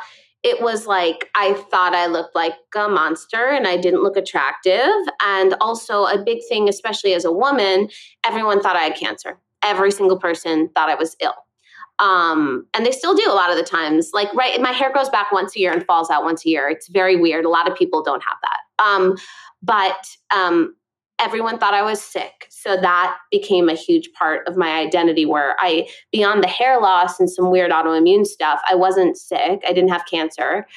it 0.47 0.61
was 0.61 0.87
like 0.87 1.29
I 1.35 1.53
thought 1.69 1.93
I 1.93 2.05
looked 2.07 2.33
like 2.33 2.53
a 2.73 2.87
monster 2.87 3.49
and 3.49 3.67
I 3.67 3.75
didn't 3.75 4.01
look 4.01 4.15
attractive. 4.15 4.93
And 5.21 5.55
also 5.59 6.05
a 6.05 6.23
big 6.23 6.39
thing, 6.47 6.69
especially 6.69 7.13
as 7.13 7.25
a 7.25 7.31
woman, 7.31 7.89
everyone 8.25 8.61
thought 8.61 8.77
I 8.77 8.83
had 8.83 8.95
cancer. 8.95 9.37
Every 9.61 9.91
single 9.91 10.17
person 10.17 10.69
thought 10.69 10.87
I 10.87 10.95
was 10.95 11.17
ill. 11.19 11.35
Um, 11.99 12.65
and 12.73 12.85
they 12.85 12.91
still 12.91 13.13
do 13.13 13.25
a 13.27 13.33
lot 13.33 13.49
of 13.49 13.57
the 13.57 13.63
times. 13.63 14.11
Like, 14.13 14.33
right, 14.33 14.61
my 14.61 14.71
hair 14.71 14.91
grows 14.93 15.09
back 15.09 15.33
once 15.33 15.55
a 15.55 15.59
year 15.59 15.73
and 15.73 15.85
falls 15.85 16.09
out 16.09 16.23
once 16.23 16.45
a 16.45 16.49
year. 16.49 16.69
It's 16.69 16.87
very 16.87 17.17
weird. 17.17 17.43
A 17.43 17.49
lot 17.49 17.69
of 17.69 17.75
people 17.75 18.01
don't 18.01 18.23
have 18.23 18.37
that. 18.43 18.85
Um, 18.85 19.17
but 19.61 20.05
um, 20.33 20.75
everyone 21.19 21.57
thought 21.57 21.73
I 21.73 21.81
was 21.81 22.01
sick. 22.01 22.47
So 22.49 22.77
that 22.77 23.17
became 23.31 23.69
a 23.69 23.73
huge 23.73 24.11
part 24.13 24.47
of 24.47 24.57
my 24.57 24.77
identity 24.77 25.25
where 25.25 25.55
I, 25.59 25.87
beyond 26.11 26.43
the 26.43 26.47
hair 26.47 26.79
loss 26.79 27.19
and 27.19 27.29
some 27.29 27.49
weird 27.49 27.71
autoimmune 27.71 28.25
stuff, 28.25 28.61
I 28.69 28.75
wasn't 28.75 29.17
sick. 29.17 29.61
I 29.67 29.73
didn't 29.73 29.89
have 29.89 30.05
cancer. 30.05 30.67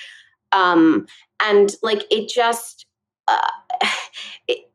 Um, 0.53 1.07
and 1.43 1.75
like 1.83 2.05
it 2.11 2.29
just, 2.29 2.87
uh, 3.29 3.41
it, 4.49 4.71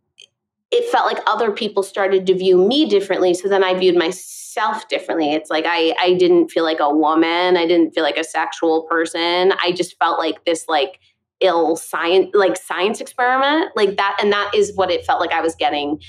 it 0.72 0.90
felt 0.92 1.06
like 1.06 1.24
other 1.26 1.52
people 1.52 1.84
started 1.84 2.26
to 2.28 2.36
view 2.36 2.58
me 2.58 2.88
differently. 2.88 3.34
So 3.34 3.48
then 3.48 3.64
I 3.64 3.74
viewed 3.74 3.96
myself 3.96 4.88
differently. 4.90 5.32
It's 5.32 5.50
like 5.50 5.66
I, 5.68 5.96
I 6.00 6.16
didn't 6.16 6.50
feel 6.50 6.64
like 6.64 6.80
a 6.80 6.94
woman. 6.94 7.56
I 7.56 7.66
didn't 7.66 7.92
feel 7.92 8.04
like 8.04 8.18
a 8.18 8.24
sexual 8.24 8.84
person. 8.84 9.54
I 9.64 9.72
just 9.72 9.98
felt 10.00 10.20
like 10.20 10.44
this, 10.46 10.66
like, 10.68 11.00
ill 11.42 11.76
science 11.76 12.30
like 12.34 12.58
science 12.58 13.02
experiment 13.02 13.70
like 13.76 13.98
that 13.98 14.18
and 14.22 14.32
that 14.32 14.50
is 14.56 14.74
what 14.76 14.90
it 14.92 15.06
felt 15.06 15.20
like 15.20 15.32
i 15.34 15.42
was 15.42 15.56
getting 15.56 16.00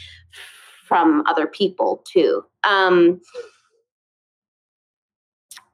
from 0.87 1.25
other 1.27 1.47
people 1.49 2.05
too. 2.07 2.45
Um 2.65 3.21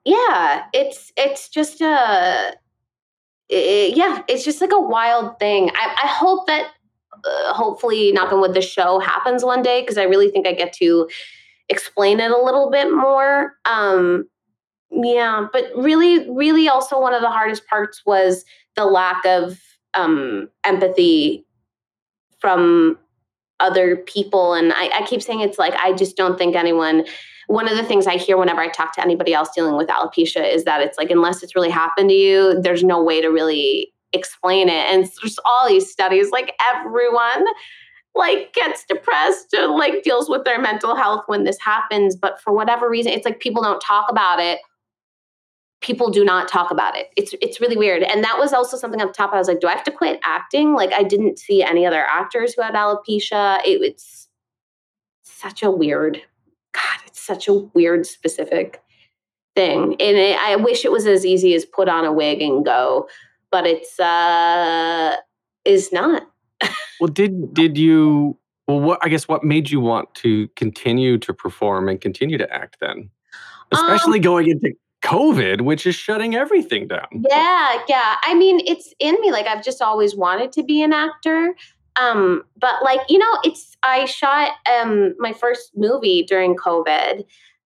yeah 0.05 0.65
it's 0.73 1.13
it's 1.17 1.49
just 1.49 1.81
a 1.81 1.87
i- 3.53 3.93
yeah 3.95 4.23
it's 4.29 4.45
just 4.45 4.61
like 4.61 4.73
a 4.73 4.81
wild 4.81 5.39
thing. 5.39 5.71
I, 5.75 5.97
I 6.05 6.07
hope 6.09 6.47
that 6.47 6.71
uh, 7.25 7.55
hopefully 7.55 8.13
knock 8.13 8.33
wood 8.33 8.55
the 8.55 8.63
show 8.63 8.99
happens 8.99 9.45
one 9.45 9.63
day 9.63 9.83
because 9.83 9.99
i 9.99 10.05
really 10.05 10.31
think 10.31 10.47
i 10.47 10.53
get 10.53 10.73
to 10.75 11.09
explain 11.69 12.21
it 12.21 12.31
a 12.31 12.39
little 12.43 12.71
bit 12.71 12.93
more. 12.95 13.55
Um 13.67 14.27
yeah 14.93 15.47
but 15.53 15.65
really 15.77 16.31
really 16.31 16.69
also 16.69 17.01
one 17.01 17.15
of 17.15 17.23
the 17.23 17.31
hardest 17.31 17.67
parts 17.67 18.03
was 18.07 18.45
the 18.77 18.85
lack 18.85 19.25
of 19.25 19.61
um, 19.95 20.49
empathy 20.65 21.45
from 22.39 22.99
other 23.61 23.97
people. 23.97 24.55
And 24.55 24.73
I, 24.73 24.91
I 25.01 25.07
keep 25.07 25.23
saying 25.23 25.41
it's 25.41 25.59
like, 25.59 25.75
I 25.75 25.93
just 25.93 26.17
don't 26.17 26.37
think 26.37 26.57
anyone, 26.57 27.05
one 27.47 27.69
of 27.69 27.77
the 27.77 27.85
things 27.85 28.07
I 28.07 28.17
hear 28.17 28.37
whenever 28.37 28.61
I 28.61 28.69
talk 28.69 28.95
to 28.95 29.03
anybody 29.03 29.33
else 29.33 29.51
dealing 29.55 29.77
with 29.77 29.89
alopecia 29.89 30.53
is 30.53 30.65
that 30.65 30.81
it's 30.81 30.99
like, 30.99 31.11
unless 31.11 31.43
it's 31.43 31.55
really 31.55 31.71
happened 31.71 32.09
to 32.11 32.15
you, 32.15 32.61
there's 32.61 32.83
no 32.83 33.03
way 33.03 33.21
to 33.21 33.29
really 33.29 33.93
explain 34.13 34.69
it. 34.69 34.73
And 34.93 35.09
there's 35.21 35.39
all 35.45 35.69
these 35.69 35.91
studies, 35.91 36.31
like 36.31 36.55
everyone 36.75 37.47
like 38.15 38.53
gets 38.53 38.85
depressed 38.85 39.55
or 39.55 39.69
like 39.69 40.03
deals 40.03 40.29
with 40.29 40.45
their 40.45 40.61
mental 40.61 40.95
health 40.95 41.23
when 41.27 41.45
this 41.45 41.59
happens. 41.61 42.17
But 42.17 42.41
for 42.41 42.53
whatever 42.53 42.91
reason, 42.91 43.13
it's 43.13 43.25
like 43.25 43.41
people 43.41 43.63
don't 43.63 43.81
talk 43.81 44.11
about 44.11 44.41
it 44.41 44.59
people 45.83 46.11
do 46.11 46.25
not 46.25 46.49
talk 46.49 46.71
about 46.71 46.97
it. 46.97 47.11
It's 47.17 47.35
it's 47.43 47.61
really 47.61 47.77
weird. 47.77 48.03
And 48.03 48.25
that 48.25 48.39
was 48.39 48.53
also 48.53 48.77
something 48.77 49.01
up 49.01 49.13
top. 49.13 49.33
I 49.33 49.39
was 49.39 49.49
like, 49.49 49.61
do 49.61 49.67
I 49.67 49.73
have 49.73 49.85
to 49.85 49.91
quit 49.91 50.21
acting? 50.25 50.75
Like 50.75 50.93
I 50.93 51.03
didn't 51.03 51.39
see 51.39 51.63
any 51.63 51.85
other 51.85 52.05
actors 52.05 52.55
who 52.55 52.63
had 52.63 52.75
alopecia. 52.75 53.61
It, 53.67 53.83
it's 53.83 54.29
such 55.23 55.63
a 55.63 55.71
weird, 55.71 56.23
God, 56.73 57.01
it's 57.07 57.21
such 57.21 57.49
a 57.49 57.55
weird 57.55 58.07
specific 58.07 58.81
thing. 59.55 59.97
And 60.01 60.17
it, 60.17 60.39
I 60.41 60.57
wish 60.57 60.85
it 60.85 60.93
was 60.93 61.07
as 61.07 61.27
easy 61.27 61.55
as 61.55 61.65
put 61.65 61.89
on 61.89 62.05
a 62.05 62.13
wig 62.13 62.41
and 62.41 62.65
go, 62.65 63.09
but 63.51 63.67
it's 63.67 63.99
uh 64.01 65.17
is 65.65 65.93
not. 65.93 66.23
well 67.01 67.09
did 67.09 67.53
did 67.53 67.77
you 67.77 68.39
well 68.69 68.79
what 68.79 69.01
i 69.03 69.09
guess 69.09 69.27
what 69.27 69.43
made 69.43 69.69
you 69.69 69.81
want 69.81 70.15
to 70.15 70.47
continue 70.55 71.19
to 71.19 71.35
perform 71.35 71.89
and 71.89 72.01
continue 72.01 72.39
to 72.39 72.49
act 72.55 72.77
then 72.81 73.11
especially 73.73 74.21
going 74.21 74.49
into 74.49 74.73
covid 75.03 75.63
which 75.63 75.87
is 75.87 75.95
shutting 75.95 76.35
everything 76.35 76.89
down 76.89 77.07
Yeah, 77.29 77.83
yeah. 77.89 78.17
I 78.23 78.35
mean, 78.35 78.61
it's 78.67 78.95
in 78.99 79.21
me. 79.21 79.33
Like 79.33 79.47
I've 79.47 79.65
just 79.65 79.83
always 79.83 80.15
wanted 80.17 80.53
to 80.53 80.63
be 80.63 80.83
an 80.83 80.93
actor. 80.93 81.55
Um, 81.97 82.43
but 82.59 82.83
like, 82.83 83.01
you 83.09 83.19
know, 83.19 83.39
it's 83.45 83.77
I 83.83 84.05
shot 84.07 84.53
um 84.71 85.15
my 85.19 85.33
first 85.33 85.73
movie 85.77 86.23
during 86.23 86.57
COVID 86.57 87.25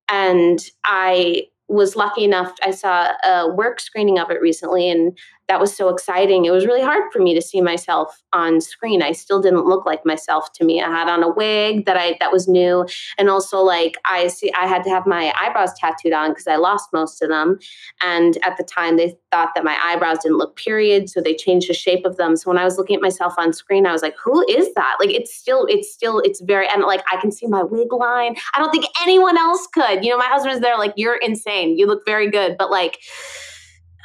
and 0.09 0.59
I 0.85 1.45
was 1.69 1.97
lucky 1.97 2.25
enough 2.25 2.55
I 2.63 2.71
saw 2.71 3.13
a 3.25 3.53
work 3.53 3.81
screening 3.81 4.19
of 4.19 4.31
it 4.31 4.41
recently 4.41 4.89
and 4.89 5.19
that 5.49 5.61
was 5.61 5.77
so 5.77 5.89
exciting. 5.89 6.45
It 6.45 6.51
was 6.51 6.67
really 6.67 6.83
hard 6.83 7.13
for 7.13 7.21
me 7.21 7.35
to 7.35 7.43
see 7.43 7.61
myself 7.61 8.23
on 8.33 8.61
screen. 8.61 9.03
I 9.03 9.13
still 9.13 9.41
didn't 9.41 9.65
look 9.65 9.87
like 9.87 10.05
myself 10.05 10.53
to 10.55 10.65
me. 10.65 10.83
I 10.83 10.91
had 10.91 11.09
on 11.09 11.23
a 11.23 11.33
wig 11.33 11.87
that 11.87 11.97
I 11.97 12.17
that 12.21 12.33
was 12.33 12.49
new 12.49 12.87
and 13.19 13.31
also 13.31 13.61
like 13.61 13.97
I 14.05 14.27
see 14.27 14.53
I 14.59 14.67
had 14.67 14.83
to 14.85 14.91
have 14.91 15.07
my 15.07 15.33
eyebrows 15.41 15.71
tattooed 15.79 16.13
on 16.13 16.31
because 16.31 16.47
I 16.47 16.57
lost 16.57 16.93
most 16.93 17.23
of 17.23 17.29
them. 17.29 17.59
And 18.03 18.39
at 18.45 18.57
the 18.57 18.65
time 18.65 18.97
they 18.97 19.17
thought 19.31 19.51
that 19.55 19.65
my 19.65 19.79
eyebrows 19.85 20.19
didn't 20.23 20.39
look 20.39 20.57
period, 20.57 21.09
so 21.09 21.21
they 21.21 21.35
changed 21.35 21.69
the 21.69 21.75
shape 21.75 22.05
of 22.05 22.17
them. 22.17 22.37
So 22.37 22.51
when 22.51 22.59
I 22.59 22.65
was 22.65 22.77
looking 22.77 22.97
at 22.97 23.03
myself 23.03 23.35
on 23.39 23.53
screen, 23.53 23.87
I 23.87 23.93
was 23.93 24.03
like, 24.03 24.17
who 24.23 24.45
is 24.49 24.75
that? 24.75 24.97
Like 24.99 25.11
it's 25.11 25.35
still 25.35 25.67
it's 25.67 25.93
still 25.93 26.21
it's 26.21 26.41
very 26.41 26.69
and 26.69 26.83
like 26.83 27.03
I 27.13 27.21
can 27.21 27.31
see 27.31 27.47
my 27.47 27.63
wig 27.63 27.93
line. 27.93 28.37
I 28.55 28.59
don't 28.59 28.71
think 28.71 28.87
anyone 29.03 29.39
else 29.39 29.67
could. 29.73 30.05
You 30.05 30.11
know, 30.11 30.19
my 30.19 30.27
husband's 30.27 30.61
there 30.61 30.77
like 30.77 30.95
you're 30.97 31.17
insane. 31.17 31.79
You 31.79 31.87
look 31.87 32.05
very 32.05 32.31
good, 32.31 32.57
but 32.59 32.71
like 32.71 32.99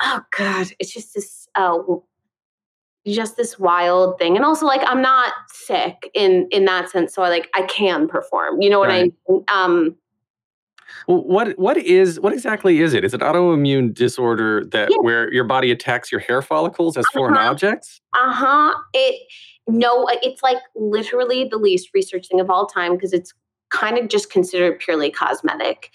oh 0.01 0.21
god, 0.37 0.67
it's 0.79 0.91
just 0.93 1.13
this 1.13 1.47
uh 1.55 1.77
just 3.07 3.35
this 3.35 3.57
wild 3.57 4.19
thing 4.19 4.35
and 4.35 4.45
also 4.45 4.63
like 4.65 4.81
i'm 4.85 5.01
not 5.01 5.33
sick 5.51 5.95
in 6.13 6.47
in 6.51 6.65
that 6.65 6.87
sense 6.87 7.13
so 7.15 7.23
i 7.23 7.29
like 7.29 7.49
i 7.55 7.63
can 7.63 8.07
perform 8.07 8.61
you 8.61 8.69
know 8.69 8.77
what 8.77 8.89
Right. 8.89 9.11
i 9.27 9.33
mean 9.33 9.43
um 9.51 9.95
well, 11.07 11.23
what 11.23 11.57
what 11.57 11.77
is 11.77 12.19
what 12.19 12.31
exactly 12.31 12.79
is 12.79 12.93
it 12.93 13.03
is 13.03 13.15
it 13.15 13.21
autoimmune 13.21 13.91
disorder 13.91 14.63
that 14.65 14.91
Yeah. 14.91 14.97
where 15.01 15.33
your 15.33 15.45
body 15.45 15.71
attacks 15.71 16.11
your 16.11 16.21
hair 16.21 16.43
follicles 16.43 16.95
as 16.95 17.07
foreign 17.07 17.35
Uh-huh. 17.37 17.49
objects 17.49 17.99
uh-huh 18.13 18.75
it 18.93 19.19
no 19.67 20.07
it's 20.21 20.43
like 20.43 20.57
literally 20.75 21.45
the 21.49 21.57
least 21.57 21.89
researched 21.95 22.29
thing 22.29 22.39
of 22.39 22.51
all 22.51 22.67
time 22.67 22.93
because 22.95 23.13
it's 23.13 23.33
kind 23.71 23.97
of 23.97 24.09
just 24.09 24.29
considered 24.29 24.77
purely 24.77 25.09
cosmetic 25.09 25.89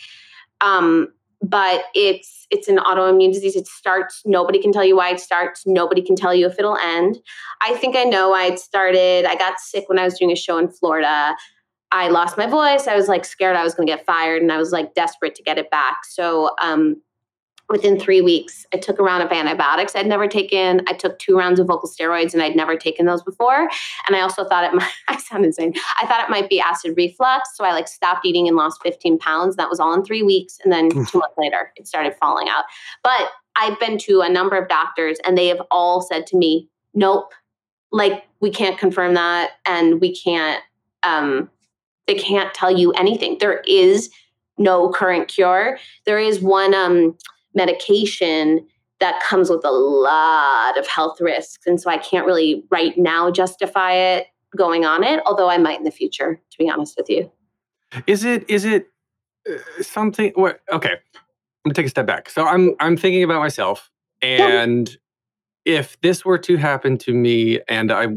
um 0.60 1.12
but 1.42 1.84
it's 1.94 2.46
it's 2.50 2.68
an 2.68 2.78
autoimmune 2.78 3.32
disease. 3.32 3.56
It 3.56 3.66
starts. 3.66 4.22
Nobody 4.24 4.60
can 4.60 4.72
tell 4.72 4.84
you 4.84 4.96
why 4.96 5.10
it 5.10 5.20
starts. 5.20 5.62
Nobody 5.66 6.02
can 6.02 6.16
tell 6.16 6.34
you 6.34 6.46
if 6.46 6.58
it'll 6.58 6.78
end. 6.78 7.18
I 7.60 7.74
think 7.74 7.96
I 7.96 8.04
know 8.04 8.30
why 8.30 8.46
it 8.46 8.58
started. 8.58 9.24
I 9.26 9.34
got 9.36 9.58
sick 9.58 9.88
when 9.88 9.98
I 9.98 10.04
was 10.04 10.18
doing 10.18 10.32
a 10.32 10.36
show 10.36 10.58
in 10.58 10.68
Florida. 10.68 11.34
I 11.92 12.08
lost 12.08 12.36
my 12.36 12.46
voice. 12.46 12.88
I 12.88 12.96
was 12.96 13.08
like 13.08 13.24
scared 13.24 13.56
I 13.56 13.62
was 13.62 13.74
going 13.74 13.86
to 13.86 13.92
get 13.92 14.04
fired, 14.06 14.42
and 14.42 14.50
I 14.50 14.58
was 14.58 14.72
like 14.72 14.94
desperate 14.94 15.34
to 15.36 15.42
get 15.42 15.58
it 15.58 15.70
back. 15.70 15.98
So 16.08 16.50
um, 16.60 17.00
within 17.68 17.98
three 17.98 18.20
weeks, 18.20 18.64
I 18.72 18.76
took 18.76 18.98
a 18.98 19.02
round 19.02 19.22
of 19.22 19.32
antibiotics 19.32 19.96
I'd 19.96 20.06
never 20.06 20.28
taken. 20.28 20.82
I 20.86 20.92
took 20.92 21.18
two 21.18 21.36
rounds 21.36 21.58
of 21.58 21.66
vocal 21.66 21.88
steroids 21.88 22.32
and 22.32 22.42
I'd 22.42 22.54
never 22.54 22.76
taken 22.76 23.06
those 23.06 23.22
before. 23.22 23.68
And 24.06 24.14
I 24.14 24.20
also 24.20 24.44
thought 24.44 24.64
it 24.64 24.74
might, 24.74 24.92
I 25.08 25.18
sound 25.18 25.44
insane. 25.44 25.74
I 26.00 26.06
thought 26.06 26.22
it 26.22 26.30
might 26.30 26.48
be 26.48 26.60
acid 26.60 26.94
reflux. 26.96 27.50
So 27.56 27.64
I 27.64 27.72
like 27.72 27.88
stopped 27.88 28.24
eating 28.24 28.46
and 28.46 28.56
lost 28.56 28.80
15 28.82 29.18
pounds. 29.18 29.56
That 29.56 29.68
was 29.68 29.80
all 29.80 29.92
in 29.94 30.04
three 30.04 30.22
weeks. 30.22 30.58
And 30.62 30.72
then 30.72 30.90
two 30.90 31.18
months 31.18 31.36
later, 31.36 31.72
it 31.76 31.88
started 31.88 32.14
falling 32.20 32.48
out. 32.48 32.64
But 33.02 33.30
I've 33.56 33.78
been 33.80 33.98
to 33.98 34.20
a 34.20 34.28
number 34.28 34.56
of 34.56 34.68
doctors 34.68 35.18
and 35.24 35.36
they 35.36 35.48
have 35.48 35.60
all 35.70 36.00
said 36.02 36.26
to 36.28 36.36
me, 36.36 36.68
nope, 36.94 37.32
like 37.90 38.24
we 38.40 38.50
can't 38.50 38.78
confirm 38.78 39.14
that. 39.14 39.52
And 39.64 40.00
we 40.00 40.14
can't, 40.14 40.62
um, 41.02 41.50
they 42.06 42.14
can't 42.14 42.54
tell 42.54 42.70
you 42.70 42.92
anything. 42.92 43.38
There 43.40 43.62
is 43.66 44.10
no 44.58 44.90
current 44.90 45.28
cure. 45.28 45.78
There 46.04 46.18
is 46.18 46.40
one, 46.40 46.72
um, 46.72 47.16
medication 47.56 48.66
that 49.00 49.20
comes 49.20 49.50
with 49.50 49.64
a 49.64 49.70
lot 49.70 50.78
of 50.78 50.86
health 50.86 51.20
risks. 51.20 51.66
And 51.66 51.80
so 51.80 51.90
I 51.90 51.98
can't 51.98 52.26
really 52.26 52.64
right 52.70 52.96
now 52.96 53.30
justify 53.30 53.92
it 53.92 54.26
going 54.56 54.84
on 54.84 55.04
it, 55.04 55.20
although 55.26 55.50
I 55.50 55.58
might 55.58 55.78
in 55.78 55.84
the 55.84 55.90
future, 55.90 56.40
to 56.50 56.58
be 56.58 56.70
honest 56.70 56.96
with 56.96 57.10
you. 57.10 57.30
Is 58.06 58.24
it 58.24 58.48
is 58.48 58.64
it 58.64 58.88
uh, 59.48 59.82
something 59.82 60.32
what 60.34 60.60
okay. 60.72 60.92
I'm 60.92 61.70
gonna 61.70 61.74
take 61.74 61.86
a 61.86 61.90
step 61.90 62.06
back. 62.06 62.30
So 62.30 62.46
I'm 62.46 62.74
I'm 62.80 62.96
thinking 62.96 63.22
about 63.22 63.40
myself 63.40 63.90
and 64.22 64.96
yeah. 65.64 65.78
if 65.78 66.00
this 66.00 66.24
were 66.24 66.38
to 66.38 66.56
happen 66.56 66.96
to 66.98 67.12
me 67.12 67.60
and 67.68 67.92
I 67.92 68.08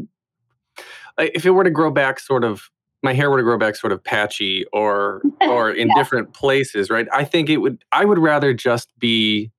if 1.18 1.44
it 1.44 1.50
were 1.50 1.64
to 1.64 1.70
grow 1.70 1.90
back 1.90 2.20
sort 2.20 2.44
of 2.44 2.70
my 3.02 3.12
hair 3.12 3.30
were 3.30 3.38
to 3.38 3.42
grow 3.42 3.58
back 3.58 3.76
sort 3.76 3.92
of 3.92 4.02
patchy 4.02 4.64
or 4.72 5.22
or 5.40 5.70
in 5.70 5.88
yeah. 5.88 5.94
different 5.94 6.32
places, 6.32 6.90
right? 6.90 7.06
I 7.12 7.24
think 7.24 7.48
it 7.48 7.58
would. 7.58 7.84
I 7.92 8.04
would 8.04 8.18
rather 8.18 8.52
just 8.54 8.88
be 8.98 9.50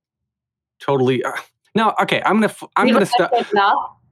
totally. 0.80 1.24
Uh, 1.24 1.32
no, 1.76 1.94
okay. 2.02 2.22
I'm 2.26 2.40
gonna. 2.40 2.54
I'm 2.76 2.92
gonna 2.92 3.06
stop. 3.06 3.32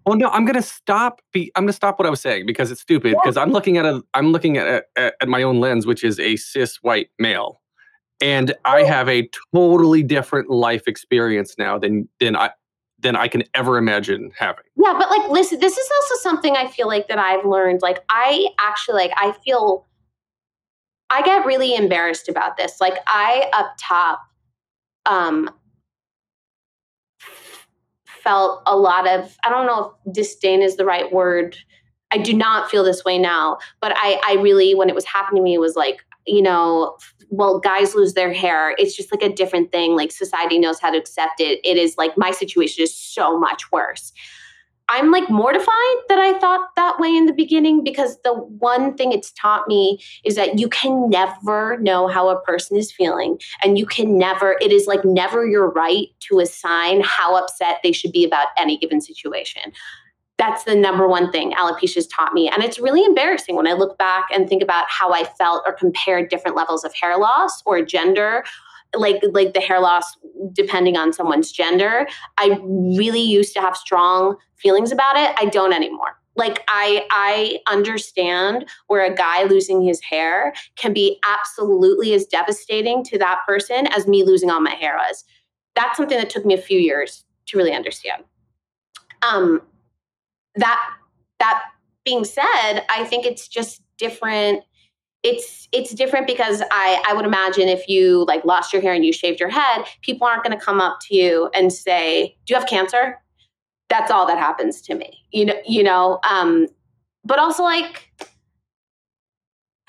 Well, 0.06 0.18
no, 0.18 0.30
I'm 0.30 0.46
gonna 0.46 0.62
stop. 0.62 1.22
Be, 1.34 1.52
I'm 1.56 1.64
gonna 1.64 1.74
stop 1.74 2.00
what 2.00 2.06
I 2.06 2.10
was 2.10 2.22
saying 2.22 2.46
because 2.46 2.72
it's 2.72 2.82
stupid. 2.82 3.16
Because 3.22 3.36
yeah. 3.36 3.42
I'm 3.44 3.52
looking 3.52 3.78
at 3.78 3.86
a. 3.86 4.02
I'm 4.14 4.32
looking 4.32 4.58
at, 4.58 4.86
at 4.96 5.16
at 5.22 5.28
my 5.28 5.44
own 5.44 5.60
lens, 5.60 5.86
which 5.86 6.04
is 6.04 6.20
a 6.20 6.36
cis 6.38 6.78
white 6.78 7.10
male, 7.20 7.62
and 8.22 8.56
I 8.66 8.84
have 8.84 9.08
a 9.08 9.30
totally 9.54 10.04
different 10.04 10.50
life 10.50 10.88
experience 10.88 11.56
now 11.58 11.78
than 11.78 12.08
than 12.20 12.36
I 12.36 12.52
than 13.02 13.16
I 13.16 13.28
can 13.28 13.44
ever 13.54 13.78
imagine 13.78 14.32
having. 14.38 14.66
Yeah, 14.76 14.94
but 14.98 15.10
like 15.10 15.30
listen, 15.30 15.60
this 15.60 15.78
is 15.78 15.90
also 16.02 16.22
something 16.22 16.56
I 16.56 16.68
feel 16.68 16.88
like 16.88 17.08
that 17.08 17.20
I've 17.20 17.46
learned. 17.46 17.82
Like 17.82 18.04
I 18.10 18.48
actually 18.60 18.96
like 18.96 19.12
I 19.16 19.34
feel 19.46 19.88
I 21.10 21.22
get 21.22 21.46
really 21.46 21.76
embarrassed 21.76 22.30
about 22.30 22.58
this. 22.58 22.80
Like 22.80 22.98
I 23.08 23.50
up 23.54 23.74
top 23.80 24.22
um 25.06 25.50
felt 28.06 28.62
a 28.66 28.78
lot 28.78 29.08
of 29.08 29.36
I 29.46 29.50
don't 29.50 29.66
know 29.66 29.94
if 30.06 30.14
disdain 30.14 30.62
is 30.62 30.76
the 30.76 30.86
right 30.86 31.12
word. 31.12 31.58
I 32.12 32.18
do 32.18 32.34
not 32.34 32.70
feel 32.70 32.84
this 32.84 33.06
way 33.06 33.18
now, 33.18 33.60
but 33.82 33.94
I 33.96 34.20
I 34.26 34.34
really 34.42 34.76
when 34.76 34.90
it 34.90 34.96
was 34.96 35.06
happening 35.06 35.42
to 35.42 35.44
me 35.44 35.58
was 35.58 35.76
like, 35.76 36.04
you 36.28 36.42
know, 36.42 36.98
well, 37.30 37.60
guys 37.60 37.96
lose 37.96 38.14
their 38.14 38.34
hair. 38.34 38.76
It's 38.78 38.96
just 38.96 39.12
like 39.12 39.22
a 39.22 39.34
different 39.34 39.72
thing. 39.72 39.96
Like 39.96 40.12
society 40.12 40.60
knows 40.60 40.80
how 40.80 40.92
to 40.92 40.98
accept 40.98 41.40
it. 41.40 41.60
It 41.64 41.78
is 41.78 41.98
like 41.98 42.18
my 42.18 42.32
situation 42.32 42.84
is 42.84 42.96
so 42.96 43.40
much 43.40 43.72
worse. 43.72 44.12
I'm 44.92 45.12
like 45.12 45.30
mortified 45.30 45.98
that 46.08 46.18
I 46.18 46.38
thought 46.40 46.70
that 46.76 47.00
way 47.00 47.16
in 47.16 47.28
the 47.28 47.34
beginning 47.34 47.84
because 47.84 48.18
the 48.24 48.34
one 48.34 48.98
thing 48.98 49.12
it's 49.12 49.32
taught 49.34 49.68
me 49.68 50.00
is 50.26 50.36
that 50.36 50.58
you 50.58 50.68
can 50.68 51.12
never 51.12 51.78
know 51.78 52.08
how 52.08 52.28
a 52.28 52.42
person 52.42 52.76
is 52.76 52.92
feeling. 52.92 53.40
And 53.64 53.78
you 53.78 53.86
can 53.86 54.18
never, 54.18 54.58
it 54.60 54.72
is 54.72 54.88
like 54.88 55.06
never 55.06 55.46
your 55.46 55.70
right 55.70 56.08
to 56.22 56.40
assign 56.40 57.02
how 57.02 57.36
upset 57.36 57.82
they 57.84 57.92
should 57.92 58.12
be 58.12 58.26
about 58.26 58.48
any 58.58 58.78
given 58.80 59.00
situation 59.00 59.72
that's 60.40 60.64
the 60.64 60.74
number 60.74 61.08
one 61.08 61.32
thing 61.32 61.52
alopecia's 61.52 62.08
taught 62.08 62.34
me. 62.34 62.50
And 62.50 62.64
it's 62.64 62.80
really 62.80 63.04
embarrassing 63.04 63.56
when 63.56 63.68
I 63.68 63.74
look 63.74 63.98
back 63.98 64.30
and 64.34 64.48
think 64.48 64.64
about 64.64 64.86
how 64.90 65.12
I 65.12 65.26
felt 65.26 65.64
or 65.68 65.74
compared 65.74 66.30
different 66.30 66.56
levels 66.56 66.84
of 66.86 66.96
hair 66.96 67.20
loss 67.20 67.62
or 67.66 67.84
gender 67.84 68.44
like 68.96 69.22
like 69.34 69.54
the 69.54 69.60
hair 69.60 69.80
loss 69.80 70.18
depending 70.52 70.98
on 70.98 71.14
someone's 71.14 71.52
gender. 71.52 72.08
I 72.38 72.60
really 72.64 73.22
used 73.22 73.54
to 73.54 73.62
have 73.62 73.78
strong 73.78 74.36
feelings 74.56 74.92
about 74.92 75.16
it. 75.16 75.36
I 75.40 75.46
don't 75.46 75.74
anymore. 75.74 76.18
Like 76.36 76.64
i 76.70 77.06
i 77.12 77.60
understand 77.72 78.66
where 78.88 79.06
a 79.06 79.14
guy 79.14 79.44
losing 79.44 79.84
his 79.84 80.02
hair 80.02 80.54
can 80.76 80.94
be 80.94 81.20
absolutely 81.28 82.14
as 82.14 82.26
devastating 82.26 83.04
to 83.04 83.20
that 83.20 83.42
person 83.46 83.88
as 83.88 84.08
me 84.08 84.24
losing 84.24 84.50
all 84.50 84.62
my 84.62 84.74
hair 84.74 84.96
was. 84.96 85.24
That's 85.76 85.98
something 85.98 86.18
that 86.18 86.30
took 86.30 86.46
me 86.46 86.54
a 86.54 86.62
few 86.62 86.80
years 86.80 87.26
to 87.48 87.58
really 87.58 87.74
understand. 87.74 88.24
Um 89.22 89.62
that 90.56 90.80
that 91.40 91.64
being 92.06 92.24
said, 92.24 92.82
I 92.90 93.06
think 93.06 93.26
it's 93.26 93.48
just 93.48 93.82
different. 93.98 94.64
It's 95.22 95.68
it's 95.72 95.94
different 95.94 96.28
because 96.28 96.62
I 96.72 97.04
I 97.08 97.14
would 97.14 97.26
imagine 97.26 97.68
if 97.68 97.88
you 97.88 98.26
like 98.28 98.46
lost 98.46 98.72
your 98.72 98.82
hair 98.82 98.94
and 98.94 99.06
you 99.06 99.14
shaved 99.14 99.40
your 99.40 99.50
head, 99.50 99.86
people 100.02 100.26
aren't 100.26 100.44
going 100.44 100.58
to 100.58 100.64
come 100.64 100.80
up 100.80 101.00
to 101.08 101.16
you 101.16 101.50
and 101.54 101.72
say, 101.72 102.38
"Do 102.46 102.54
you 102.54 102.60
have 102.60 102.70
cancer?" 102.70 103.22
That's 103.90 104.12
all 104.12 104.28
that 104.28 104.38
happens 104.38 104.82
to 104.84 104.96
me. 104.96 105.20
You 105.32 105.46
know, 105.46 105.62
you 105.66 105.84
know. 105.84 106.20
Um, 106.30 106.68
but 107.26 107.40
also 107.40 107.64
like 107.64 108.10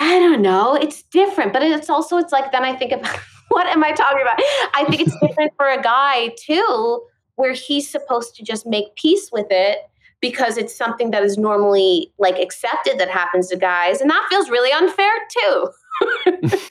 I 0.00 0.18
don't 0.18 0.42
know. 0.42 0.74
It's 0.74 1.02
different, 1.04 1.52
but 1.52 1.62
it's 1.62 1.90
also 1.90 2.16
it's 2.16 2.32
like 2.32 2.50
then 2.52 2.64
I 2.64 2.74
think 2.74 2.92
about 2.92 3.16
what 3.48 3.66
am 3.66 3.84
I 3.84 3.92
talking 3.92 4.22
about? 4.22 4.40
I 4.74 4.84
think 4.88 5.02
it's 5.02 5.16
different 5.22 5.52
for 5.56 5.68
a 5.68 5.80
guy 5.80 6.34
too, 6.42 7.02
where 7.36 7.52
he's 7.52 7.88
supposed 7.88 8.34
to 8.36 8.42
just 8.42 8.66
make 8.66 8.96
peace 8.96 9.30
with 9.32 9.46
it 9.50 9.78
because 10.20 10.56
it's 10.56 10.76
something 10.76 11.10
that 11.10 11.22
is 11.22 11.38
normally 11.38 12.12
like 12.18 12.38
accepted 12.38 12.98
that 12.98 13.08
happens 13.08 13.48
to 13.48 13.56
guys 13.56 14.00
and 14.00 14.10
that 14.10 14.26
feels 14.28 14.50
really 14.50 14.72
unfair 14.72 15.12
too. 15.30 16.58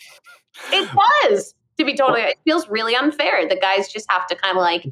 It 0.72 0.90
does 1.24 1.54
to 1.78 1.86
be 1.86 1.96
totally 1.96 2.22
it 2.22 2.38
feels 2.44 2.68
really 2.70 2.96
unfair 2.96 3.48
the 3.48 3.56
guys 3.56 3.92
just 3.92 4.06
have 4.12 4.28
to 4.28 4.36
kind 4.36 4.58
of 4.58 4.62
like 4.62 4.86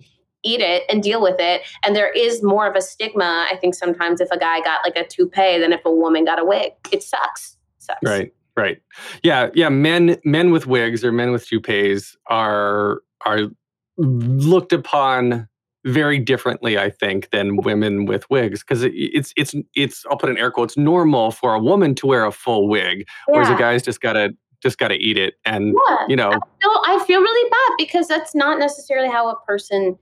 eat 0.44 0.62
it 0.62 0.84
and 0.90 1.04
deal 1.04 1.22
with 1.22 1.36
it 1.40 1.62
and 1.84 1.96
there 1.96 2.10
is 2.12 2.42
more 2.42 2.66
of 2.66 2.76
a 2.76 2.82
stigma 2.82 3.46
i 3.52 3.58
think 3.58 3.76
sometimes 3.76 4.22
if 4.22 4.32
a 4.32 4.40
guy 4.40 4.62
got 4.62 4.80
like 4.86 4.96
a 4.96 5.06
toupee 5.06 5.60
than 5.60 5.74
if 5.74 5.84
a 5.84 5.92
woman 5.92 6.24
got 6.24 6.40
a 6.40 6.46
wig. 6.46 6.72
It 6.92 7.04
sucks. 7.04 7.58
It 7.78 7.84
sucks. 7.84 8.00
Right 8.04 8.34
right. 8.56 8.82
Yeah 9.24 9.50
yeah 9.54 9.70
men 9.70 10.18
men 10.24 10.52
with 10.52 10.66
wigs 10.66 11.04
or 11.04 11.12
men 11.12 11.32
with 11.32 11.46
toupees 11.46 12.18
are 12.28 13.02
are 13.26 13.50
looked 13.98 14.74
upon 14.74 15.48
very 15.86 16.20
differently, 16.20 16.78
I 16.78 16.90
think, 16.90 17.30
than 17.32 17.58
women 17.58 18.06
with 18.06 18.30
wigs 18.30 18.62
because 18.62 18.84
it, 18.84 18.92
it's 18.96 19.34
it's 19.38 19.56
it's 19.76 20.06
I'll 20.10 20.18
put 20.18 20.30
an 20.30 20.38
air 20.38 20.52
quotes 20.52 20.78
normal 20.78 21.32
for 21.32 21.54
a 21.54 21.60
woman 21.60 21.96
to 21.96 22.08
wear 22.08 22.26
a 22.26 22.32
full 22.32 22.68
wig, 22.68 23.00
yeah. 23.00 23.06
whereas 23.28 23.50
a 23.50 23.56
guy's 23.56 23.84
just 23.84 24.02
gotta 24.02 24.34
just 24.62 24.78
gotta 24.78 24.96
eat 24.96 25.18
it, 25.18 25.36
and 25.46 25.76
yeah. 25.88 26.06
you 26.08 26.16
know. 26.16 26.30
I 26.30 26.40
feel, 26.62 26.82
I 26.86 27.04
feel 27.06 27.22
really 27.22 27.50
bad 27.50 27.76
because 27.78 28.08
that's 28.08 28.36
not 28.36 28.60
necessarily 28.60 29.10
how 29.10 29.30
a 29.30 29.36
person 29.46 29.98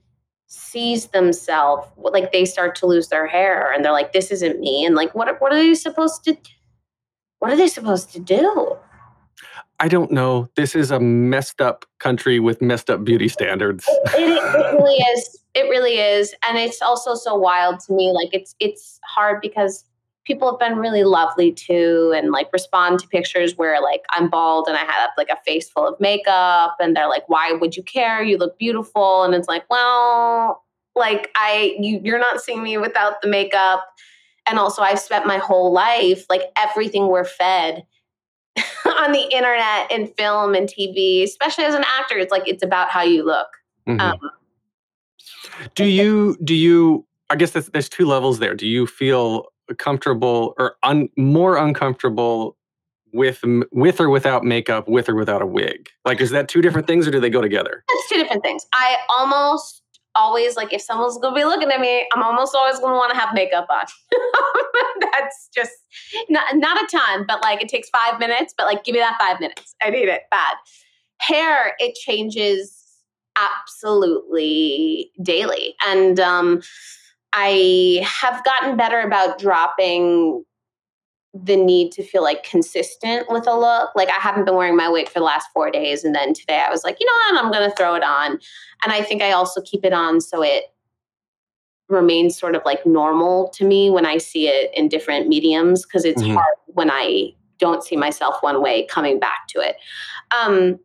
sees 0.46 1.08
themselves. 1.08 1.88
Like 1.96 2.32
they 2.32 2.44
start 2.44 2.74
to 2.76 2.86
lose 2.86 3.08
their 3.08 3.26
hair, 3.26 3.72
and 3.72 3.84
they're 3.84 3.92
like, 3.92 4.12
"This 4.12 4.30
isn't 4.30 4.60
me," 4.60 4.84
and 4.84 4.94
like, 4.94 5.14
what 5.14 5.40
what 5.40 5.52
are 5.52 5.56
they 5.56 5.74
supposed 5.74 6.24
to? 6.24 6.36
What 7.38 7.52
are 7.52 7.56
they 7.56 7.68
supposed 7.68 8.12
to 8.12 8.20
do? 8.20 8.78
I 9.78 9.88
don't 9.88 10.10
know. 10.10 10.48
This 10.56 10.74
is 10.74 10.90
a 10.90 10.98
messed 10.98 11.60
up 11.60 11.84
country 11.98 12.40
with 12.40 12.62
messed 12.62 12.88
up 12.88 13.04
beauty 13.04 13.28
standards. 13.28 13.84
It, 13.88 14.20
it, 14.20 14.54
it, 14.54 14.74
really 14.74 14.96
is. 15.12 15.38
It 15.56 15.70
really 15.70 15.98
is, 15.98 16.34
and 16.46 16.58
it's 16.58 16.82
also 16.82 17.14
so 17.14 17.34
wild 17.34 17.80
to 17.80 17.94
me. 17.94 18.12
Like 18.12 18.28
it's 18.32 18.54
it's 18.60 19.00
hard 19.04 19.40
because 19.40 19.84
people 20.24 20.50
have 20.50 20.58
been 20.58 20.76
really 20.78 21.02
lovely 21.02 21.50
too, 21.50 22.12
and 22.14 22.30
like 22.30 22.52
respond 22.52 23.00
to 23.00 23.08
pictures 23.08 23.56
where 23.56 23.80
like 23.80 24.02
I'm 24.10 24.28
bald 24.28 24.68
and 24.68 24.76
I 24.76 24.84
have 24.84 25.10
like 25.16 25.30
a 25.30 25.42
face 25.46 25.70
full 25.70 25.88
of 25.88 25.98
makeup, 25.98 26.76
and 26.78 26.94
they're 26.94 27.08
like, 27.08 27.26
"Why 27.28 27.52
would 27.52 27.74
you 27.74 27.82
care? 27.82 28.22
You 28.22 28.36
look 28.36 28.58
beautiful." 28.58 29.22
And 29.22 29.34
it's 29.34 29.48
like, 29.48 29.64
well, 29.70 30.62
like 30.94 31.30
I 31.36 31.74
you 31.80 32.00
you're 32.04 32.18
not 32.18 32.42
seeing 32.42 32.62
me 32.62 32.76
without 32.76 33.22
the 33.22 33.28
makeup, 33.28 33.82
and 34.46 34.58
also 34.58 34.82
I've 34.82 35.00
spent 35.00 35.26
my 35.26 35.38
whole 35.38 35.72
life 35.72 36.26
like 36.28 36.42
everything 36.56 37.08
we're 37.08 37.24
fed 37.24 37.86
on 38.98 39.12
the 39.12 39.22
internet 39.34 39.90
and 39.90 40.14
film 40.16 40.54
and 40.54 40.68
TV, 40.68 41.22
especially 41.22 41.64
as 41.64 41.74
an 41.74 41.84
actor, 41.98 42.18
it's 42.18 42.32
like 42.32 42.46
it's 42.46 42.62
about 42.62 42.90
how 42.90 43.02
you 43.02 43.24
look. 43.24 43.48
Mm-hmm. 43.88 44.00
Um, 44.00 44.30
do 45.74 45.84
you 45.84 46.36
do 46.42 46.54
you? 46.54 47.06
I 47.28 47.36
guess 47.36 47.50
there's, 47.52 47.66
there's 47.66 47.88
two 47.88 48.06
levels 48.06 48.38
there. 48.38 48.54
Do 48.54 48.66
you 48.66 48.86
feel 48.86 49.46
comfortable 49.78 50.54
or 50.58 50.76
un, 50.82 51.08
more 51.16 51.56
uncomfortable 51.56 52.56
with 53.12 53.42
with 53.72 54.00
or 54.00 54.10
without 54.10 54.44
makeup, 54.44 54.88
with 54.88 55.08
or 55.08 55.14
without 55.14 55.42
a 55.42 55.46
wig? 55.46 55.88
Like, 56.04 56.20
is 56.20 56.30
that 56.30 56.48
two 56.48 56.62
different 56.62 56.86
things, 56.86 57.06
or 57.06 57.10
do 57.10 57.20
they 57.20 57.30
go 57.30 57.40
together? 57.40 57.84
That's 57.88 58.08
two 58.08 58.16
different 58.16 58.42
things. 58.42 58.66
I 58.74 58.96
almost 59.08 59.82
always 60.14 60.56
like 60.56 60.72
if 60.72 60.80
someone's 60.80 61.18
gonna 61.18 61.34
be 61.34 61.44
looking 61.44 61.70
at 61.70 61.80
me, 61.80 62.06
I'm 62.14 62.22
almost 62.22 62.54
always 62.54 62.78
gonna 62.78 62.96
want 62.96 63.12
to 63.12 63.18
have 63.18 63.34
makeup 63.34 63.66
on. 63.70 63.84
That's 65.00 65.48
just 65.54 65.72
not 66.28 66.56
not 66.56 66.82
a 66.82 66.86
ton, 66.86 67.24
but 67.26 67.42
like 67.42 67.62
it 67.62 67.68
takes 67.68 67.88
five 67.90 68.18
minutes. 68.18 68.54
But 68.56 68.66
like, 68.66 68.84
give 68.84 68.94
me 68.94 69.00
that 69.00 69.16
five 69.18 69.40
minutes. 69.40 69.74
I 69.82 69.90
need 69.90 70.08
it 70.08 70.22
bad. 70.30 70.56
Hair, 71.20 71.74
it 71.78 71.94
changes 71.94 72.85
absolutely 73.36 75.10
daily, 75.22 75.74
and 75.86 76.18
um, 76.20 76.62
I 77.32 78.02
have 78.04 78.44
gotten 78.44 78.76
better 78.76 79.00
about 79.00 79.38
dropping 79.38 80.44
the 81.34 81.56
need 81.56 81.92
to 81.92 82.02
feel 82.02 82.22
like 82.22 82.42
consistent 82.44 83.26
with 83.30 83.46
a 83.46 83.54
look. 83.54 83.90
Like 83.94 84.08
I 84.08 84.20
haven't 84.20 84.46
been 84.46 84.54
wearing 84.54 84.76
my 84.76 84.88
wig 84.88 85.08
for 85.08 85.18
the 85.18 85.24
last 85.24 85.48
four 85.52 85.70
days. 85.70 86.02
And 86.02 86.14
then 86.14 86.32
today 86.32 86.64
I 86.66 86.70
was 86.70 86.82
like, 86.82 86.96
you 86.98 87.06
know 87.06 87.12
what, 87.36 87.44
I'm 87.44 87.52
going 87.52 87.68
to 87.68 87.76
throw 87.76 87.94
it 87.94 88.02
on. 88.02 88.32
And 88.82 88.92
I 88.92 89.02
think 89.02 89.20
I 89.20 89.32
also 89.32 89.60
keep 89.60 89.84
it 89.84 89.92
on 89.92 90.20
so 90.22 90.42
it 90.42 90.64
remains 91.88 92.38
sort 92.38 92.54
of 92.54 92.62
like 92.64 92.84
normal 92.86 93.48
to 93.50 93.64
me 93.64 93.90
when 93.90 94.06
I 94.06 94.16
see 94.18 94.48
it 94.48 94.70
in 94.74 94.88
different 94.88 95.28
mediums 95.28 95.84
because 95.84 96.04
it's 96.04 96.22
Mhm. 96.22 96.34
hard 96.34 96.56
when 96.66 96.90
I 96.90 97.34
don't 97.58 97.84
see 97.84 97.96
myself 97.96 98.42
one 98.42 98.60
way 98.62 98.86
coming 98.86 99.18
back 99.18 99.46
to 99.48 99.60
it. 99.60 99.76
Um, 100.34 100.80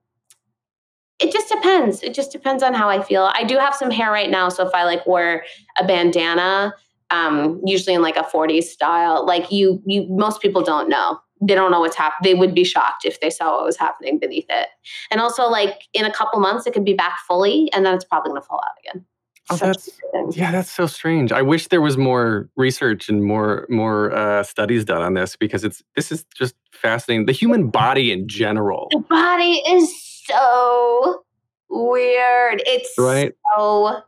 it 1.22 1.32
just 1.32 1.50
depends. 1.50 2.02
It 2.04 2.14
just 2.14 2.32
depends 2.32 2.64
on 2.64 2.74
how 2.74 2.90
I 2.90 3.02
feel. 3.02 3.30
I 3.34 3.44
do 3.44 3.58
have 3.58 3.76
some 3.76 3.92
hair 3.92 4.12
right 4.12 4.30
now, 4.30 4.50
so 4.50 4.66
if 4.68 4.74
I 4.74 4.84
like 4.84 5.06
wore 5.06 5.44
a 5.78 5.86
bandana, 5.86 6.74
um, 7.10 7.62
usually 7.66 7.94
in 7.94 8.02
like 8.02 8.16
a 8.18 8.24
40s 8.24 8.64
style, 8.64 9.26
like 9.26 9.52
you, 9.52 9.82
you 9.86 10.08
most 10.10 10.42
people 10.42 10.62
don't 10.64 10.90
know. 10.90 11.20
They 11.44 11.56
don't 11.56 11.72
know 11.72 11.80
what's 11.80 11.96
happening. 11.96 12.34
They 12.34 12.40
would 12.40 12.54
be 12.54 12.64
shocked 12.64 13.04
if 13.04 13.20
they 13.20 13.30
saw 13.32 13.56
what 13.58 13.66
was 13.66 13.76
happening 13.76 14.20
beneath 14.20 14.46
it. 14.50 14.68
And 15.10 15.20
also, 15.20 15.44
like 15.50 15.82
in 15.94 16.06
a 16.06 16.12
couple 16.14 16.40
months, 16.40 16.68
it 16.68 16.74
could 16.74 16.86
be 16.86 16.94
back 16.94 17.18
fully, 17.28 17.72
and 17.74 17.86
then 17.86 17.96
it's 17.96 18.06
probably 18.06 18.30
going 18.30 18.42
to 18.42 18.48
fall 18.48 18.62
out 18.64 18.76
again. 18.92 19.06
Oh, 19.50 19.56
Such 19.56 19.78
that's- 20.14 20.38
Yeah, 20.38 20.52
that's 20.52 20.72
so 20.72 20.86
strange. 20.86 21.32
I 21.32 21.42
wish 21.42 21.68
there 21.70 21.82
was 21.82 21.98
more 21.98 22.48
research 22.56 23.10
and 23.10 23.24
more 23.24 23.66
more 23.70 24.14
uh, 24.16 24.44
studies 24.44 24.86
done 24.86 25.02
on 25.02 25.16
this 25.16 25.36
because 25.36 25.64
it's 25.64 25.82
this 25.96 26.12
is 26.12 26.24
just 26.36 26.54
fascinating. 26.72 27.26
The 27.26 27.32
human 27.34 27.70
body 27.72 28.12
in 28.12 28.28
general, 28.28 28.88
The 28.92 29.00
body 29.00 29.64
is 29.68 29.92
so 30.32 31.24
weird. 31.70 32.64
It's 32.66 32.94
right? 32.98 33.34
so 33.56 34.02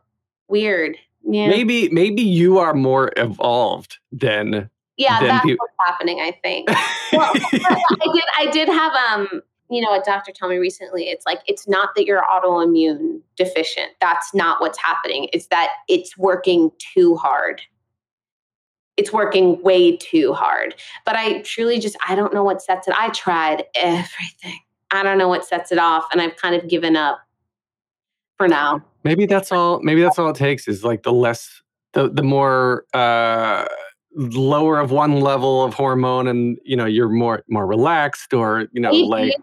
weird. 0.48 0.96
Yeah. 1.26 1.48
Maybe 1.48 1.88
maybe 1.88 2.22
you 2.22 2.58
are 2.58 2.74
more 2.74 3.12
evolved 3.16 3.98
than. 4.12 4.68
yeah, 4.96 5.20
then 5.20 5.28
that's 5.28 5.46
peop- 5.46 5.58
what's 5.58 5.74
happening, 5.86 6.20
I 6.20 6.38
think. 6.42 6.68
well, 7.12 7.32
I 7.34 8.08
did 8.12 8.24
I 8.38 8.50
did 8.50 8.68
have 8.68 8.92
um 8.92 9.42
you 9.70 9.80
know 9.80 9.94
a 9.94 10.02
doctor 10.04 10.32
tell 10.32 10.48
me 10.48 10.56
recently 10.56 11.04
it's 11.04 11.24
like 11.26 11.40
it's 11.46 11.66
not 11.66 11.90
that 11.96 12.04
you're 12.04 12.22
autoimmune 12.22 13.20
deficient 13.36 13.92
that's 14.00 14.34
not 14.34 14.60
what's 14.60 14.78
happening 14.78 15.28
it's 15.32 15.46
that 15.46 15.70
it's 15.88 16.16
working 16.18 16.70
too 16.78 17.16
hard 17.16 17.62
it's 18.96 19.12
working 19.12 19.60
way 19.62 19.96
too 19.96 20.32
hard 20.32 20.74
but 21.04 21.16
I 21.16 21.40
truly 21.42 21.78
just 21.78 21.96
I 22.06 22.14
don't 22.14 22.34
know 22.34 22.44
what 22.44 22.62
sets 22.62 22.86
it 22.86 22.94
I 22.96 23.08
tried 23.10 23.64
everything 23.74 24.60
I 24.94 25.02
don't 25.02 25.18
know 25.18 25.28
what 25.28 25.44
sets 25.44 25.72
it 25.72 25.78
off 25.78 26.06
and 26.12 26.20
I've 26.20 26.36
kind 26.36 26.54
of 26.54 26.68
given 26.68 26.96
up 26.96 27.20
for 28.36 28.48
now. 28.48 28.82
Maybe 29.04 29.26
that's 29.26 29.52
all. 29.52 29.80
Maybe 29.82 30.00
that's 30.02 30.18
all 30.18 30.30
it 30.30 30.36
takes 30.36 30.66
is 30.66 30.84
like 30.84 31.02
the 31.02 31.12
less, 31.12 31.62
the 31.92 32.08
the 32.08 32.22
more 32.22 32.84
uh, 32.94 33.66
lower 34.14 34.78
of 34.78 34.90
one 34.90 35.20
level 35.20 35.62
of 35.62 35.74
hormone, 35.74 36.26
and 36.26 36.58
you 36.64 36.76
know 36.76 36.86
you're 36.86 37.08
more 37.08 37.44
more 37.48 37.66
relaxed, 37.66 38.32
or 38.32 38.66
you 38.72 38.80
know 38.80 38.92
like 38.92 39.34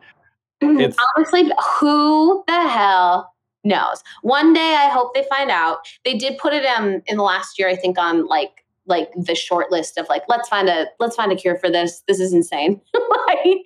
it's- 0.62 0.96
honestly 1.16 1.52
who 1.80 2.44
the 2.48 2.68
hell 2.68 3.34
knows? 3.64 4.04
One 4.24 4.54
day 4.54 4.76
i 4.80 4.90
hope 4.90 5.14
they 5.14 5.24
find 5.30 5.52
out. 5.52 5.78
They 6.04 6.18
did 6.18 6.38
put 6.40 6.54
it 6.54 6.66
um 6.66 7.02
in 7.06 7.18
the 7.18 7.24
last 7.24 7.60
year 7.60 7.70
i 7.70 7.76
think 7.76 7.98
on 8.00 8.26
like 8.28 8.66
like 8.88 9.12
the 9.16 9.36
short 9.36 9.72
list 9.72 9.98
of 10.00 10.10
like 10.10 10.24
let's 10.28 10.50
find 10.50 10.68
a 10.68 10.88
let's 11.00 11.16
find 11.16 11.32
a 11.32 11.36
cure 11.36 11.58
for 11.58 11.70
this. 11.70 12.02
This 12.08 12.20
is 12.20 12.34
insane. 12.34 12.82
Like 13.28 13.64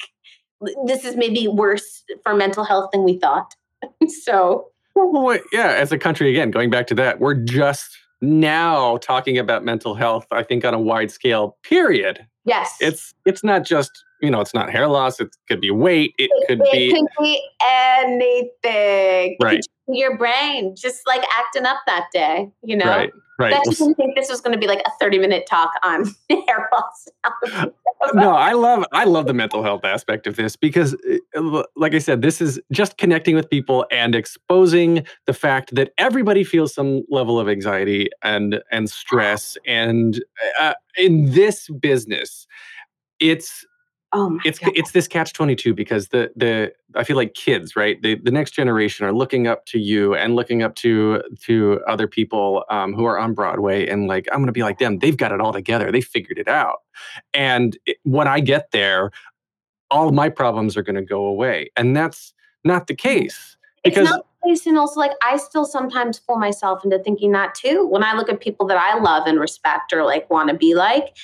this 0.85 1.05
is 1.05 1.15
maybe 1.15 1.47
worse 1.47 2.03
for 2.23 2.33
mental 2.35 2.63
health 2.63 2.89
than 2.91 3.03
we 3.03 3.17
thought 3.17 3.55
so 4.23 4.67
Well, 4.95 5.39
yeah, 5.51 5.67
as 5.69 5.91
a 5.91 5.97
country, 5.97 6.29
again, 6.29 6.51
going 6.51 6.69
back 6.69 6.87
to 6.87 6.95
that, 6.95 7.19
we're 7.19 7.35
just 7.35 7.97
now 8.21 8.97
talking 8.97 9.37
about 9.37 9.63
mental 9.65 9.93
health, 9.95 10.25
I 10.31 10.43
think, 10.43 10.63
on 10.65 10.73
a 10.73 10.79
wide 10.79 11.11
scale, 11.11 11.57
period. 11.63 12.25
yes 12.45 12.75
It's 12.79 13.13
it's 13.25 13.43
not 13.43 13.63
just, 13.65 13.91
you 14.21 14.31
know, 14.31 14.41
it's 14.41 14.53
not 14.53 14.69
hair 14.71 14.87
loss, 14.87 15.19
it 15.19 15.35
could 15.47 15.61
be 15.61 15.71
weight, 15.71 16.13
it 16.17 16.29
could 16.47 16.61
it 16.61 16.71
be 16.71 16.91
could 16.91 17.07
be 17.19 17.41
anything 17.61 19.37
Right. 19.41 19.65
Your 19.87 20.17
brain 20.17 20.75
just 20.75 21.01
like 21.05 21.23
acting 21.37 21.65
up 21.65 21.77
that 21.85 22.07
day 22.11 22.49
you 22.63 22.75
know 22.75 22.85
right, 22.85 23.11
right. 23.39 23.53
I 23.53 23.61
didn't 23.63 23.95
think 23.95 24.15
this 24.15 24.29
was 24.29 24.41
going 24.41 24.53
to 24.53 24.59
be 24.59 24.67
like 24.67 24.81
a 24.85 24.91
30 24.99 25.19
minute 25.19 25.45
talk 25.49 25.71
on 25.83 26.05
hair 26.29 26.69
loss. 26.71 27.07
no, 28.13 28.31
I 28.31 28.53
love 28.53 28.85
I 28.91 29.03
love 29.05 29.27
the 29.27 29.33
mental 29.33 29.63
health 29.63 29.83
aspect 29.83 30.27
of 30.27 30.35
this 30.35 30.55
because 30.55 30.95
uh, 31.35 31.63
like 31.75 31.93
I 31.93 31.99
said, 31.99 32.21
this 32.21 32.41
is 32.41 32.59
just 32.71 32.97
connecting 32.97 33.35
with 33.35 33.49
people 33.49 33.85
and 33.91 34.15
exposing 34.15 35.05
the 35.25 35.33
fact 35.33 35.75
that 35.75 35.91
everybody 35.97 36.43
feels 36.43 36.73
some 36.73 37.03
level 37.09 37.39
of 37.39 37.47
anxiety 37.47 38.09
and 38.21 38.61
and 38.71 38.89
stress 38.89 39.57
and 39.65 40.23
uh, 40.59 40.73
in 40.97 41.31
this 41.31 41.69
business 41.79 42.47
it's 43.19 43.65
Oh 44.13 44.29
my 44.29 44.39
it's 44.45 44.59
God. 44.59 44.71
it's 44.75 44.91
this 44.91 45.07
catch 45.07 45.33
22 45.33 45.73
because 45.73 46.09
the 46.09 46.31
the 46.35 46.71
i 46.95 47.03
feel 47.03 47.17
like 47.17 47.33
kids 47.33 47.75
right? 47.75 48.01
The, 48.01 48.15
the 48.15 48.31
next 48.31 48.51
generation 48.51 49.05
are 49.05 49.13
looking 49.13 49.47
up 49.47 49.65
to 49.67 49.79
you 49.79 50.15
and 50.15 50.35
looking 50.35 50.63
up 50.63 50.75
to 50.75 51.21
to 51.41 51.81
other 51.87 52.07
people 52.07 52.63
um, 52.69 52.93
who 52.93 53.05
are 53.05 53.17
on 53.17 53.33
broadway 53.33 53.87
and 53.87 54.07
like 54.07 54.27
i'm 54.31 54.39
gonna 54.39 54.51
be 54.51 54.63
like 54.63 54.79
them. 54.79 54.99
They've 54.99 55.17
got 55.17 55.31
it 55.31 55.41
all 55.41 55.53
together. 55.53 55.91
They 55.91 56.01
figured 56.01 56.37
it 56.37 56.47
out. 56.47 56.79
And 57.33 57.77
it, 57.85 57.97
when 58.03 58.27
i 58.27 58.39
get 58.39 58.71
there 58.71 59.11
all 59.91 60.11
my 60.11 60.29
problems 60.29 60.77
are 60.77 60.83
gonna 60.83 61.03
go 61.03 61.25
away. 61.25 61.71
And 61.75 61.95
that's 61.95 62.33
not 62.63 62.87
the 62.87 62.95
case 62.95 63.55
it's 63.85 63.95
because 63.95 64.21
and 64.65 64.77
also 64.77 64.99
like 64.99 65.11
I 65.23 65.37
still 65.37 65.65
sometimes 65.65 66.19
fool 66.19 66.37
myself 66.37 66.83
into 66.85 66.99
thinking 66.99 67.31
that 67.31 67.55
too. 67.55 67.87
When 67.87 68.03
I 68.03 68.13
look 68.13 68.29
at 68.29 68.39
people 68.39 68.65
that 68.67 68.77
I 68.77 68.99
love 68.99 69.27
and 69.27 69.39
respect 69.39 69.93
or 69.93 70.03
like 70.03 70.29
want 70.29 70.49
to 70.49 70.55
be 70.55 70.75
like, 70.75 71.17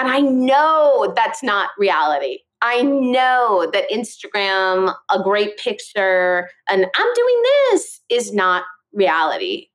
and 0.00 0.08
I 0.08 0.20
know 0.20 1.12
that's 1.14 1.42
not 1.42 1.70
reality. 1.78 2.38
I 2.62 2.82
know 2.82 3.70
that 3.72 3.90
Instagram, 3.90 4.94
a 5.10 5.22
great 5.22 5.58
picture, 5.58 6.48
and 6.68 6.86
I'm 6.96 7.14
doing 7.14 7.42
this 7.42 8.00
is 8.08 8.32
not 8.32 8.64
reality. 8.94 9.68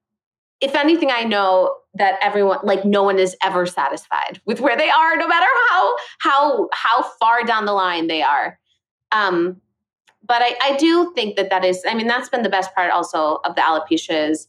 If 0.61 0.73
anything, 0.73 1.11
I 1.11 1.23
know 1.23 1.76
that 1.93 2.17
everyone, 2.21 2.59
like 2.63 2.86
no 2.86 3.03
one 3.03 3.19
is 3.19 3.36
ever 3.43 3.67
satisfied 3.67 4.41
with 4.45 4.59
where 4.59 4.76
they 4.76 4.89
are, 4.89 5.15
no 5.15 5.28
matter 5.28 5.47
how 5.69 5.95
how 6.19 6.69
how 6.73 7.03
far 7.19 7.43
down 7.43 7.65
the 7.65 7.73
line 7.73 8.07
they 8.07 8.23
are. 8.23 8.57
Um, 9.11 9.61
but 10.28 10.41
I, 10.41 10.55
I 10.61 10.78
do 10.78 11.13
think 11.13 11.36
that 11.36 11.51
that 11.51 11.63
is 11.63 11.84
i 11.88 11.93
mean 11.93 12.07
that's 12.07 12.30
been 12.30 12.41
the 12.41 12.49
best 12.49 12.73
part 12.73 12.91
also 12.91 13.39
of 13.45 13.55
the 13.55 13.61
alopecia 13.61 14.30
is 14.30 14.47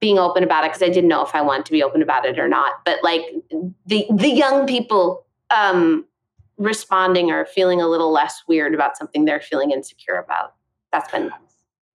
being 0.00 0.18
open 0.18 0.42
about 0.42 0.64
it 0.64 0.68
because 0.68 0.82
i 0.82 0.88
didn't 0.88 1.08
know 1.08 1.24
if 1.24 1.34
i 1.34 1.40
wanted 1.40 1.64
to 1.64 1.72
be 1.72 1.82
open 1.82 2.02
about 2.02 2.24
it 2.24 2.38
or 2.38 2.48
not 2.48 2.74
but 2.84 3.02
like 3.02 3.22
the 3.86 4.06
the 4.10 4.28
young 4.28 4.66
people 4.66 5.26
um 5.50 6.04
responding 6.58 7.30
or 7.30 7.44
feeling 7.44 7.80
a 7.80 7.86
little 7.86 8.10
less 8.10 8.42
weird 8.48 8.74
about 8.74 8.96
something 8.96 9.24
they're 9.24 9.40
feeling 9.40 9.70
insecure 9.70 10.16
about. 10.16 10.54
That's 10.92 11.10
been 11.10 11.30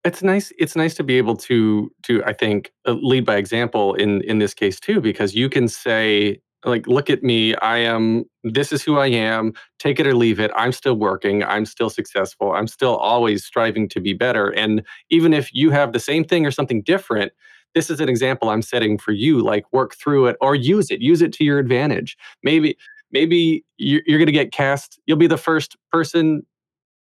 it's 0.04 0.24
nice 0.24 0.52
it's 0.58 0.76
nice 0.76 0.96
to 0.96 1.04
be 1.04 1.18
able 1.20 1.36
to 1.36 1.92
to 2.02 2.24
i 2.26 2.34
think 2.34 2.72
uh, 2.88 2.94
lead 2.94 3.24
by 3.24 3.36
example 3.36 3.94
in 3.94 4.22
in 4.24 4.40
this 4.40 4.54
case 4.54 4.80
too 4.80 5.00
because 5.00 5.36
you 5.36 5.48
can 5.48 5.68
say 5.68 6.40
like 6.66 6.88
look 6.88 7.08
at 7.08 7.22
me 7.22 7.56
i 7.58 7.78
am 7.78 8.24
this 8.44 8.72
is 8.72 8.82
who 8.82 8.98
i 8.98 9.06
am 9.06 9.54
take 9.78 10.00
it 10.00 10.08
or 10.08 10.16
leave 10.16 10.40
it 10.40 10.50
i'm 10.56 10.72
still 10.72 10.96
working 10.96 11.44
i'm 11.44 11.68
still 11.68 11.90
successful 11.90 12.52
i'm 12.54 12.66
still 12.66 12.98
always 12.98 13.46
striving 13.46 13.88
to 13.88 14.00
be 14.00 14.14
better 14.14 14.50
and 14.50 14.82
even 15.12 15.34
if 15.34 15.54
you 15.54 15.70
have 15.70 15.94
the 15.94 16.00
same 16.00 16.24
thing 16.24 16.48
or 16.48 16.52
something 16.52 16.82
different 16.82 17.32
this 17.76 17.90
is 17.90 18.00
an 18.00 18.10
example 18.10 18.50
i'm 18.50 18.62
setting 18.62 18.98
for 18.98 19.12
you 19.12 19.42
like 19.42 19.66
work 19.72 19.96
through 19.96 20.28
it 20.28 20.36
or 20.42 20.56
use 20.56 20.90
it 20.92 21.02
use 21.02 21.22
it 21.22 21.34
to 21.34 21.44
your 21.44 21.60
advantage 21.60 22.18
maybe 22.44 22.78
maybe 23.12 23.64
you're, 23.78 24.02
you're 24.06 24.20
going 24.20 24.26
to 24.28 24.32
get 24.32 24.52
cast 24.52 25.00
you'll 25.06 25.18
be 25.18 25.28
the 25.28 25.38
first 25.38 25.78
person 25.92 26.46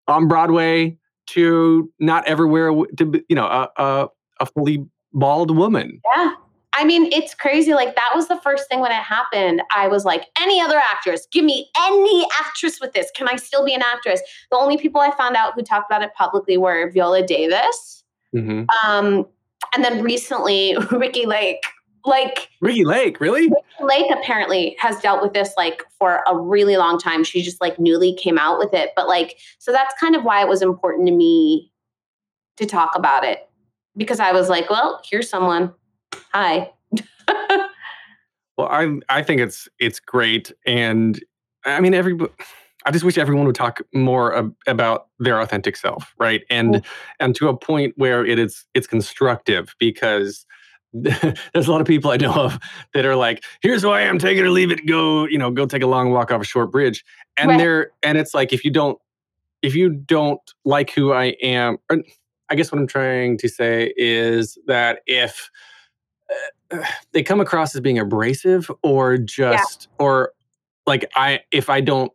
on 0.09 0.29
broadway 0.29 0.97
to 1.27 1.91
not 1.99 2.27
ever 2.29 2.47
wear 2.47 2.71
to 2.97 3.07
be, 3.07 3.23
you 3.29 3.37
know 3.37 3.47
a, 3.47 3.69
a 3.77 4.09
a 4.41 4.47
fully 4.47 4.85
bald 5.13 5.57
woman 5.57 6.01
yeah 6.15 6.33
I 6.79 6.85
mean, 6.85 7.11
it's 7.11 7.35
crazy. 7.35 7.73
Like 7.73 7.97
that 7.97 8.11
was 8.15 8.29
the 8.29 8.39
first 8.43 8.69
thing 8.69 8.81
when 8.81 8.93
it 8.93 8.97
happened. 8.97 9.63
I 9.75 9.89
was 9.89 10.05
like, 10.05 10.27
any 10.39 10.61
other 10.61 10.77
actress, 10.77 11.27
give 11.33 11.45
me 11.45 11.71
any 11.81 12.27
actress 12.39 12.79
with 12.81 12.93
this. 12.93 13.11
Can 13.17 13.29
I 13.29 13.37
still 13.37 13.65
be 13.65 13.73
an 13.73 13.81
actress? 13.83 14.21
The 14.51 14.59
only 14.59 14.77
people 14.77 15.01
I 15.01 15.11
found 15.17 15.37
out 15.37 15.55
who 15.55 15.63
talked 15.63 15.91
about 15.91 16.03
it 16.03 16.11
publicly 16.15 16.59
were 16.59 16.91
Viola 16.91 17.27
Davis, 17.27 18.05
hmm 18.33 18.65
um, 18.85 19.27
and 19.77 19.85
then 19.85 20.03
recently 20.03 20.75
Ricki 20.91 21.27
Lake, 21.27 21.63
Like 22.07 22.49
Ricki 22.63 22.85
Lake, 22.85 23.21
really? 23.21 23.51
Lake 23.81 24.07
apparently 24.11 24.75
has 24.79 24.99
dealt 25.01 25.23
with 25.23 25.35
this 25.35 25.53
like 25.59 25.83
for 25.99 26.25
a 26.27 26.37
really 26.37 26.79
long 26.79 26.99
time. 26.99 27.23
She 27.23 27.43
just 27.43 27.61
like 27.61 27.79
newly 27.79 28.15
came 28.15 28.39
out 28.39 28.59
with 28.59 28.73
it. 28.73 28.93
But 28.97 29.07
like, 29.07 29.39
so 29.59 29.71
that's 29.71 29.95
kind 30.01 30.17
of 30.17 30.25
why 30.25 30.41
it 30.41 30.49
was 30.49 30.63
important 30.63 31.07
to 31.09 31.15
me 31.15 31.71
to 32.57 32.65
talk 32.65 32.97
about 32.97 33.23
it 33.25 33.49
because 33.99 34.19
I 34.19 34.33
was 34.33 34.49
like, 34.49 34.71
well, 34.71 35.03
here's 35.05 35.29
someone. 35.29 35.73
Hi. 36.33 36.73
Well, 38.57 38.69
I 38.69 38.99
I 39.11 39.23
think 39.23 39.43
it's 39.43 39.69
it's 39.79 40.01
great, 40.01 40.51
and 40.65 41.23
I 41.67 41.79
mean 41.81 41.93
every. 41.93 42.17
I 42.87 42.93
just 42.93 43.05
wish 43.05 43.19
everyone 43.19 43.47
would 43.47 43.57
talk 43.57 43.81
more 43.93 44.35
ab- 44.37 44.55
about 44.67 45.09
their 45.19 45.41
authentic 45.41 45.77
self, 45.77 46.15
right? 46.19 46.43
And 46.51 46.85
and 47.21 47.35
to 47.37 47.49
a 47.49 47.57
point 47.57 47.95
where 47.97 48.25
it 48.25 48.39
is 48.39 48.65
it's 48.75 48.87
constructive 48.87 49.75
because 49.79 50.47
there's 50.93 51.67
a 51.67 51.71
lot 51.71 51.81
of 51.81 51.87
people 51.87 52.11
I 52.13 52.17
know 52.17 52.33
of 52.33 52.59
that 52.95 53.05
are 53.05 53.17
like, 53.17 53.45
"Here's 53.61 53.83
who 53.83 53.91
I 53.91 54.03
am, 54.03 54.19
take 54.19 54.39
it 54.39 54.43
or 54.43 54.51
leave 54.51 54.71
it, 54.71 54.87
go, 54.87 55.27
you 55.27 55.37
know, 55.37 55.51
go 55.51 55.67
take 55.67 55.83
a 55.83 55.87
long 55.87 56.13
walk 56.13 56.31
off 56.31 56.41
a 56.41 56.45
short 56.45 56.71
bridge," 56.71 57.05
and 57.37 57.51
Right. 57.51 57.59
they're 57.59 57.91
and 58.03 58.17
it's 58.19 58.33
like 58.35 58.53
if 58.53 58.65
you 58.65 58.71
don't 58.71 58.99
if 59.63 59.75
you 59.75 59.91
don't 59.91 60.41
like 60.65 60.91
who 60.91 61.13
I 61.13 61.35
am, 61.43 61.79
or 61.91 62.03
I 62.49 62.55
guess 62.55 62.71
what 62.71 62.81
I'm 62.81 62.87
trying 62.87 63.37
to 63.39 63.49
say 63.49 63.93
is 63.97 64.57
that 64.67 65.01
if 65.07 65.51
uh, 66.73 66.85
they 67.13 67.23
come 67.23 67.41
across 67.41 67.75
as 67.75 67.81
being 67.81 67.99
abrasive 67.99 68.71
or 68.83 69.19
just 69.19 69.89
or 69.99 70.33
like 70.87 71.05
I 71.17 71.41
if 71.53 71.69
I 71.69 71.81
don't 71.81 72.13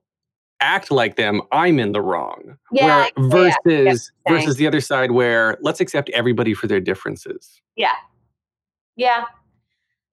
act 0.62 0.92
like 0.92 1.16
them, 1.16 1.42
I'm 1.52 1.80
in 1.80 1.92
the 1.92 2.02
wrong. 2.02 2.58
Yeah, 2.72 3.08
Where 3.16 3.48
yeah, 3.48 3.56
yeah, 3.66 3.84
versus 3.84 4.12
versus 4.28 4.56
the 4.56 4.68
other 4.68 4.82
side 4.82 5.12
where 5.12 5.58
let's 5.62 5.80
accept 5.82 6.10
everybody 6.12 6.54
for 6.54 6.68
their 6.68 6.80
differences. 6.80 7.62
Yeah. 7.76 7.96
Yeah. 8.96 9.26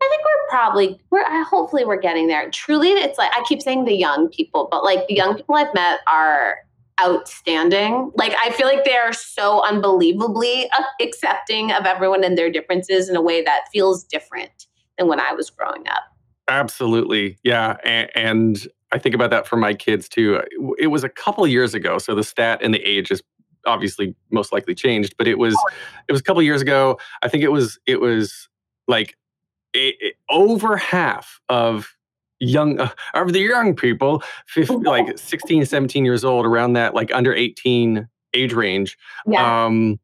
I 0.01 0.09
think 0.09 0.23
we're 0.25 0.49
probably 0.49 1.01
we're 1.11 1.25
I- 1.25 1.45
hopefully 1.49 1.85
we're 1.85 2.01
getting 2.01 2.27
there. 2.27 2.51
Truly 2.51 2.91
it's 2.91 3.19
like 3.19 3.31
I 3.37 3.43
keep 3.47 3.63
saying 3.63 3.85
the 3.85 3.95
young 3.95 4.29
people, 4.29 4.69
but 4.71 4.85
like 4.85 5.07
the 5.09 5.15
young 5.15 5.37
people 5.37 5.55
I've 5.55 5.73
met 5.75 6.01
are 6.11 6.59
outstanding. 7.01 8.11
Like 8.17 8.35
I 8.43 8.51
feel 8.51 8.67
like 8.67 8.85
they're 8.85 9.13
so 9.13 9.65
unbelievably 9.65 10.71
accepting 11.01 11.73
of 11.73 11.85
everyone 11.85 12.25
and 12.25 12.37
their 12.37 12.51
differences 12.51 13.09
in 13.09 13.17
a 13.17 13.23
way 13.23 13.43
that 13.43 13.65
feels 13.73 14.05
different 14.05 14.67
than 14.97 15.09
when 15.09 15.21
I 15.21 15.33
was 15.33 15.51
growing 15.51 15.87
up. 15.89 16.05
Absolutely. 16.49 17.39
Yeah. 17.45 17.77
And, 17.85 18.11
and 18.15 18.69
I 18.93 18.99
think 18.99 19.15
about 19.15 19.31
that 19.31 19.47
for 19.47 19.57
my 19.57 19.75
kids 19.75 20.09
too. 20.09 20.41
It 20.79 20.89
was 20.89 21.05
a 21.05 21.09
couple 21.09 21.45
of 21.45 21.51
years 21.51 21.75
ago. 21.75 21.99
So 21.99 22.15
the 22.15 22.25
stat 22.25 22.61
and 22.63 22.73
the 22.73 22.81
age 22.83 23.11
is 23.11 23.23
obviously 23.67 24.15
most 24.31 24.53
likely 24.53 24.75
changed, 24.75 25.15
but 25.19 25.27
it 25.27 25.39
was 25.39 25.55
it 26.09 26.13
was 26.13 26.21
a 26.21 26.25
couple 26.25 26.41
of 26.41 26.47
years 26.47 26.63
ago. 26.63 26.99
I 27.23 27.29
think 27.29 27.43
it 27.45 27.53
was 27.53 27.79
it 27.87 28.01
was 28.01 28.49
like 28.87 29.17
a, 29.77 29.89
a- 30.03 30.15
over 30.31 30.77
half 30.77 31.41
of 31.49 31.95
young 32.41 32.81
uh, 32.81 32.89
of 33.15 33.33
the 33.33 33.41
young 33.41 33.75
people 33.75 34.23
50, 34.47 34.77
like 34.77 35.19
16 35.19 35.67
17 35.67 36.05
years 36.05 36.25
old 36.25 36.47
around 36.47 36.75
that 36.75 36.95
like 36.95 37.13
under 37.13 37.35
18 37.35 38.09
age 38.35 38.53
range 38.53 38.97
Yeah. 39.27 39.65
um, 39.67 39.99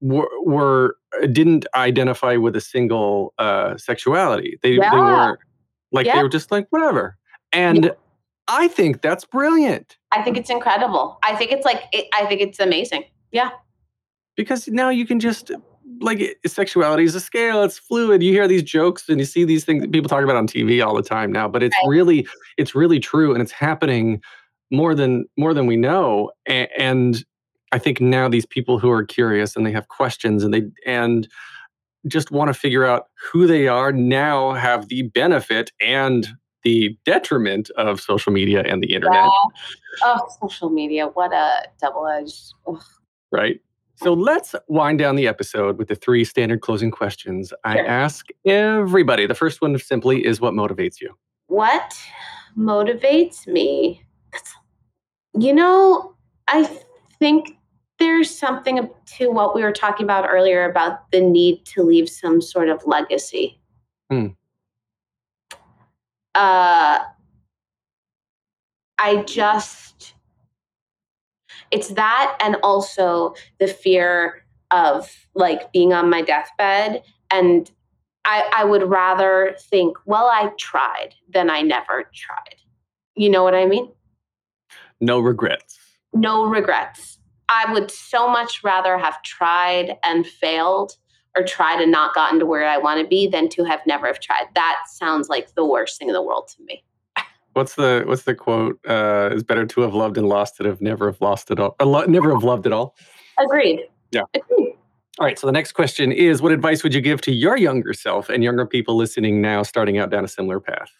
were, 0.00 0.28
were 0.44 0.96
didn't 1.30 1.66
identify 1.76 2.36
with 2.36 2.56
a 2.56 2.60
single 2.60 3.32
uh, 3.38 3.76
sexuality. 3.76 4.58
They 4.62 4.72
they 4.72 4.76
Yeah. 4.82 5.28
were 5.30 5.38
like 5.92 6.06
Yeah. 6.06 6.16
they 6.16 6.22
were 6.24 6.28
just 6.28 6.50
like 6.50 6.66
whatever. 6.70 7.16
And 7.52 7.92
I 8.48 8.68
think 8.68 9.02
that's 9.02 9.24
brilliant 9.24 9.96
I 10.12 10.22
think 10.22 10.36
it's 10.36 10.50
incredible. 10.50 11.18
I 11.22 11.34
think 11.34 11.52
it's 11.52 11.64
like 11.64 11.84
it, 11.92 12.06
I 12.14 12.26
think 12.26 12.40
it's 12.40 12.60
amazing. 12.60 13.04
Yeah. 13.32 13.50
Because 14.36 14.68
now 14.68 14.90
you 14.90 15.06
can 15.06 15.18
just 15.20 15.50
like 16.00 16.38
sexuality 16.46 17.04
is 17.04 17.14
a 17.14 17.20
scale. 17.20 17.62
It's 17.62 17.78
fluid. 17.78 18.22
You 18.22 18.32
hear 18.32 18.46
these 18.46 18.62
jokes 18.62 19.08
and 19.08 19.18
you 19.18 19.24
see 19.24 19.44
these 19.44 19.64
things 19.64 19.82
that 19.82 19.90
people 19.90 20.08
talk 20.08 20.22
about 20.22 20.36
on 20.36 20.46
TV 20.46 20.84
all 20.84 20.94
the 20.94 21.02
time 21.02 21.32
now. 21.32 21.48
But 21.48 21.62
it's 21.62 21.76
Right. 21.82 21.88
really 21.90 22.26
it's 22.58 22.74
really 22.74 23.00
true 23.00 23.32
and 23.32 23.42
it's 23.42 23.52
happening 23.52 24.20
more 24.70 24.94
than 24.94 25.24
more 25.38 25.54
than 25.54 25.66
we 25.66 25.76
know. 25.76 26.30
And, 26.46 26.68
and 26.78 27.24
I 27.72 27.78
think 27.78 28.00
now 28.00 28.28
these 28.28 28.46
people 28.46 28.78
who 28.78 28.90
are 28.90 29.04
curious 29.04 29.56
and 29.56 29.64
they 29.66 29.72
have 29.72 29.88
questions 29.88 30.44
and 30.44 30.52
they 30.52 30.62
and 30.84 31.26
just 32.06 32.30
want 32.30 32.48
to 32.48 32.54
figure 32.54 32.84
out 32.84 33.06
who 33.32 33.46
they 33.46 33.66
are 33.68 33.92
now 33.92 34.52
have 34.52 34.88
the 34.88 35.02
benefit 35.02 35.70
and 35.80 36.28
the 36.64 36.96
detriment 37.04 37.70
of 37.76 38.00
social 38.00 38.32
media 38.32 38.62
and 38.62 38.82
the 38.82 38.92
internet, 38.92 39.28
Oh, 40.02 40.28
social 40.40 40.70
media, 40.70 41.06
what 41.08 41.32
a 41.32 41.64
double-edged. 41.80 42.54
right? 43.30 43.60
So 43.96 44.14
let's 44.14 44.54
wind 44.68 44.98
down 44.98 45.16
the 45.16 45.28
episode 45.28 45.78
with 45.78 45.88
the 45.88 45.94
three 45.94 46.24
standard 46.24 46.60
closing 46.60 46.90
questions 46.90 47.52
I 47.64 47.78
ask 47.78 48.26
everybody. 48.44 49.26
The 49.26 49.34
first 49.34 49.62
one 49.62 49.78
simply 49.78 50.24
is 50.26 50.40
what 50.40 50.54
motivates 50.54 51.00
you? 51.00 51.14
What 51.46 51.94
motivates 52.56 53.46
me? 53.46 54.02
You 55.38 55.52
know, 55.54 56.14
I 56.48 56.64
think 57.18 57.56
there's 57.98 58.30
something 58.36 58.88
to 59.18 59.30
what 59.30 59.54
we 59.54 59.62
were 59.62 59.72
talking 59.72 60.04
about 60.04 60.26
earlier 60.28 60.68
about 60.68 61.10
the 61.12 61.20
need 61.20 61.64
to 61.66 61.82
leave 61.82 62.08
some 62.08 62.40
sort 62.40 62.68
of 62.68 62.82
legacy. 62.86 63.60
Hmm. 64.10 64.28
Uh, 66.34 67.00
I 68.98 69.16
just, 69.26 70.14
it's 71.70 71.88
that, 71.88 72.36
and 72.40 72.56
also 72.62 73.34
the 73.58 73.66
fear 73.66 74.44
of 74.70 75.10
like 75.34 75.72
being 75.72 75.92
on 75.92 76.08
my 76.08 76.22
deathbed 76.22 77.02
and 77.30 77.70
I, 78.24 78.48
I 78.54 78.64
would 78.64 78.84
rather 78.84 79.56
think, 79.58 79.96
well, 80.06 80.26
I 80.26 80.50
tried 80.58 81.14
than 81.28 81.50
I 81.50 81.62
never 81.62 82.04
tried. 82.14 82.56
You 83.14 83.30
know 83.30 83.42
what 83.42 83.54
I 83.54 83.66
mean? 83.66 83.90
No 85.00 85.20
regrets. 85.20 85.78
No 86.12 86.46
regrets. 86.46 87.18
I 87.48 87.72
would 87.72 87.90
so 87.90 88.28
much 88.28 88.62
rather 88.62 88.96
have 88.96 89.22
tried 89.22 89.96
and 90.04 90.26
failed 90.26 90.96
or 91.36 91.44
tried 91.44 91.80
and 91.80 91.90
not 91.90 92.14
gotten 92.14 92.38
to 92.38 92.46
where 92.46 92.68
I 92.68 92.78
want 92.78 93.00
to 93.00 93.06
be 93.06 93.26
than 93.26 93.48
to 93.50 93.64
have 93.64 93.80
never 93.86 94.06
have 94.06 94.20
tried. 94.20 94.46
That 94.54 94.76
sounds 94.88 95.28
like 95.28 95.54
the 95.54 95.64
worst 95.64 95.98
thing 95.98 96.08
in 96.08 96.14
the 96.14 96.22
world 96.22 96.48
to 96.56 96.62
me. 96.64 96.84
What's 97.54 97.74
the 97.74 98.04
what's 98.06 98.22
the 98.22 98.34
quote? 98.34 98.78
Uh, 98.86 99.28
it's 99.32 99.42
better 99.42 99.66
to 99.66 99.80
have 99.82 99.94
loved 99.94 100.16
and 100.16 100.28
lost 100.28 100.56
than 100.58 100.66
have 100.66 100.80
never 100.80 101.06
have 101.06 101.20
lost 101.20 101.50
it 101.50 101.60
all. 101.60 101.76
Uh, 101.78 101.84
lo- 101.84 102.04
never 102.06 102.32
have 102.32 102.44
loved 102.44 102.66
it 102.66 102.72
all. 102.72 102.96
Agreed. 103.38 103.80
Yeah. 104.10 104.22
Agreed. 104.34 104.74
All 105.18 105.26
right. 105.26 105.38
So 105.38 105.46
the 105.46 105.52
next 105.52 105.72
question 105.72 106.12
is: 106.12 106.40
What 106.40 106.52
advice 106.52 106.82
would 106.82 106.94
you 106.94 107.02
give 107.02 107.20
to 107.22 107.32
your 107.32 107.58
younger 107.58 107.92
self 107.92 108.30
and 108.30 108.42
younger 108.42 108.64
people 108.64 108.96
listening 108.96 109.42
now, 109.42 109.62
starting 109.62 109.98
out 109.98 110.08
down 110.10 110.24
a 110.24 110.28
similar 110.28 110.60
path? 110.60 110.90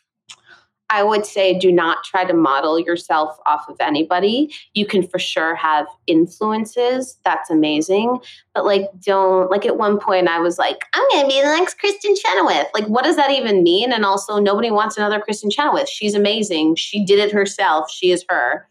I 0.93 1.03
would 1.03 1.25
say 1.25 1.59
do 1.59 1.73
not 1.73 2.05
try 2.05 2.27
to 2.27 2.35
model 2.35 2.79
yourself 2.79 3.39
off 3.47 3.67
of 3.67 3.77
anybody. 3.81 4.55
You 4.75 4.85
can 4.85 5.03
for 5.03 5.19
sure 5.19 5.55
have 5.55 5.87
influences. 6.07 7.19
That's 7.25 7.49
amazing. 7.49 8.19
But 8.55 8.67
like, 8.67 8.91
don't, 9.01 9.51
like 9.51 9.65
at 9.65 9.79
one 9.79 9.99
point 9.99 10.29
I 10.29 10.39
was 10.39 10.59
like, 10.59 10.85
I'm 10.93 11.03
going 11.11 11.23
to 11.23 11.29
be 11.29 11.41
the 11.41 11.47
next 11.47 11.79
Kristin 11.81 12.15
Chenoweth. 12.23 12.67
Like, 12.75 12.87
what 12.89 13.05
does 13.05 13.17
that 13.17 13.31
even 13.31 13.63
mean? 13.63 13.91
And 13.91 14.05
also, 14.05 14.39
nobody 14.39 14.71
wants 14.71 14.99
another 14.99 15.19
Kristin 15.19 15.51
Chenoweth. 15.51 15.89
She's 15.89 16.15
amazing. 16.15 16.77
She 16.77 17.07
did 17.07 17.19
it 17.19 17.33
herself. 17.33 17.91
She 17.91 18.13
is 18.13 18.23
her. 18.29 18.69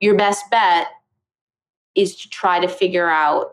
Your 0.00 0.16
best 0.16 0.50
bet 0.50 0.88
is 1.94 2.16
to 2.16 2.28
try 2.28 2.58
to 2.58 2.66
figure 2.66 3.08
out 3.08 3.52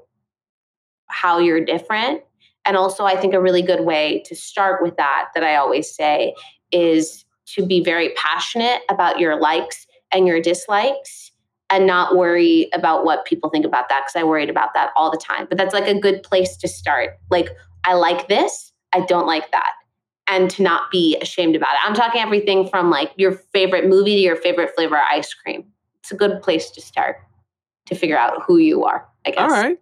how 1.06 1.38
you're 1.38 1.64
different. 1.64 2.24
And 2.66 2.76
also, 2.76 3.06
I 3.06 3.18
think 3.18 3.36
a 3.36 3.42
really 3.42 3.62
good 3.62 3.82
way 3.82 4.24
to 4.26 4.36
start 4.36 4.82
with 4.82 4.98
that, 4.98 5.28
that 5.36 5.44
I 5.44 5.58
always 5.58 5.94
say, 5.94 6.34
is 6.72 7.23
to 7.46 7.66
be 7.66 7.84
very 7.84 8.14
passionate 8.16 8.82
about 8.90 9.20
your 9.20 9.40
likes 9.40 9.86
and 10.12 10.28
your 10.28 10.42
dislikes 10.42 11.32
and 11.70 11.88
not 11.88 12.16
worry 12.16 12.70
about 12.74 13.04
what 13.04 13.26
people 13.26 13.50
think 13.50 13.66
about 13.66 13.90
that 13.90 14.04
because 14.06 14.16
I 14.16 14.24
worried 14.24 14.50
about 14.50 14.74
that 14.76 14.92
all 14.96 15.10
the 15.10 15.18
time. 15.18 15.48
But 15.50 15.58
that's 15.58 15.74
like 15.74 15.88
a 15.88 16.00
good 16.00 16.22
place 16.24 16.56
to 16.58 16.68
start. 16.68 17.18
Like, 17.30 17.50
I 17.84 17.94
like 17.94 18.28
this, 18.28 18.72
I 18.94 19.02
don't 19.02 19.26
like 19.26 19.52
that. 19.52 19.72
And 20.28 20.50
to 20.52 20.64
not 20.64 20.90
be 20.92 21.18
ashamed 21.18 21.56
about 21.56 21.74
it. 21.74 21.80
I'm 21.84 21.94
talking 21.94 22.22
everything 22.22 22.68
from 22.70 22.90
like 22.90 23.12
your 23.18 23.34
favorite 23.54 23.90
movie 23.90 24.16
to 24.16 24.22
your 24.22 24.38
favorite 24.38 24.72
flavor 24.76 24.96
of 24.96 25.04
ice 25.12 25.34
cream. 25.34 25.66
It's 26.00 26.12
a 26.12 26.16
good 26.16 26.42
place 26.42 26.70
to 26.72 26.82
start 26.82 27.18
to 27.88 27.96
figure 27.96 28.18
out 28.18 28.44
who 28.44 28.58
you 28.58 28.86
are, 28.86 29.08
I 29.26 29.32
guess. 29.32 29.42
All 29.42 29.50
right. 29.50 29.78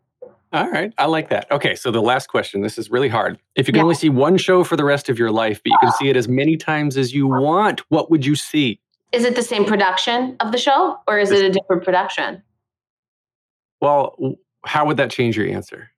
All 0.53 0.69
right. 0.69 0.93
I 0.97 1.05
like 1.05 1.29
that. 1.29 1.49
Okay. 1.49 1.75
So 1.75 1.91
the 1.91 2.01
last 2.01 2.27
question 2.27 2.61
this 2.61 2.77
is 2.77 2.91
really 2.91 3.07
hard. 3.07 3.39
If 3.55 3.67
you 3.67 3.73
can 3.73 3.79
Yeah. 3.79 3.83
only 3.83 3.95
see 3.95 4.09
one 4.09 4.37
show 4.37 4.63
for 4.65 4.75
the 4.75 4.83
rest 4.83 5.07
of 5.07 5.17
your 5.17 5.31
life, 5.31 5.61
but 5.63 5.71
you 5.71 5.77
can 5.79 5.91
see 5.91 6.09
it 6.09 6.17
as 6.17 6.27
many 6.27 6.57
times 6.57 6.97
as 6.97 7.13
you 7.13 7.25
want, 7.27 7.79
what 7.89 8.11
would 8.11 8.25
you 8.25 8.35
see? 8.35 8.79
Is 9.13 9.23
it 9.23 9.35
the 9.35 9.43
same 9.43 9.65
production 9.65 10.35
of 10.41 10.51
the 10.51 10.57
show 10.57 10.97
or 11.07 11.19
is 11.19 11.31
it 11.31 11.43
a 11.43 11.49
different 11.49 11.83
production? 11.83 12.43
Well, 13.81 14.15
how 14.65 14.85
would 14.85 14.97
that 14.97 15.09
change 15.09 15.37
your 15.37 15.47
answer? 15.47 15.89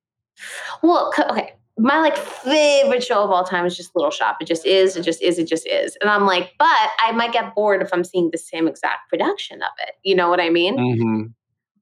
Well, 0.81 1.11
okay. 1.29 1.53
My 1.77 1.99
like 1.99 2.15
favorite 2.17 3.03
show 3.03 3.23
of 3.23 3.31
all 3.31 3.43
time 3.43 3.65
is 3.65 3.75
just 3.75 3.95
Little 3.95 4.11
Shop. 4.11 4.37
It 4.39 4.45
just 4.45 4.65
is. 4.65 4.95
It 4.95 5.01
just 5.01 5.21
is. 5.23 5.39
It 5.39 5.47
just 5.47 5.65
is. 5.67 5.97
And 6.01 6.09
I'm 6.09 6.25
like, 6.27 6.51
but 6.59 6.67
I 7.03 7.11
might 7.13 7.33
get 7.33 7.55
bored 7.55 7.81
if 7.81 7.89
I'm 7.91 8.03
seeing 8.03 8.29
the 8.31 8.37
same 8.37 8.67
exact 8.67 9.09
production 9.09 9.63
of 9.63 9.69
it. 9.87 9.95
You 10.03 10.15
know 10.15 10.29
what 10.29 10.39
I 10.39 10.49
mean? 10.51 10.77
hmm 10.77 11.23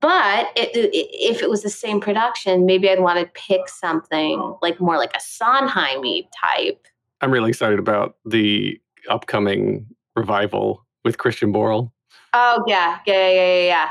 But 0.01 0.49
it, 0.55 0.75
it, 0.75 0.89
if 0.93 1.41
it 1.41 1.49
was 1.49 1.61
the 1.61 1.69
same 1.69 2.01
production, 2.01 2.65
maybe 2.65 2.89
I'd 2.89 2.99
want 2.99 3.19
to 3.19 3.27
pick 3.33 3.69
something 3.69 4.55
like 4.61 4.79
more 4.81 4.97
like 4.97 5.15
a 5.15 5.21
Sondheim 5.21 6.03
type. 6.39 6.87
I'm 7.21 7.31
really 7.31 7.49
excited 7.49 7.77
about 7.77 8.15
the 8.25 8.81
upcoming 9.09 9.85
revival 10.15 10.85
with 11.05 11.19
Christian 11.19 11.53
Borle. 11.53 11.91
Oh 12.33 12.63
yeah, 12.67 12.99
yeah, 13.05 13.29
yeah, 13.29 13.33
yeah, 13.33 13.63
yeah. 13.63 13.89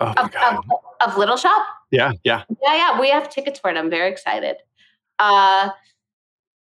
Oh 0.00 0.14
Of, 0.16 0.34
of, 0.34 0.64
of 1.00 1.18
Little 1.18 1.36
Shop. 1.36 1.66
Yeah, 1.90 2.12
yeah. 2.24 2.44
Yeah, 2.62 2.74
yeah. 2.74 3.00
We 3.00 3.10
have 3.10 3.28
tickets 3.28 3.58
for 3.58 3.70
it. 3.70 3.76
I'm 3.76 3.90
very 3.90 4.10
excited. 4.10 4.56
Uh, 5.18 5.70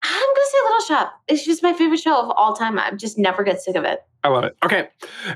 I'm 0.03 0.33
gonna 0.35 0.49
say 0.51 0.57
Little 0.63 0.81
Shop. 0.81 1.13
It's 1.27 1.45
just 1.45 1.63
my 1.63 1.73
favorite 1.73 1.99
show 1.99 2.19
of 2.19 2.31
all 2.35 2.55
time. 2.55 2.77
I 2.79 2.91
just 2.91 3.17
never 3.17 3.43
get 3.43 3.61
sick 3.61 3.75
of 3.75 3.83
it. 3.83 4.03
I 4.23 4.29
love 4.29 4.43
it. 4.43 4.55
Okay. 4.63 4.89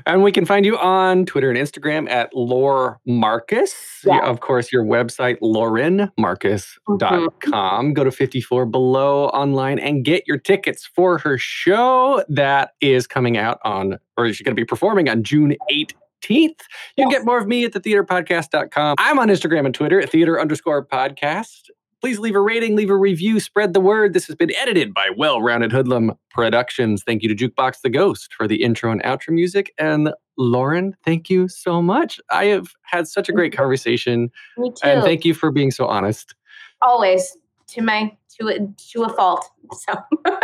And 0.04 0.22
we 0.22 0.30
can 0.30 0.44
find 0.44 0.64
you 0.66 0.78
on 0.78 1.24
Twitter 1.24 1.50
and 1.50 1.58
Instagram 1.58 2.08
at 2.10 2.34
Lore 2.34 3.00
Marcus. 3.06 3.74
Yeah. 4.04 4.20
Of 4.20 4.40
course, 4.40 4.70
your 4.72 4.84
website, 4.84 5.38
laurenmarcus.com. 5.40 7.94
Go 7.94 8.04
to 8.04 8.10
54 8.10 8.66
Below 8.66 9.28
online 9.28 9.78
and 9.78 10.04
get 10.04 10.24
your 10.26 10.36
tickets 10.36 10.84
for 10.84 11.16
her 11.18 11.38
show 11.38 12.22
that 12.28 12.74
is 12.80 13.06
coming 13.06 13.38
out 13.38 13.58
on, 13.64 13.98
or 14.16 14.26
she's 14.28 14.42
going 14.42 14.54
to 14.54 14.60
be 14.60 14.66
performing 14.66 15.08
on 15.08 15.22
June 15.22 15.56
18th. 15.72 15.94
You 16.28 16.54
can 16.98 17.08
get 17.10 17.24
more 17.24 17.38
of 17.38 17.46
me 17.46 17.64
at 17.64 17.72
thetheaterpodcast.com. 17.72 18.96
I'm 18.98 19.18
on 19.18 19.28
Instagram 19.28 19.64
and 19.66 19.74
Twitter 19.74 20.00
at 20.00 20.10
theater 20.10 20.40
underscore 20.40 20.86
podcast. 20.86 21.70
Please 22.04 22.18
leave 22.18 22.34
a 22.34 22.40
rating, 22.40 22.76
leave 22.76 22.90
a 22.90 22.96
review, 22.98 23.40
spread 23.40 23.72
the 23.72 23.80
word. 23.80 24.12
This 24.12 24.26
has 24.26 24.36
been 24.36 24.54
edited 24.56 24.92
by 24.92 25.08
Well 25.16 25.40
Rounded 25.40 25.72
Hoodlum 25.72 26.18
Productions. 26.28 27.02
Thank 27.02 27.22
you 27.22 27.34
to 27.34 27.34
Jukebox 27.34 27.80
the 27.80 27.88
Ghost 27.88 28.34
for 28.34 28.46
the 28.46 28.62
intro 28.62 28.92
and 28.92 29.02
outro 29.04 29.30
music. 29.30 29.72
And 29.78 30.12
Lauren, 30.36 30.94
thank 31.02 31.30
you 31.30 31.48
so 31.48 31.80
much. 31.80 32.20
I 32.28 32.44
have 32.44 32.74
had 32.82 33.08
such 33.08 33.30
a 33.30 33.32
great 33.32 33.52
mm-hmm. 33.52 33.62
conversation. 33.62 34.30
Me 34.58 34.68
too. 34.68 34.86
And 34.86 35.02
thank 35.02 35.24
you 35.24 35.32
for 35.32 35.50
being 35.50 35.70
so 35.70 35.86
honest. 35.86 36.34
Always 36.82 37.38
to 37.68 37.80
my 37.80 38.14
to 38.38 38.48
a 38.48 38.58
to 38.58 39.04
a 39.04 39.08
fault. 39.08 39.48
So. 39.72 39.94